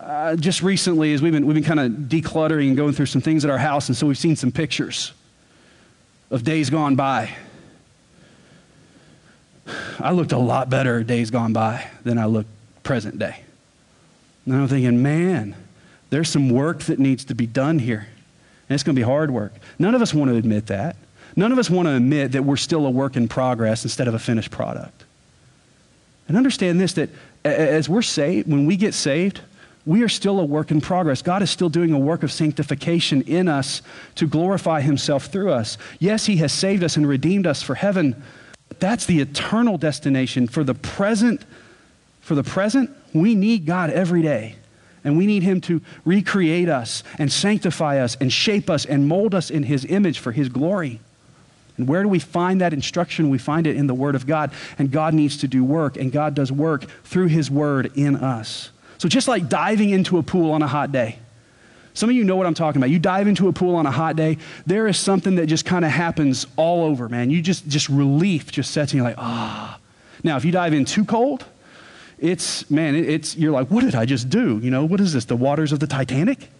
Uh, 0.00 0.34
just 0.34 0.62
recently, 0.62 1.12
as 1.12 1.20
we've 1.20 1.32
been, 1.32 1.44
we've 1.44 1.54
been 1.54 1.62
kind 1.62 1.78
of 1.78 1.92
decluttering 2.08 2.68
and 2.68 2.76
going 2.76 2.94
through 2.94 3.06
some 3.06 3.20
things 3.20 3.44
at 3.44 3.50
our 3.50 3.58
house, 3.58 3.88
and 3.88 3.96
so 3.96 4.06
we've 4.06 4.16
seen 4.16 4.34
some 4.34 4.50
pictures 4.50 5.12
of 6.30 6.42
days 6.42 6.70
gone 6.70 6.96
by. 6.96 7.30
I 9.98 10.12
looked 10.12 10.32
a 10.32 10.38
lot 10.38 10.70
better 10.70 11.04
days 11.04 11.30
gone 11.30 11.52
by 11.52 11.86
than 12.02 12.16
I 12.16 12.24
look 12.24 12.46
present 12.82 13.18
day. 13.18 13.42
And 14.46 14.54
I'm 14.54 14.68
thinking, 14.68 15.02
man, 15.02 15.54
there's 16.08 16.30
some 16.30 16.48
work 16.48 16.80
that 16.84 16.98
needs 16.98 17.26
to 17.26 17.34
be 17.34 17.46
done 17.46 17.78
here. 17.78 18.08
And 18.68 18.74
it's 18.74 18.82
going 18.82 18.96
to 18.96 19.00
be 19.00 19.04
hard 19.04 19.30
work. 19.30 19.52
None 19.78 19.94
of 19.94 20.00
us 20.00 20.14
want 20.14 20.30
to 20.30 20.36
admit 20.36 20.68
that. 20.68 20.96
None 21.36 21.52
of 21.52 21.58
us 21.58 21.68
want 21.68 21.86
to 21.86 21.94
admit 21.94 22.32
that 22.32 22.42
we're 22.42 22.56
still 22.56 22.86
a 22.86 22.90
work 22.90 23.16
in 23.16 23.28
progress 23.28 23.84
instead 23.84 24.08
of 24.08 24.14
a 24.14 24.18
finished 24.18 24.50
product. 24.50 25.04
And 26.26 26.38
understand 26.38 26.80
this 26.80 26.94
that 26.94 27.10
as 27.44 27.88
we're 27.88 28.02
saved, 28.02 28.48
when 28.48 28.64
we 28.64 28.76
get 28.76 28.94
saved, 28.94 29.40
we 29.86 30.02
are 30.02 30.08
still 30.08 30.40
a 30.40 30.44
work 30.44 30.70
in 30.70 30.80
progress. 30.80 31.22
God 31.22 31.42
is 31.42 31.50
still 31.50 31.70
doing 31.70 31.92
a 31.92 31.98
work 31.98 32.22
of 32.22 32.30
sanctification 32.30 33.22
in 33.22 33.48
us 33.48 33.82
to 34.16 34.26
glorify 34.26 34.82
Himself 34.82 35.26
through 35.26 35.52
us. 35.52 35.78
Yes, 35.98 36.26
He 36.26 36.36
has 36.36 36.52
saved 36.52 36.84
us 36.84 36.96
and 36.96 37.08
redeemed 37.08 37.46
us 37.46 37.62
for 37.62 37.74
heaven. 37.74 38.22
But 38.68 38.80
that's 38.80 39.06
the 39.06 39.20
eternal 39.20 39.78
destination. 39.78 40.48
For 40.48 40.64
the 40.64 40.74
present, 40.74 41.44
for 42.20 42.34
the 42.34 42.44
present, 42.44 42.90
we 43.14 43.34
need 43.34 43.64
God 43.64 43.90
every 43.90 44.22
day. 44.22 44.56
And 45.02 45.16
we 45.16 45.26
need 45.26 45.42
Him 45.42 45.62
to 45.62 45.80
recreate 46.04 46.68
us 46.68 47.02
and 47.18 47.32
sanctify 47.32 48.00
us 48.00 48.16
and 48.20 48.30
shape 48.30 48.68
us 48.68 48.84
and 48.84 49.08
mold 49.08 49.34
us 49.34 49.50
in 49.50 49.62
His 49.62 49.86
image 49.86 50.18
for 50.18 50.32
His 50.32 50.50
glory. 50.50 51.00
And 51.78 51.88
where 51.88 52.02
do 52.02 52.10
we 52.10 52.18
find 52.18 52.60
that 52.60 52.74
instruction? 52.74 53.30
We 53.30 53.38
find 53.38 53.66
it 53.66 53.76
in 53.76 53.86
the 53.86 53.94
Word 53.94 54.14
of 54.14 54.26
God. 54.26 54.52
And 54.78 54.90
God 54.90 55.14
needs 55.14 55.38
to 55.38 55.48
do 55.48 55.64
work, 55.64 55.96
and 55.96 56.12
God 56.12 56.34
does 56.34 56.52
work 56.52 56.84
through 57.04 57.28
His 57.28 57.50
Word 57.50 57.92
in 57.96 58.16
us. 58.16 58.70
So 59.00 59.08
just 59.08 59.28
like 59.28 59.48
diving 59.48 59.88
into 59.88 60.18
a 60.18 60.22
pool 60.22 60.52
on 60.52 60.60
a 60.60 60.66
hot 60.66 60.92
day, 60.92 61.18
some 61.94 62.10
of 62.10 62.16
you 62.16 62.22
know 62.22 62.36
what 62.36 62.46
I'm 62.46 62.52
talking 62.52 62.82
about. 62.82 62.90
You 62.90 62.98
dive 62.98 63.28
into 63.28 63.48
a 63.48 63.52
pool 63.52 63.76
on 63.76 63.86
a 63.86 63.90
hot 63.90 64.14
day, 64.14 64.36
there 64.66 64.86
is 64.88 64.98
something 64.98 65.36
that 65.36 65.46
just 65.46 65.64
kind 65.64 65.86
of 65.86 65.90
happens 65.90 66.46
all 66.56 66.84
over, 66.84 67.08
man. 67.08 67.30
You 67.30 67.40
just, 67.40 67.66
just 67.66 67.88
relief 67.88 68.52
just 68.52 68.72
sets 68.72 68.92
in. 68.92 68.98
You're 68.98 69.06
like, 69.06 69.16
ah. 69.16 69.78
Now, 70.22 70.36
if 70.36 70.44
you 70.44 70.52
dive 70.52 70.74
in 70.74 70.84
too 70.84 71.06
cold, 71.06 71.46
it's, 72.18 72.70
man, 72.70 72.94
it's, 72.94 73.34
you're 73.38 73.52
like, 73.52 73.68
what 73.68 73.84
did 73.84 73.94
I 73.94 74.04
just 74.04 74.28
do? 74.28 74.58
You 74.62 74.70
know, 74.70 74.84
what 74.84 75.00
is 75.00 75.14
this, 75.14 75.24
the 75.24 75.34
waters 75.34 75.72
of 75.72 75.80
the 75.80 75.86
Titanic? 75.86 76.50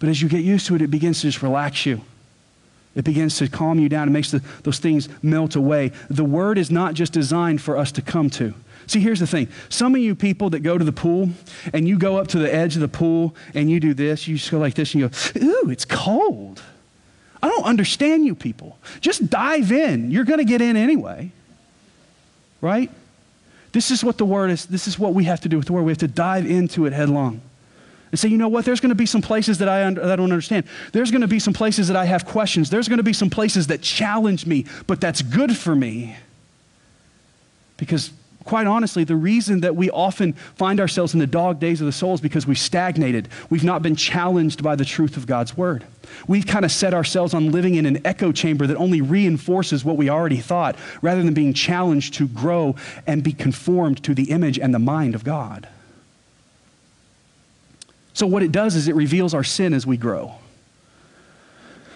But 0.00 0.08
as 0.08 0.20
you 0.20 0.28
get 0.28 0.42
used 0.42 0.66
to 0.66 0.74
it, 0.74 0.82
it 0.82 0.88
begins 0.88 1.20
to 1.20 1.28
just 1.28 1.40
relax 1.40 1.86
you. 1.86 2.00
It 2.96 3.04
begins 3.04 3.36
to 3.38 3.46
calm 3.46 3.78
you 3.78 3.88
down. 3.88 4.08
It 4.08 4.10
makes 4.10 4.32
the, 4.32 4.42
those 4.64 4.80
things 4.80 5.08
melt 5.22 5.54
away. 5.54 5.92
The 6.10 6.24
word 6.24 6.58
is 6.58 6.72
not 6.72 6.94
just 6.94 7.12
designed 7.12 7.62
for 7.62 7.76
us 7.76 7.92
to 7.92 8.02
come 8.02 8.28
to. 8.30 8.54
See, 8.86 9.00
here's 9.00 9.20
the 9.20 9.26
thing. 9.26 9.48
Some 9.68 9.94
of 9.94 10.00
you 10.00 10.14
people 10.14 10.50
that 10.50 10.60
go 10.60 10.76
to 10.78 10.84
the 10.84 10.92
pool 10.92 11.30
and 11.72 11.88
you 11.88 11.98
go 11.98 12.18
up 12.18 12.28
to 12.28 12.38
the 12.38 12.52
edge 12.52 12.74
of 12.74 12.80
the 12.80 12.88
pool 12.88 13.34
and 13.54 13.70
you 13.70 13.80
do 13.80 13.94
this, 13.94 14.28
you 14.28 14.36
just 14.36 14.50
go 14.50 14.58
like 14.58 14.74
this 14.74 14.94
and 14.94 15.02
you 15.02 15.08
go, 15.08 15.46
ooh, 15.46 15.70
it's 15.70 15.84
cold. 15.84 16.62
I 17.42 17.48
don't 17.48 17.64
understand 17.64 18.24
you 18.24 18.34
people. 18.34 18.78
Just 19.00 19.28
dive 19.28 19.70
in. 19.70 20.10
You're 20.10 20.24
going 20.24 20.38
to 20.38 20.44
get 20.44 20.60
in 20.62 20.76
anyway. 20.76 21.30
Right? 22.60 22.90
This 23.72 23.90
is 23.90 24.04
what 24.04 24.18
the 24.18 24.24
word 24.24 24.50
is. 24.50 24.66
This 24.66 24.86
is 24.86 24.98
what 24.98 25.14
we 25.14 25.24
have 25.24 25.40
to 25.40 25.48
do 25.48 25.56
with 25.58 25.66
the 25.66 25.72
word. 25.72 25.82
We 25.82 25.92
have 25.92 25.98
to 25.98 26.08
dive 26.08 26.46
into 26.46 26.86
it 26.86 26.92
headlong 26.92 27.40
and 28.14 28.18
say, 28.20 28.28
you 28.28 28.38
know 28.38 28.46
what, 28.46 28.64
there's 28.64 28.78
going 28.78 28.90
to 28.90 28.94
be 28.94 29.06
some 29.06 29.20
places 29.20 29.58
that 29.58 29.68
I, 29.68 29.84
un- 29.84 29.94
that 29.94 30.08
I 30.08 30.14
don't 30.14 30.30
understand. 30.30 30.66
There's 30.92 31.10
going 31.10 31.22
to 31.22 31.26
be 31.26 31.40
some 31.40 31.52
places 31.52 31.88
that 31.88 31.96
I 31.96 32.04
have 32.04 32.24
questions. 32.24 32.70
There's 32.70 32.86
going 32.86 32.98
to 32.98 33.02
be 33.02 33.12
some 33.12 33.28
places 33.28 33.66
that 33.66 33.82
challenge 33.82 34.46
me, 34.46 34.66
but 34.86 35.00
that's 35.00 35.20
good 35.20 35.56
for 35.56 35.74
me. 35.74 36.14
Because, 37.76 38.12
quite 38.44 38.66
honestly, 38.66 39.04
the 39.04 39.16
reason 39.16 39.60
that 39.60 39.74
we 39.74 39.90
often 39.90 40.34
find 40.56 40.80
ourselves 40.80 41.14
in 41.14 41.20
the 41.20 41.26
dog 41.26 41.58
days 41.58 41.80
of 41.80 41.86
the 41.86 41.92
soul 41.92 42.14
is 42.14 42.20
because 42.20 42.46
we've 42.46 42.58
stagnated. 42.58 43.28
We've 43.48 43.64
not 43.64 43.82
been 43.82 43.96
challenged 43.96 44.62
by 44.62 44.76
the 44.76 44.84
truth 44.84 45.16
of 45.16 45.26
God's 45.26 45.56
word. 45.56 45.84
We've 46.28 46.46
kind 46.46 46.64
of 46.64 46.70
set 46.70 46.92
ourselves 46.92 47.32
on 47.32 47.50
living 47.50 47.74
in 47.74 47.86
an 47.86 48.06
echo 48.06 48.32
chamber 48.32 48.66
that 48.66 48.76
only 48.76 49.00
reinforces 49.00 49.84
what 49.84 49.96
we 49.96 50.10
already 50.10 50.36
thought 50.36 50.76
rather 51.00 51.22
than 51.22 51.34
being 51.34 51.54
challenged 51.54 52.14
to 52.14 52.28
grow 52.28 52.76
and 53.06 53.22
be 53.22 53.32
conformed 53.32 54.02
to 54.04 54.14
the 54.14 54.30
image 54.30 54.58
and 54.58 54.74
the 54.74 54.78
mind 54.78 55.14
of 55.14 55.24
God. 55.24 55.68
So, 58.12 58.26
what 58.26 58.42
it 58.42 58.52
does 58.52 58.76
is 58.76 58.86
it 58.86 58.94
reveals 58.94 59.34
our 59.34 59.42
sin 59.42 59.72
as 59.74 59.86
we 59.86 59.96
grow. 59.96 60.36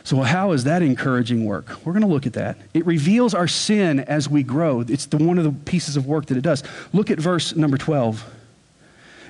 So, 0.09 0.23
how 0.23 0.53
is 0.53 0.64
that 0.64 0.81
encouraging 0.81 1.44
work? 1.44 1.85
We're 1.85 1.92
going 1.92 2.01
to 2.01 2.09
look 2.09 2.27
at 2.27 2.33
that. 2.33 2.57
It 2.73 2.87
reveals 2.87 3.35
our 3.35 3.47
sin 3.47 4.01
as 4.01 4.27
we 4.27 4.42
grow. 4.42 4.81
It's 4.81 5.05
the, 5.05 5.18
one 5.18 5.37
of 5.37 5.44
the 5.44 5.53
pieces 5.53 5.99
of 5.99 6.07
work 6.07 6.25
that 6.27 6.38
it 6.38 6.40
does. 6.40 6.62
Look 6.94 7.11
at 7.11 7.18
verse 7.18 7.55
number 7.55 7.77
12. 7.77 8.25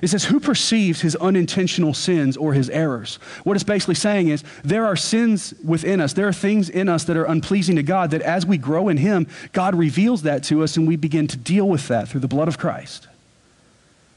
It 0.01 0.07
says, 0.07 0.23
Who 0.23 0.39
perceives 0.39 1.01
his 1.01 1.17
unintentional 1.17 1.93
sins 1.93 2.37
or 2.37 2.53
his 2.53 2.69
errors? 2.69 3.15
What 3.43 3.57
it's 3.57 3.65
basically 3.65 3.95
saying 3.95 4.29
is, 4.29 4.41
there 4.63 4.85
are 4.85 4.95
sins 4.95 5.53
within 5.65 5.99
us. 5.99 6.13
There 6.13 6.29
are 6.29 6.31
things 6.31 6.69
in 6.69 6.87
us 6.87 7.03
that 7.03 7.17
are 7.17 7.25
unpleasing 7.25 7.75
to 7.75 7.83
God 7.83 8.11
that 8.11 8.21
as 8.21 8.45
we 8.45 8.57
grow 8.57 8.87
in 8.87 8.95
him, 8.95 9.27
God 9.51 9.75
reveals 9.75 10.21
that 10.21 10.45
to 10.45 10.63
us 10.63 10.77
and 10.77 10.87
we 10.87 10.95
begin 10.95 11.27
to 11.27 11.35
deal 11.35 11.67
with 11.67 11.89
that 11.89 12.07
through 12.07 12.21
the 12.21 12.29
blood 12.29 12.47
of 12.47 12.57
Christ. 12.57 13.09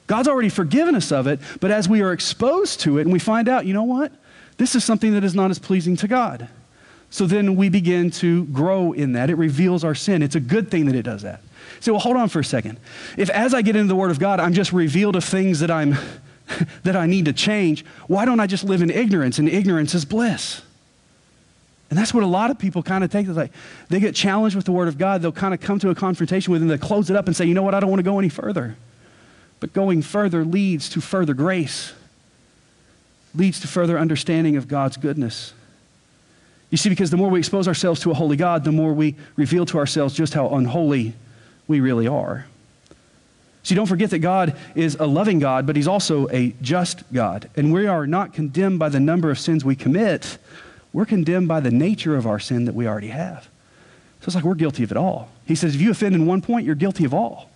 God's 0.06 0.28
already 0.28 0.48
forgiven 0.48 0.94
us 0.94 1.10
of 1.10 1.26
it, 1.26 1.40
but 1.58 1.72
as 1.72 1.88
we 1.88 2.02
are 2.02 2.12
exposed 2.12 2.78
to 2.82 2.98
it 2.98 3.00
and 3.00 3.12
we 3.12 3.18
find 3.18 3.48
out, 3.48 3.66
you 3.66 3.74
know 3.74 3.82
what? 3.82 4.12
This 4.56 4.74
is 4.74 4.84
something 4.84 5.12
that 5.12 5.24
is 5.24 5.34
not 5.34 5.50
as 5.50 5.58
pleasing 5.58 5.96
to 5.96 6.08
God. 6.08 6.48
So 7.10 7.26
then 7.26 7.56
we 7.56 7.68
begin 7.68 8.10
to 8.12 8.46
grow 8.46 8.92
in 8.92 9.12
that. 9.12 9.28
It 9.28 9.34
reveals 9.34 9.84
our 9.84 9.94
sin. 9.94 10.22
It's 10.22 10.34
a 10.34 10.40
good 10.40 10.70
thing 10.70 10.86
that 10.86 10.94
it 10.94 11.02
does 11.02 11.22
that. 11.22 11.42
So, 11.80 11.92
well, 11.92 12.00
hold 12.00 12.16
on 12.16 12.28
for 12.28 12.40
a 12.40 12.44
second. 12.44 12.78
If 13.16 13.28
as 13.30 13.54
I 13.54 13.62
get 13.62 13.76
into 13.76 13.88
the 13.88 13.96
Word 13.96 14.10
of 14.10 14.18
God, 14.18 14.40
I'm 14.40 14.54
just 14.54 14.72
revealed 14.72 15.16
of 15.16 15.24
things 15.24 15.60
that 15.60 15.70
I'm 15.70 15.96
that 16.84 16.96
I 16.96 17.06
need 17.06 17.26
to 17.26 17.32
change, 17.32 17.84
why 18.06 18.24
don't 18.24 18.40
I 18.40 18.46
just 18.46 18.64
live 18.64 18.82
in 18.82 18.90
ignorance? 18.90 19.38
And 19.38 19.48
ignorance 19.48 19.94
is 19.94 20.04
bliss. 20.04 20.62
And 21.90 21.98
that's 21.98 22.14
what 22.14 22.24
a 22.24 22.26
lot 22.26 22.50
of 22.50 22.58
people 22.58 22.82
kind 22.82 23.04
of 23.04 23.10
take. 23.10 23.26
It's 23.26 23.36
like 23.36 23.52
they 23.90 24.00
get 24.00 24.14
challenged 24.14 24.56
with 24.56 24.64
the 24.64 24.72
Word 24.72 24.88
of 24.88 24.96
God, 24.96 25.20
they'll 25.20 25.32
kind 25.32 25.52
of 25.52 25.60
come 25.60 25.78
to 25.80 25.90
a 25.90 25.94
confrontation 25.94 26.52
with 26.52 26.62
it, 26.62 26.64
and 26.64 26.70
they 26.70 26.78
close 26.78 27.10
it 27.10 27.16
up 27.16 27.26
and 27.26 27.36
say, 27.36 27.44
you 27.44 27.52
know 27.52 27.62
what, 27.62 27.74
I 27.74 27.80
don't 27.80 27.90
want 27.90 28.00
to 28.00 28.04
go 28.04 28.18
any 28.18 28.30
further. 28.30 28.76
But 29.60 29.74
going 29.74 30.00
further 30.00 30.44
leads 30.44 30.88
to 30.90 31.00
further 31.00 31.34
grace, 31.34 31.92
leads 33.34 33.60
to 33.60 33.68
further 33.68 33.98
understanding 33.98 34.56
of 34.56 34.68
God's 34.68 34.96
goodness. 34.96 35.54
You 36.70 36.78
see, 36.78 36.88
because 36.88 37.10
the 37.10 37.16
more 37.16 37.28
we 37.28 37.38
expose 37.38 37.68
ourselves 37.68 38.00
to 38.00 38.10
a 38.10 38.14
holy 38.14 38.36
God, 38.36 38.64
the 38.64 38.72
more 38.72 38.92
we 38.92 39.14
reveal 39.36 39.66
to 39.66 39.78
ourselves 39.78 40.14
just 40.14 40.34
how 40.34 40.48
unholy 40.50 41.14
we 41.68 41.80
really 41.80 42.06
are. 42.06 42.46
See, 43.62 43.74
don't 43.74 43.86
forget 43.86 44.10
that 44.10 44.18
God 44.18 44.56
is 44.74 44.96
a 44.96 45.06
loving 45.06 45.38
God, 45.38 45.66
but 45.66 45.76
He's 45.76 45.86
also 45.86 46.28
a 46.30 46.54
just 46.62 47.10
God. 47.12 47.48
And 47.56 47.72
we 47.72 47.86
are 47.86 48.06
not 48.06 48.32
condemned 48.32 48.78
by 48.78 48.88
the 48.88 49.00
number 49.00 49.30
of 49.30 49.38
sins 49.38 49.64
we 49.64 49.76
commit, 49.76 50.38
we're 50.92 51.06
condemned 51.06 51.48
by 51.48 51.60
the 51.60 51.70
nature 51.70 52.16
of 52.16 52.26
our 52.26 52.38
sin 52.38 52.66
that 52.66 52.74
we 52.74 52.86
already 52.86 53.08
have. 53.08 53.44
So 54.20 54.26
it's 54.26 54.34
like 54.34 54.44
we're 54.44 54.54
guilty 54.54 54.84
of 54.84 54.90
it 54.90 54.96
all. 54.96 55.30
He 55.46 55.54
says, 55.54 55.74
if 55.74 55.80
you 55.80 55.90
offend 55.90 56.14
in 56.14 56.26
one 56.26 56.42
point, 56.42 56.66
you're 56.66 56.74
guilty 56.74 57.04
of 57.04 57.14
all. 57.14 57.50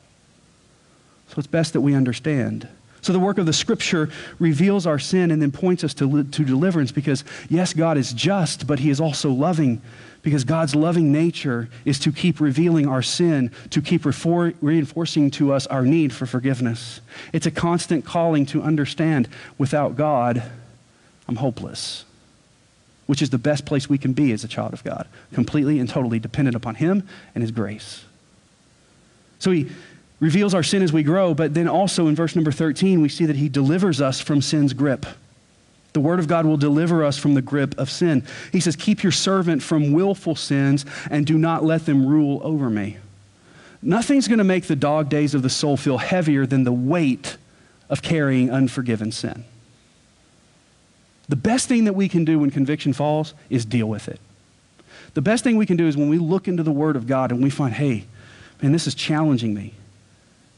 So 1.29 1.35
it's 1.39 1.47
best 1.47 1.73
that 1.75 1.81
we 1.81 1.95
understand. 1.95 2.69
So 3.03 3.13
the 3.13 3.21
work 3.21 3.39
of 3.39 3.47
the 3.47 3.53
scripture 3.53 4.09
reveals 4.39 4.87
our 4.87 4.99
sin 4.99 5.31
and 5.31 5.41
then 5.41 5.53
points 5.53 5.85
us 5.85 5.95
to, 5.95 6.25
to 6.25 6.45
deliverance 6.45 6.93
because, 6.93 7.25
yes, 7.49 7.73
God 7.73 7.97
is 7.99 8.13
just, 8.13 8.67
but 8.67 8.81
he 8.81 8.91
is 8.91 9.01
also 9.01 9.31
loving 9.31 9.81
because 10.27 10.43
God's 10.43 10.75
loving 10.75 11.13
nature 11.13 11.69
is 11.85 12.01
to 12.01 12.11
keep 12.11 12.41
revealing 12.41 12.89
our 12.89 13.01
sin, 13.01 13.53
to 13.71 13.81
keep 13.81 14.03
refor- 14.03 14.57
reinforcing 14.61 15.31
to 15.31 15.53
us 15.53 15.69
our 15.69 15.83
need 15.83 16.13
for 16.13 16.27
forgiveness. 16.27 17.01
It's 17.33 17.47
a 17.47 17.51
constant 17.53 18.05
calling 18.05 18.45
to 18.47 18.61
understand 18.61 19.29
without 19.57 19.95
God, 19.95 20.43
I'm 21.29 21.37
hopeless, 21.37 22.05
which 23.07 23.23
is 23.23 23.31
the 23.31 23.39
best 23.39 23.67
place 23.67 23.89
we 23.89 23.99
can 23.99 24.15
be 24.15 24.33
as 24.33 24.43
a 24.43 24.49
child 24.49 24.73
of 24.73 24.83
God, 24.83 25.07
completely 25.33 25.79
and 25.79 25.89
totally 25.89 26.19
dependent 26.19 26.57
upon 26.57 26.75
him 26.75 27.07
and 27.33 27.43
his 27.43 27.53
grace. 27.53 28.05
So 29.39 29.53
he 29.53 29.71
reveals 30.21 30.55
our 30.55 30.63
sin 30.63 30.83
as 30.83 30.93
we 30.93 31.03
grow, 31.03 31.35
but 31.35 31.55
then 31.55 31.69
also 31.69 32.07
in 32.07 32.15
verse 32.15 32.35
number 32.35 32.53
13, 32.53 33.01
we 33.01 33.09
see 33.09 33.27
that 33.27 33.37
he 33.37 33.49
delivers 33.49 34.01
us 34.01 34.21
from 34.21 34.41
sin's 34.41 34.73
grip. 34.73 35.07
The 35.93 36.01
Word 36.01 36.19
of 36.19 36.29
God 36.29 36.45
will 36.45 36.57
deliver 36.57 37.05
us 37.05 37.17
from 37.19 37.35
the 37.35 37.43
grip 37.43 37.79
of 37.79 37.91
sin. 37.91 38.23
He 38.53 38.61
says, 38.61 38.77
Keep 38.77 39.03
your 39.03 39.13
servant 39.13 39.63
from 39.63 39.93
willful 39.93 40.37
sins 40.37 40.85
and 41.11 41.27
do 41.27 41.39
not 41.39 41.65
let 41.65 41.87
them 41.87 42.07
rule 42.07 42.41
over 42.45 42.69
me. 42.69 42.99
Nothing's 43.83 44.29
going 44.29 44.39
to 44.39 44.45
make 44.45 44.65
the 44.65 44.77
dog 44.77 45.09
days 45.09 45.35
of 45.35 45.43
the 45.43 45.51
soul 45.51 45.77
feel 45.77 45.99
heavier 45.99 46.45
than 46.45 46.65
the 46.65 46.73
weight 46.73 47.37
of 47.89 48.03
carrying 48.03 48.51
unforgiven 48.51 49.13
sin. 49.13 49.45
The 51.29 51.37
best 51.37 51.69
thing 51.69 51.85
that 51.85 51.95
we 51.95 52.09
can 52.09 52.25
do 52.25 52.39
when 52.39 52.51
conviction 52.51 52.93
falls 52.93 53.35
is 53.51 53.65
deal 53.65 53.87
with 53.87 54.09
it. 54.09 54.21
The 55.15 55.23
best 55.23 55.45
thing 55.45 55.57
we 55.57 55.67
can 55.67 55.77
do 55.77 55.87
is 55.87 55.97
when 55.97 56.09
we 56.09 56.19
look 56.19 56.47
into 56.47 56.63
the 56.63 56.73
Word 56.73 56.97
of 56.97 57.07
God 57.07 57.33
and 57.33 57.43
we 57.43 57.51
find, 57.51 57.75
hey, 57.75 58.05
man, 58.61 58.73
this 58.73 58.87
is 58.87 58.95
challenging 58.95 59.55
me, 59.55 59.73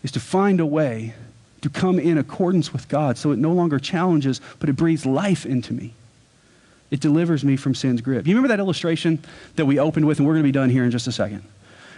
is 0.03 0.13
to 0.13 0.21
find 0.21 0.61
a 0.61 0.67
way 0.67 1.15
to 1.61 1.69
come 1.69 1.99
in 1.99 2.19
accordance 2.19 2.73
with 2.73 2.89
God 2.89 3.19
so 3.19 3.33
it 3.33 3.39
no 3.39 3.53
longer 3.53 3.79
challenges, 3.79 4.41
but 4.61 4.69
it 4.69 4.75
breathes 4.75 5.05
life 5.05 5.45
into 5.45 5.73
me. 5.73 5.95
It 6.91 7.01
delivers 7.01 7.45
me 7.45 7.57
from 7.57 7.75
sin's 7.75 8.01
grip. 8.01 8.27
You 8.27 8.35
remember 8.35 8.49
that 8.49 8.61
illustration 8.61 9.19
that 9.57 9.67
we 9.67 9.79
opened 9.79 10.07
with, 10.07 10.19
and 10.19 10.27
we're 10.27 10.35
going 10.35 10.45
to 10.45 10.49
be 10.49 10.53
done 10.53 10.71
here 10.71 10.85
in 10.85 10.91
just 10.91 11.07
a 11.07 11.13
second. 11.13 11.43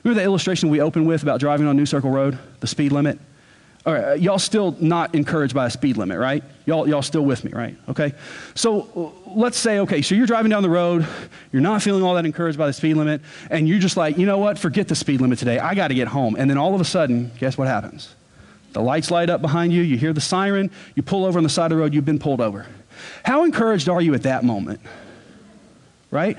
Remember 0.02 0.20
that 0.20 0.24
illustration 0.24 0.70
we 0.70 0.80
opened 0.80 1.06
with 1.06 1.22
about 1.22 1.40
driving 1.40 1.66
on 1.66 1.76
New 1.76 1.86
Circle 1.86 2.10
Road, 2.10 2.38
the 2.60 2.66
speed 2.66 2.90
limit? 2.90 3.18
All 3.86 3.94
right, 3.94 4.04
uh, 4.04 4.12
y'all 4.12 4.38
still 4.38 4.76
not 4.78 5.14
encouraged 5.14 5.54
by 5.54 5.66
a 5.66 5.70
speed 5.70 5.96
limit, 5.96 6.18
right? 6.18 6.44
Y'all, 6.66 6.86
y'all 6.86 7.00
still 7.00 7.24
with 7.24 7.44
me, 7.44 7.50
right? 7.52 7.76
Okay. 7.88 8.12
So 8.54 9.14
uh, 9.26 9.30
let's 9.34 9.56
say, 9.56 9.78
okay, 9.80 10.02
so 10.02 10.14
you're 10.14 10.26
driving 10.26 10.50
down 10.50 10.62
the 10.62 10.68
road, 10.68 11.06
you're 11.50 11.62
not 11.62 11.82
feeling 11.82 12.02
all 12.02 12.14
that 12.14 12.26
encouraged 12.26 12.58
by 12.58 12.66
the 12.66 12.74
speed 12.74 12.94
limit, 12.94 13.22
and 13.50 13.66
you're 13.66 13.78
just 13.78 13.96
like, 13.96 14.18
you 14.18 14.26
know 14.26 14.36
what? 14.36 14.58
Forget 14.58 14.86
the 14.86 14.94
speed 14.94 15.22
limit 15.22 15.38
today. 15.38 15.58
I 15.58 15.74
got 15.74 15.88
to 15.88 15.94
get 15.94 16.08
home. 16.08 16.36
And 16.38 16.50
then 16.50 16.58
all 16.58 16.74
of 16.74 16.80
a 16.82 16.84
sudden, 16.84 17.30
guess 17.38 17.56
what 17.56 17.68
happens? 17.68 18.14
The 18.72 18.82
lights 18.82 19.10
light 19.10 19.30
up 19.30 19.40
behind 19.40 19.72
you, 19.72 19.80
you 19.80 19.96
hear 19.96 20.12
the 20.12 20.20
siren, 20.20 20.70
you 20.94 21.02
pull 21.02 21.24
over 21.24 21.38
on 21.38 21.42
the 21.42 21.48
side 21.48 21.72
of 21.72 21.76
the 21.78 21.82
road, 21.82 21.94
you've 21.94 22.04
been 22.04 22.18
pulled 22.18 22.42
over. 22.42 22.66
How 23.24 23.44
encouraged 23.44 23.88
are 23.88 24.02
you 24.02 24.12
at 24.12 24.24
that 24.24 24.44
moment? 24.44 24.80
Right? 26.10 26.36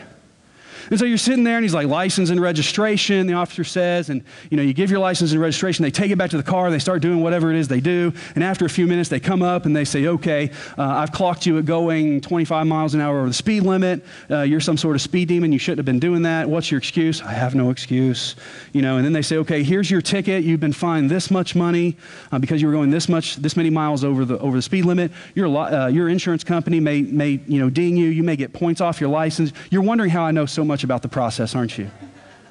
And 0.91 0.99
so 0.99 1.05
you're 1.05 1.17
sitting 1.17 1.45
there 1.45 1.55
and 1.55 1.63
he's 1.63 1.73
like, 1.73 1.87
license 1.87 2.29
and 2.31 2.41
registration, 2.41 3.25
the 3.25 3.33
officer 3.33 3.63
says, 3.63 4.09
and 4.09 4.21
you 4.49 4.57
know, 4.57 4.63
you 4.63 4.73
give 4.73 4.91
your 4.91 4.99
license 4.99 5.31
and 5.31 5.39
registration, 5.39 5.83
they 5.83 5.89
take 5.89 6.11
it 6.11 6.17
back 6.17 6.31
to 6.31 6.37
the 6.37 6.43
car, 6.43 6.69
they 6.69 6.79
start 6.79 7.01
doing 7.01 7.21
whatever 7.21 7.49
it 7.49 7.55
is 7.55 7.69
they 7.69 7.79
do. 7.79 8.11
And 8.35 8.43
after 8.43 8.65
a 8.65 8.69
few 8.69 8.85
minutes, 8.87 9.07
they 9.07 9.21
come 9.21 9.41
up 9.41 9.65
and 9.65 9.73
they 9.73 9.85
say, 9.85 10.07
okay, 10.07 10.51
uh, 10.77 10.83
I've 10.83 11.13
clocked 11.13 11.45
you 11.45 11.57
at 11.57 11.65
going 11.65 12.19
25 12.19 12.67
miles 12.67 12.93
an 12.93 12.99
hour 12.99 13.19
over 13.19 13.29
the 13.29 13.33
speed 13.33 13.63
limit. 13.63 14.03
Uh, 14.29 14.41
you're 14.41 14.59
some 14.59 14.75
sort 14.75 14.97
of 14.97 15.01
speed 15.01 15.29
demon. 15.29 15.53
You 15.53 15.59
shouldn't 15.59 15.79
have 15.79 15.85
been 15.85 15.99
doing 15.99 16.23
that. 16.23 16.49
What's 16.49 16.69
your 16.69 16.79
excuse? 16.79 17.21
I 17.21 17.31
have 17.31 17.55
no 17.55 17.69
excuse. 17.69 18.35
You 18.73 18.81
know, 18.81 18.97
and 18.97 19.05
then 19.05 19.13
they 19.13 19.21
say, 19.21 19.37
okay, 19.37 19.63
here's 19.63 19.89
your 19.89 20.01
ticket. 20.01 20.43
You've 20.43 20.59
been 20.59 20.73
fined 20.73 21.09
this 21.09 21.31
much 21.31 21.55
money 21.55 21.95
uh, 22.33 22.39
because 22.39 22.61
you 22.61 22.67
were 22.67 22.73
going 22.73 22.91
this 22.91 23.07
much, 23.07 23.37
this 23.37 23.55
many 23.55 23.69
miles 23.69 24.03
over 24.03 24.25
the, 24.25 24.37
over 24.39 24.57
the 24.57 24.61
speed 24.61 24.83
limit. 24.83 25.13
Your, 25.35 25.47
uh, 25.57 25.87
your 25.87 26.09
insurance 26.09 26.43
company 26.43 26.81
may, 26.81 27.01
may, 27.01 27.39
you 27.47 27.61
know, 27.61 27.69
ding 27.69 27.95
you. 27.95 28.09
You 28.09 28.23
may 28.23 28.35
get 28.35 28.51
points 28.51 28.81
off 28.81 28.99
your 28.99 29.09
license. 29.09 29.53
You're 29.69 29.83
wondering 29.83 30.09
how 30.09 30.23
I 30.23 30.31
know 30.31 30.45
so 30.45 30.65
much 30.65 30.80
much 30.81 30.83
about 30.83 31.03
the 31.03 31.09
process, 31.09 31.53
aren't 31.53 31.77
you? 31.77 31.91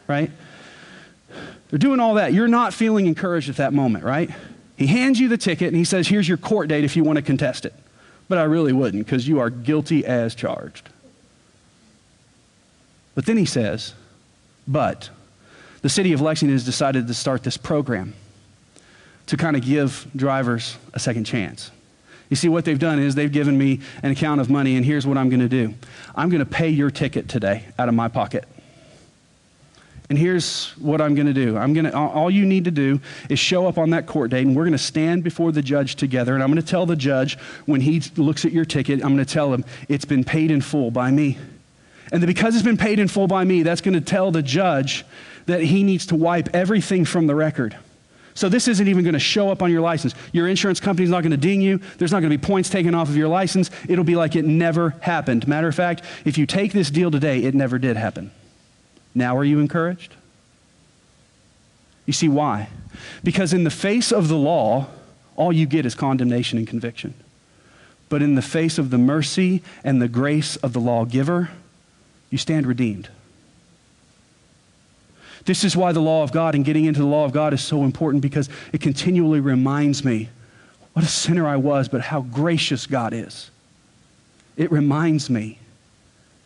Right? 0.06 0.30
They're 1.68 1.78
doing 1.78 1.98
all 1.98 2.14
that. 2.14 2.32
You're 2.32 2.48
not 2.48 2.72
feeling 2.72 3.06
encouraged 3.06 3.48
at 3.48 3.56
that 3.56 3.72
moment, 3.72 4.04
right? 4.04 4.30
He 4.76 4.86
hands 4.86 5.18
you 5.18 5.28
the 5.28 5.36
ticket 5.36 5.68
and 5.68 5.76
he 5.76 5.84
says, 5.84 6.06
Here's 6.06 6.28
your 6.28 6.36
court 6.38 6.68
date 6.68 6.84
if 6.84 6.96
you 6.96 7.02
want 7.02 7.16
to 7.16 7.22
contest 7.22 7.64
it. 7.64 7.74
But 8.28 8.38
I 8.38 8.44
really 8.44 8.72
wouldn't 8.72 9.04
because 9.04 9.26
you 9.26 9.40
are 9.40 9.50
guilty 9.50 10.06
as 10.06 10.34
charged. 10.34 10.88
But 13.16 13.26
then 13.26 13.36
he 13.36 13.44
says, 13.44 13.94
But 14.66 15.10
the 15.82 15.88
city 15.88 16.12
of 16.12 16.20
Lexington 16.20 16.54
has 16.54 16.64
decided 16.64 17.08
to 17.08 17.14
start 17.14 17.42
this 17.42 17.56
program 17.56 18.14
to 19.26 19.36
kind 19.36 19.56
of 19.56 19.62
give 19.64 20.06
drivers 20.14 20.76
a 20.94 21.00
second 21.00 21.24
chance. 21.24 21.72
You 22.30 22.36
see, 22.36 22.48
what 22.48 22.64
they've 22.64 22.78
done 22.78 23.00
is 23.00 23.16
they've 23.16 23.30
given 23.30 23.58
me 23.58 23.80
an 24.02 24.12
account 24.12 24.40
of 24.40 24.48
money, 24.48 24.76
and 24.76 24.86
here's 24.86 25.06
what 25.06 25.18
I'm 25.18 25.28
going 25.28 25.40
to 25.40 25.48
do 25.48 25.74
I'm 26.14 26.30
going 26.30 26.38
to 26.44 26.50
pay 26.50 26.70
your 26.70 26.90
ticket 26.90 27.28
today 27.28 27.66
out 27.78 27.88
of 27.88 27.94
my 27.94 28.08
pocket. 28.08 28.44
And 30.08 30.18
here's 30.18 30.70
what 30.70 31.00
I'm 31.00 31.14
going 31.14 31.28
to 31.28 31.32
do. 31.32 31.56
I'm 31.56 31.72
going 31.72 31.84
to 31.84 31.96
all 31.96 32.30
you 32.32 32.44
need 32.44 32.64
to 32.64 32.72
do 32.72 33.00
is 33.28 33.38
show 33.38 33.68
up 33.68 33.78
on 33.78 33.90
that 33.90 34.06
court 34.06 34.32
date 34.32 34.44
and 34.44 34.56
we're 34.56 34.64
going 34.64 34.72
to 34.72 34.78
stand 34.78 35.22
before 35.22 35.52
the 35.52 35.62
judge 35.62 35.94
together 35.94 36.34
and 36.34 36.42
I'm 36.42 36.50
going 36.50 36.60
to 36.60 36.68
tell 36.68 36.84
the 36.84 36.96
judge 36.96 37.38
when 37.66 37.80
he 37.80 38.02
looks 38.16 38.44
at 38.44 38.50
your 38.50 38.64
ticket, 38.64 39.04
I'm 39.04 39.14
going 39.14 39.24
to 39.24 39.32
tell 39.32 39.54
him 39.54 39.64
it's 39.88 40.04
been 40.04 40.24
paid 40.24 40.50
in 40.50 40.62
full 40.62 40.90
by 40.90 41.12
me. 41.12 41.38
And 42.10 42.20
that 42.20 42.26
because 42.26 42.56
it's 42.56 42.64
been 42.64 42.76
paid 42.76 42.98
in 42.98 43.06
full 43.06 43.28
by 43.28 43.44
me, 43.44 43.62
that's 43.62 43.80
going 43.80 43.94
to 43.94 44.00
tell 44.00 44.32
the 44.32 44.42
judge 44.42 45.04
that 45.46 45.62
he 45.62 45.84
needs 45.84 46.06
to 46.06 46.16
wipe 46.16 46.48
everything 46.52 47.04
from 47.04 47.28
the 47.28 47.36
record. 47.36 47.76
So 48.34 48.48
this 48.48 48.68
isn't 48.68 48.86
even 48.86 49.04
going 49.04 49.14
to 49.14 49.18
show 49.18 49.50
up 49.50 49.62
on 49.62 49.70
your 49.70 49.80
license. 49.80 50.14
Your 50.32 50.48
insurance 50.48 50.80
company's 50.80 51.10
not 51.10 51.22
going 51.22 51.32
to 51.32 51.36
ding 51.36 51.60
you. 51.60 51.80
There's 51.98 52.12
not 52.12 52.20
going 52.20 52.30
to 52.30 52.38
be 52.38 52.44
points 52.44 52.70
taken 52.70 52.94
off 52.94 53.08
of 53.08 53.16
your 53.16 53.28
license. 53.28 53.70
It'll 53.88 54.04
be 54.04 54.16
like 54.16 54.36
it 54.36 54.44
never 54.44 54.90
happened. 55.00 55.48
Matter 55.48 55.68
of 55.68 55.74
fact, 55.74 56.02
if 56.24 56.38
you 56.38 56.46
take 56.46 56.72
this 56.72 56.90
deal 56.90 57.10
today, 57.10 57.42
it 57.42 57.54
never 57.54 57.78
did 57.78 57.96
happen. 57.96 58.30
Now 59.14 59.36
are 59.36 59.44
you 59.44 59.58
encouraged? 59.58 60.14
You 62.06 62.12
see 62.12 62.28
why? 62.28 62.68
Because 63.22 63.52
in 63.52 63.64
the 63.64 63.70
face 63.70 64.12
of 64.12 64.28
the 64.28 64.36
law, 64.36 64.86
all 65.36 65.52
you 65.52 65.66
get 65.66 65.86
is 65.86 65.94
condemnation 65.94 66.58
and 66.58 66.66
conviction. 66.66 67.14
But 68.08 68.22
in 68.22 68.34
the 68.34 68.42
face 68.42 68.78
of 68.78 68.90
the 68.90 68.98
mercy 68.98 69.62
and 69.84 70.02
the 70.02 70.08
grace 70.08 70.56
of 70.56 70.72
the 70.72 70.80
lawgiver, 70.80 71.50
you 72.28 72.38
stand 72.38 72.66
redeemed. 72.66 73.08
This 75.44 75.64
is 75.64 75.76
why 75.76 75.92
the 75.92 76.00
law 76.00 76.22
of 76.22 76.32
God 76.32 76.54
and 76.54 76.64
getting 76.64 76.84
into 76.84 77.00
the 77.00 77.06
law 77.06 77.24
of 77.24 77.32
God 77.32 77.54
is 77.54 77.62
so 77.62 77.84
important 77.84 78.22
because 78.22 78.48
it 78.72 78.80
continually 78.80 79.40
reminds 79.40 80.04
me 80.04 80.28
what 80.92 81.04
a 81.04 81.08
sinner 81.08 81.46
I 81.46 81.56
was, 81.56 81.88
but 81.88 82.00
how 82.00 82.22
gracious 82.22 82.86
God 82.86 83.12
is. 83.12 83.50
It 84.56 84.70
reminds 84.70 85.30
me 85.30 85.58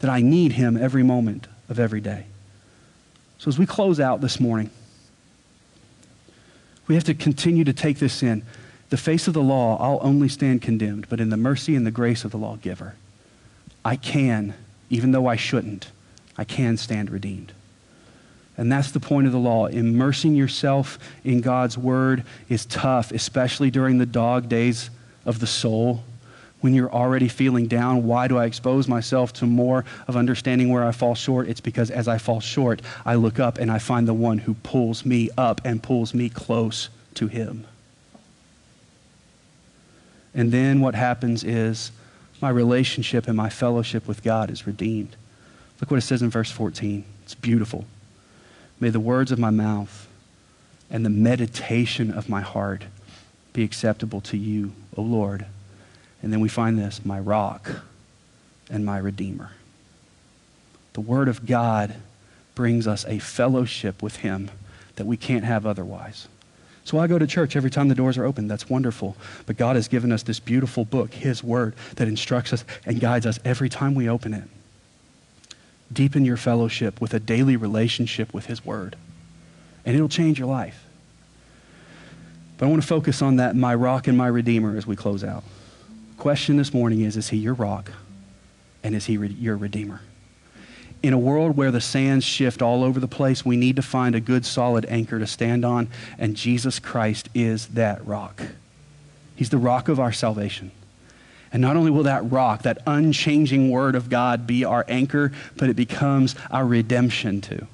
that 0.00 0.10
I 0.10 0.20
need 0.20 0.52
Him 0.52 0.76
every 0.76 1.02
moment 1.02 1.48
of 1.68 1.80
every 1.80 2.00
day. 2.00 2.26
So 3.38 3.48
as 3.48 3.58
we 3.58 3.66
close 3.66 3.98
out 3.98 4.20
this 4.20 4.38
morning, 4.38 4.70
we 6.86 6.94
have 6.94 7.04
to 7.04 7.14
continue 7.14 7.64
to 7.64 7.72
take 7.72 7.98
this 7.98 8.22
in. 8.22 8.44
The 8.90 8.96
face 8.96 9.26
of 9.26 9.34
the 9.34 9.42
law, 9.42 9.76
I'll 9.78 10.06
only 10.06 10.28
stand 10.28 10.62
condemned, 10.62 11.08
but 11.08 11.20
in 11.20 11.30
the 11.30 11.36
mercy 11.36 11.74
and 11.74 11.86
the 11.86 11.90
grace 11.90 12.24
of 12.24 12.30
the 12.30 12.38
lawgiver, 12.38 12.94
I 13.84 13.96
can, 13.96 14.54
even 14.90 15.12
though 15.12 15.26
I 15.26 15.36
shouldn't, 15.36 15.90
I 16.36 16.44
can 16.44 16.76
stand 16.76 17.10
redeemed. 17.10 17.52
And 18.56 18.70
that's 18.70 18.92
the 18.92 19.00
point 19.00 19.26
of 19.26 19.32
the 19.32 19.38
law. 19.38 19.66
Immersing 19.66 20.34
yourself 20.34 20.98
in 21.24 21.40
God's 21.40 21.76
word 21.76 22.24
is 22.48 22.66
tough, 22.66 23.10
especially 23.10 23.70
during 23.70 23.98
the 23.98 24.06
dog 24.06 24.48
days 24.48 24.90
of 25.26 25.40
the 25.40 25.46
soul. 25.46 26.04
When 26.60 26.72
you're 26.72 26.92
already 26.92 27.28
feeling 27.28 27.66
down, 27.66 28.06
why 28.06 28.28
do 28.28 28.38
I 28.38 28.46
expose 28.46 28.88
myself 28.88 29.32
to 29.34 29.46
more 29.46 29.84
of 30.06 30.16
understanding 30.16 30.70
where 30.70 30.84
I 30.84 30.92
fall 30.92 31.14
short? 31.14 31.48
It's 31.48 31.60
because 31.60 31.90
as 31.90 32.08
I 32.08 32.18
fall 32.18 32.40
short, 32.40 32.80
I 33.04 33.16
look 33.16 33.38
up 33.38 33.58
and 33.58 33.70
I 33.70 33.78
find 33.78 34.08
the 34.08 34.14
one 34.14 34.38
who 34.38 34.54
pulls 34.54 35.04
me 35.04 35.30
up 35.36 35.60
and 35.64 35.82
pulls 35.82 36.14
me 36.14 36.28
close 36.28 36.88
to 37.14 37.26
him. 37.26 37.66
And 40.34 40.52
then 40.52 40.80
what 40.80 40.94
happens 40.94 41.44
is 41.44 41.92
my 42.40 42.50
relationship 42.50 43.28
and 43.28 43.36
my 43.36 43.50
fellowship 43.50 44.08
with 44.08 44.22
God 44.22 44.50
is 44.50 44.66
redeemed. 44.66 45.16
Look 45.80 45.90
what 45.90 45.98
it 45.98 46.02
says 46.02 46.22
in 46.22 46.30
verse 46.30 46.50
14. 46.50 47.04
It's 47.24 47.34
beautiful. 47.34 47.84
May 48.84 48.90
the 48.90 49.00
words 49.00 49.32
of 49.32 49.38
my 49.38 49.48
mouth 49.48 50.06
and 50.90 51.06
the 51.06 51.08
meditation 51.08 52.10
of 52.10 52.28
my 52.28 52.42
heart 52.42 52.84
be 53.54 53.64
acceptable 53.64 54.20
to 54.20 54.36
you, 54.36 54.72
O 54.94 55.00
Lord. 55.00 55.46
And 56.22 56.30
then 56.30 56.40
we 56.40 56.50
find 56.50 56.78
this 56.78 57.02
my 57.02 57.18
rock 57.18 57.80
and 58.68 58.84
my 58.84 58.98
redeemer. 58.98 59.52
The 60.92 61.00
Word 61.00 61.28
of 61.28 61.46
God 61.46 61.94
brings 62.54 62.86
us 62.86 63.06
a 63.06 63.20
fellowship 63.20 64.02
with 64.02 64.16
Him 64.16 64.50
that 64.96 65.06
we 65.06 65.16
can't 65.16 65.44
have 65.44 65.64
otherwise. 65.64 66.28
So 66.84 66.98
I 66.98 67.06
go 67.06 67.18
to 67.18 67.26
church 67.26 67.56
every 67.56 67.70
time 67.70 67.88
the 67.88 67.94
doors 67.94 68.18
are 68.18 68.26
open. 68.26 68.48
That's 68.48 68.68
wonderful. 68.68 69.16
But 69.46 69.56
God 69.56 69.76
has 69.76 69.88
given 69.88 70.12
us 70.12 70.24
this 70.24 70.40
beautiful 70.40 70.84
book, 70.84 71.14
His 71.14 71.42
Word, 71.42 71.74
that 71.96 72.06
instructs 72.06 72.52
us 72.52 72.66
and 72.84 73.00
guides 73.00 73.24
us 73.24 73.40
every 73.46 73.70
time 73.70 73.94
we 73.94 74.10
open 74.10 74.34
it 74.34 74.44
deepen 75.94 76.24
your 76.24 76.36
fellowship 76.36 77.00
with 77.00 77.14
a 77.14 77.20
daily 77.20 77.56
relationship 77.56 78.34
with 78.34 78.46
His 78.46 78.64
Word, 78.64 78.96
and 79.84 79.94
it'll 79.94 80.08
change 80.08 80.38
your 80.38 80.48
life. 80.48 80.84
But 82.58 82.66
I 82.66 82.68
want 82.68 82.82
to 82.82 82.88
focus 82.88 83.22
on 83.22 83.36
that, 83.36 83.56
my 83.56 83.74
rock 83.74 84.06
and 84.06 84.16
my 84.16 84.26
redeemer, 84.26 84.76
as 84.76 84.86
we 84.86 84.96
close 84.96 85.24
out. 85.24 85.44
Question 86.18 86.56
this 86.56 86.72
morning 86.72 87.00
is 87.00 87.16
Is 87.16 87.28
He 87.28 87.36
your 87.36 87.54
rock? 87.54 87.90
And 88.82 88.94
is 88.94 89.06
He 89.06 89.16
re- 89.16 89.28
your 89.28 89.56
redeemer? 89.56 90.00
In 91.02 91.12
a 91.12 91.18
world 91.18 91.56
where 91.56 91.70
the 91.70 91.80
sands 91.80 92.24
shift 92.24 92.62
all 92.62 92.82
over 92.82 92.98
the 92.98 93.08
place, 93.08 93.44
we 93.44 93.56
need 93.56 93.76
to 93.76 93.82
find 93.82 94.14
a 94.14 94.20
good, 94.20 94.46
solid 94.46 94.86
anchor 94.86 95.18
to 95.18 95.26
stand 95.26 95.64
on, 95.64 95.88
and 96.18 96.34
Jesus 96.34 96.78
Christ 96.78 97.28
is 97.34 97.68
that 97.68 98.06
rock. 98.06 98.42
He's 99.36 99.50
the 99.50 99.58
rock 99.58 99.88
of 99.88 100.00
our 100.00 100.12
salvation. 100.12 100.70
And 101.54 101.60
not 101.60 101.76
only 101.76 101.92
will 101.92 102.02
that 102.02 102.32
rock, 102.32 102.62
that 102.62 102.78
unchanging 102.84 103.70
word 103.70 103.94
of 103.94 104.10
God, 104.10 104.44
be 104.44 104.64
our 104.64 104.84
anchor, 104.88 105.30
but 105.56 105.70
it 105.70 105.76
becomes 105.76 106.34
our 106.50 106.66
redemption 106.66 107.40
too. 107.40 107.54
And 107.60 107.68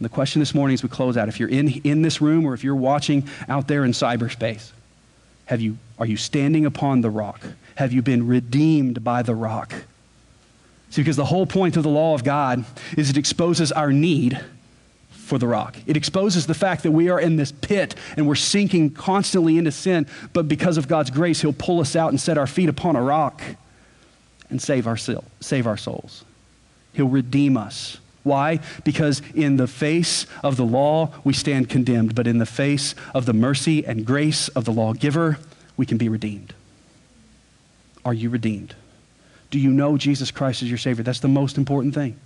the 0.00 0.08
question 0.08 0.40
this 0.40 0.52
morning 0.52 0.74
as 0.74 0.82
we 0.82 0.88
close 0.88 1.16
out 1.16 1.28
if 1.28 1.38
you're 1.38 1.48
in, 1.48 1.68
in 1.84 2.02
this 2.02 2.20
room 2.20 2.44
or 2.44 2.52
if 2.52 2.64
you're 2.64 2.74
watching 2.74 3.28
out 3.48 3.68
there 3.68 3.84
in 3.84 3.92
cyberspace, 3.92 4.72
have 5.46 5.60
you, 5.60 5.78
are 6.00 6.06
you 6.06 6.16
standing 6.16 6.66
upon 6.66 7.00
the 7.00 7.10
rock? 7.10 7.40
Have 7.76 7.92
you 7.92 8.02
been 8.02 8.26
redeemed 8.26 9.04
by 9.04 9.22
the 9.22 9.36
rock? 9.36 9.72
See, 10.90 11.00
because 11.00 11.16
the 11.16 11.26
whole 11.26 11.46
point 11.46 11.76
of 11.76 11.84
the 11.84 11.90
law 11.90 12.12
of 12.12 12.24
God 12.24 12.64
is 12.96 13.08
it 13.08 13.16
exposes 13.16 13.70
our 13.70 13.92
need 13.92 14.40
for 15.32 15.38
the 15.38 15.46
rock. 15.46 15.78
It 15.86 15.96
exposes 15.96 16.46
the 16.46 16.52
fact 16.52 16.82
that 16.82 16.90
we 16.90 17.08
are 17.08 17.18
in 17.18 17.36
this 17.36 17.52
pit 17.52 17.94
and 18.18 18.28
we're 18.28 18.34
sinking 18.34 18.90
constantly 18.90 19.56
into 19.56 19.72
sin, 19.72 20.06
but 20.34 20.46
because 20.46 20.76
of 20.76 20.88
God's 20.88 21.08
grace, 21.08 21.40
He'll 21.40 21.54
pull 21.54 21.80
us 21.80 21.96
out 21.96 22.10
and 22.10 22.20
set 22.20 22.36
our 22.36 22.46
feet 22.46 22.68
upon 22.68 22.96
a 22.96 23.02
rock 23.02 23.40
and 24.50 24.60
save 24.60 24.86
our, 24.86 24.98
save 24.98 25.66
our 25.66 25.78
souls. 25.78 26.26
He'll 26.92 27.08
redeem 27.08 27.56
us 27.56 27.96
Why? 28.22 28.60
Because 28.84 29.20
in 29.34 29.56
the 29.56 29.66
face 29.66 30.26
of 30.44 30.56
the 30.56 30.64
law, 30.64 31.12
we 31.24 31.32
stand 31.32 31.68
condemned, 31.68 32.14
but 32.14 32.26
in 32.26 32.38
the 32.38 32.46
face 32.46 32.94
of 33.14 33.26
the 33.26 33.32
mercy 33.32 33.84
and 33.84 34.06
grace 34.06 34.48
of 34.48 34.64
the 34.64 34.72
lawgiver, 34.72 35.38
we 35.76 35.86
can 35.86 35.98
be 35.98 36.08
redeemed. 36.08 36.54
Are 38.04 38.14
you 38.14 38.30
redeemed? 38.30 38.74
Do 39.50 39.58
you 39.58 39.70
know 39.70 39.96
Jesus 39.96 40.30
Christ 40.30 40.62
as 40.62 40.68
your 40.68 40.78
Savior? 40.78 41.02
That's 41.02 41.20
the 41.20 41.28
most 41.28 41.58
important 41.58 41.94
thing. 41.94 42.16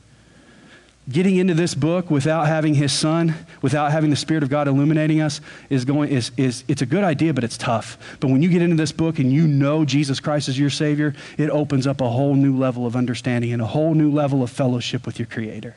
Getting 1.09 1.37
into 1.37 1.55
this 1.55 1.73
book 1.73 2.11
without 2.11 2.49
having 2.49 2.75
His 2.75 2.93
Son, 2.93 3.33
without 3.63 3.93
having 3.93 4.11
the 4.11 4.17
Spirit 4.17 4.43
of 4.43 4.49
God 4.49 4.67
illuminating 4.67 5.21
us, 5.21 5.41
is 5.71 5.85
going 5.85 6.11
is, 6.11 6.33
is 6.37 6.65
it's 6.67 6.83
a 6.83 6.87
good 6.87 7.05
idea, 7.05 7.33
but 7.33 7.45
it's 7.45 7.57
tough. 7.57 7.97
But 8.19 8.31
when 8.31 8.43
you 8.43 8.49
get 8.49 8.61
into 8.61 8.75
this 8.75 8.91
book 8.91 9.21
and 9.21 9.33
you 9.33 9.47
know 9.47 9.85
Jesus 9.85 10.19
Christ 10.19 10.49
is 10.49 10.59
your 10.59 10.71
Savior, 10.71 11.15
it 11.39 11.49
opens 11.49 11.87
up 11.87 12.01
a 12.01 12.09
whole 12.09 12.35
new 12.35 12.57
level 12.57 12.87
of 12.87 12.97
understanding 12.97 13.53
and 13.53 13.63
a 13.63 13.67
whole 13.67 13.95
new 13.95 14.11
level 14.11 14.43
of 14.43 14.51
fellowship 14.51 15.07
with 15.07 15.21
your 15.21 15.27
Creator. 15.27 15.77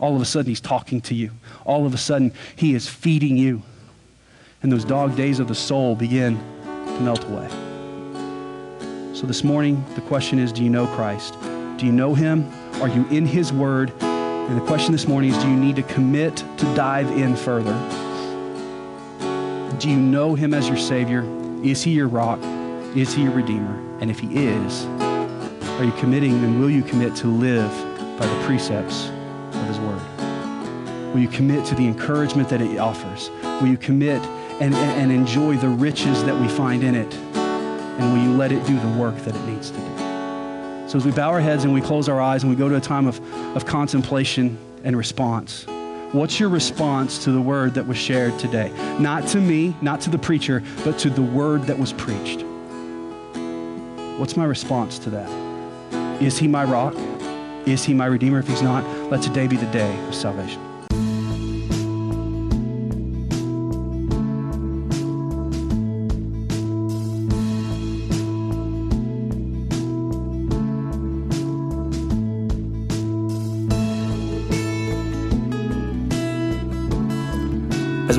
All 0.00 0.16
of 0.16 0.22
a 0.22 0.24
sudden, 0.24 0.48
He's 0.48 0.60
talking 0.60 1.00
to 1.02 1.14
you. 1.14 1.30
All 1.64 1.86
of 1.86 1.94
a 1.94 1.98
sudden, 1.98 2.32
He 2.56 2.74
is 2.74 2.88
feeding 2.88 3.36
you. 3.36 3.62
And 4.64 4.72
those 4.72 4.84
dog 4.84 5.16
days 5.16 5.38
of 5.38 5.46
the 5.46 5.54
soul 5.54 5.94
begin 5.94 6.36
to 6.64 7.00
melt 7.00 7.24
away. 7.24 7.48
So 9.14 9.28
this 9.28 9.44
morning, 9.44 9.84
the 9.94 10.00
question 10.00 10.40
is 10.40 10.50
do 10.50 10.64
you 10.64 10.70
know 10.70 10.88
Christ? 10.88 11.36
Do 11.76 11.86
you 11.86 11.92
know 11.92 12.14
Him? 12.14 12.50
Are 12.82 12.88
you 12.88 13.06
in 13.10 13.26
His 13.26 13.52
Word? 13.52 13.92
And 14.50 14.60
the 14.60 14.66
question 14.66 14.90
this 14.90 15.06
morning 15.06 15.30
is 15.30 15.38
do 15.38 15.48
you 15.48 15.56
need 15.56 15.76
to 15.76 15.84
commit 15.84 16.38
to 16.38 16.74
dive 16.74 17.08
in 17.12 17.36
further? 17.36 17.72
Do 19.78 19.88
you 19.88 19.96
know 19.96 20.34
Him 20.34 20.54
as 20.54 20.66
your 20.66 20.76
Savior? 20.76 21.22
Is 21.62 21.84
He 21.84 21.92
your 21.92 22.08
rock? 22.08 22.40
Is 22.96 23.14
He 23.14 23.22
your 23.22 23.30
Redeemer? 23.30 23.78
And 24.00 24.10
if 24.10 24.18
He 24.18 24.44
is, 24.44 24.86
are 25.78 25.84
you 25.84 25.92
committing 26.00 26.32
and 26.42 26.60
will 26.60 26.68
you 26.68 26.82
commit 26.82 27.14
to 27.16 27.28
live 27.28 27.70
by 28.18 28.26
the 28.26 28.44
precepts 28.44 29.06
of 29.52 29.66
His 29.68 29.78
Word? 29.78 30.02
Will 31.14 31.20
you 31.20 31.28
commit 31.28 31.64
to 31.66 31.76
the 31.76 31.86
encouragement 31.86 32.48
that 32.48 32.60
it 32.60 32.76
offers? 32.76 33.30
Will 33.60 33.68
you 33.68 33.78
commit 33.78 34.20
and, 34.60 34.74
and 34.74 35.12
enjoy 35.12 35.58
the 35.58 35.68
riches 35.68 36.24
that 36.24 36.34
we 36.34 36.48
find 36.48 36.82
in 36.82 36.96
it? 36.96 37.14
And 37.14 38.12
will 38.12 38.20
you 38.20 38.36
let 38.36 38.50
it 38.50 38.66
do 38.66 38.80
the 38.80 38.98
work 38.98 39.14
that 39.18 39.36
it 39.36 39.44
needs 39.44 39.70
to 39.70 39.78
do? 39.78 40.09
So 40.90 40.98
as 40.98 41.04
we 41.04 41.12
bow 41.12 41.30
our 41.30 41.40
heads 41.40 41.62
and 41.62 41.72
we 41.72 41.80
close 41.80 42.08
our 42.08 42.20
eyes 42.20 42.42
and 42.42 42.50
we 42.50 42.56
go 42.56 42.68
to 42.68 42.74
a 42.74 42.80
time 42.80 43.06
of, 43.06 43.20
of 43.56 43.64
contemplation 43.64 44.58
and 44.82 44.96
response, 44.96 45.64
what's 46.10 46.40
your 46.40 46.48
response 46.48 47.22
to 47.22 47.30
the 47.30 47.40
word 47.40 47.74
that 47.74 47.86
was 47.86 47.96
shared 47.96 48.36
today? 48.40 48.72
Not 48.98 49.28
to 49.28 49.40
me, 49.40 49.76
not 49.82 50.00
to 50.00 50.10
the 50.10 50.18
preacher, 50.18 50.64
but 50.82 50.98
to 50.98 51.08
the 51.08 51.22
word 51.22 51.62
that 51.68 51.78
was 51.78 51.92
preached. 51.92 52.42
What's 54.18 54.36
my 54.36 54.44
response 54.44 54.98
to 54.98 55.10
that? 55.10 56.20
Is 56.20 56.38
he 56.38 56.48
my 56.48 56.64
rock? 56.64 56.96
Is 57.68 57.84
he 57.84 57.94
my 57.94 58.06
redeemer? 58.06 58.40
If 58.40 58.48
he's 58.48 58.60
not, 58.60 58.84
let 59.12 59.22
today 59.22 59.46
be 59.46 59.56
the 59.56 59.70
day 59.70 59.96
of 60.08 60.14
salvation. 60.16 60.69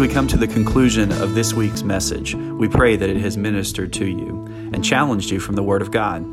We 0.02 0.08
come 0.08 0.28
to 0.28 0.36
the 0.36 0.48
conclusion 0.48 1.12
of 1.22 1.36
this 1.36 1.54
week's 1.54 1.84
message, 1.84 2.34
we 2.34 2.68
pray 2.68 2.96
that 2.96 3.08
it 3.08 3.18
has 3.18 3.38
ministered 3.38 3.94
to 3.94 4.08
you 4.08 4.48
and 4.74 4.84
challenged 4.84 5.30
you 5.30 5.40
from 5.40 5.54
the 5.54 5.62
Word 5.62 5.84
of 5.84 5.92
God. 5.92 6.26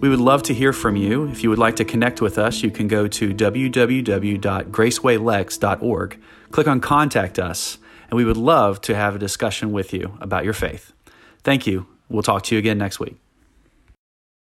We 0.00 0.08
would 0.08 0.18
love 0.18 0.42
to 0.44 0.54
hear 0.54 0.72
from 0.72 0.96
you. 0.96 1.28
If 1.28 1.42
you 1.42 1.50
would 1.50 1.58
like 1.58 1.76
to 1.76 1.84
connect 1.84 2.22
with 2.22 2.38
us, 2.38 2.62
you 2.62 2.70
can 2.70 2.88
go 2.88 3.06
to 3.06 3.34
www.gracewaylex.org, 3.34 6.20
click 6.50 6.66
on 6.66 6.80
Contact 6.80 7.38
Us, 7.38 7.76
and 8.08 8.16
we 8.16 8.24
would 8.24 8.38
love 8.38 8.80
to 8.80 8.94
have 8.94 9.14
a 9.14 9.18
discussion 9.18 9.72
with 9.72 9.92
you 9.92 10.16
about 10.22 10.44
your 10.44 10.54
faith. 10.54 10.94
Thank 11.44 11.66
you. 11.66 11.86
We'll 12.08 12.22
talk 12.22 12.44
to 12.44 12.54
you 12.54 12.58
again 12.58 12.78
next 12.78 12.98
week. 12.98 13.18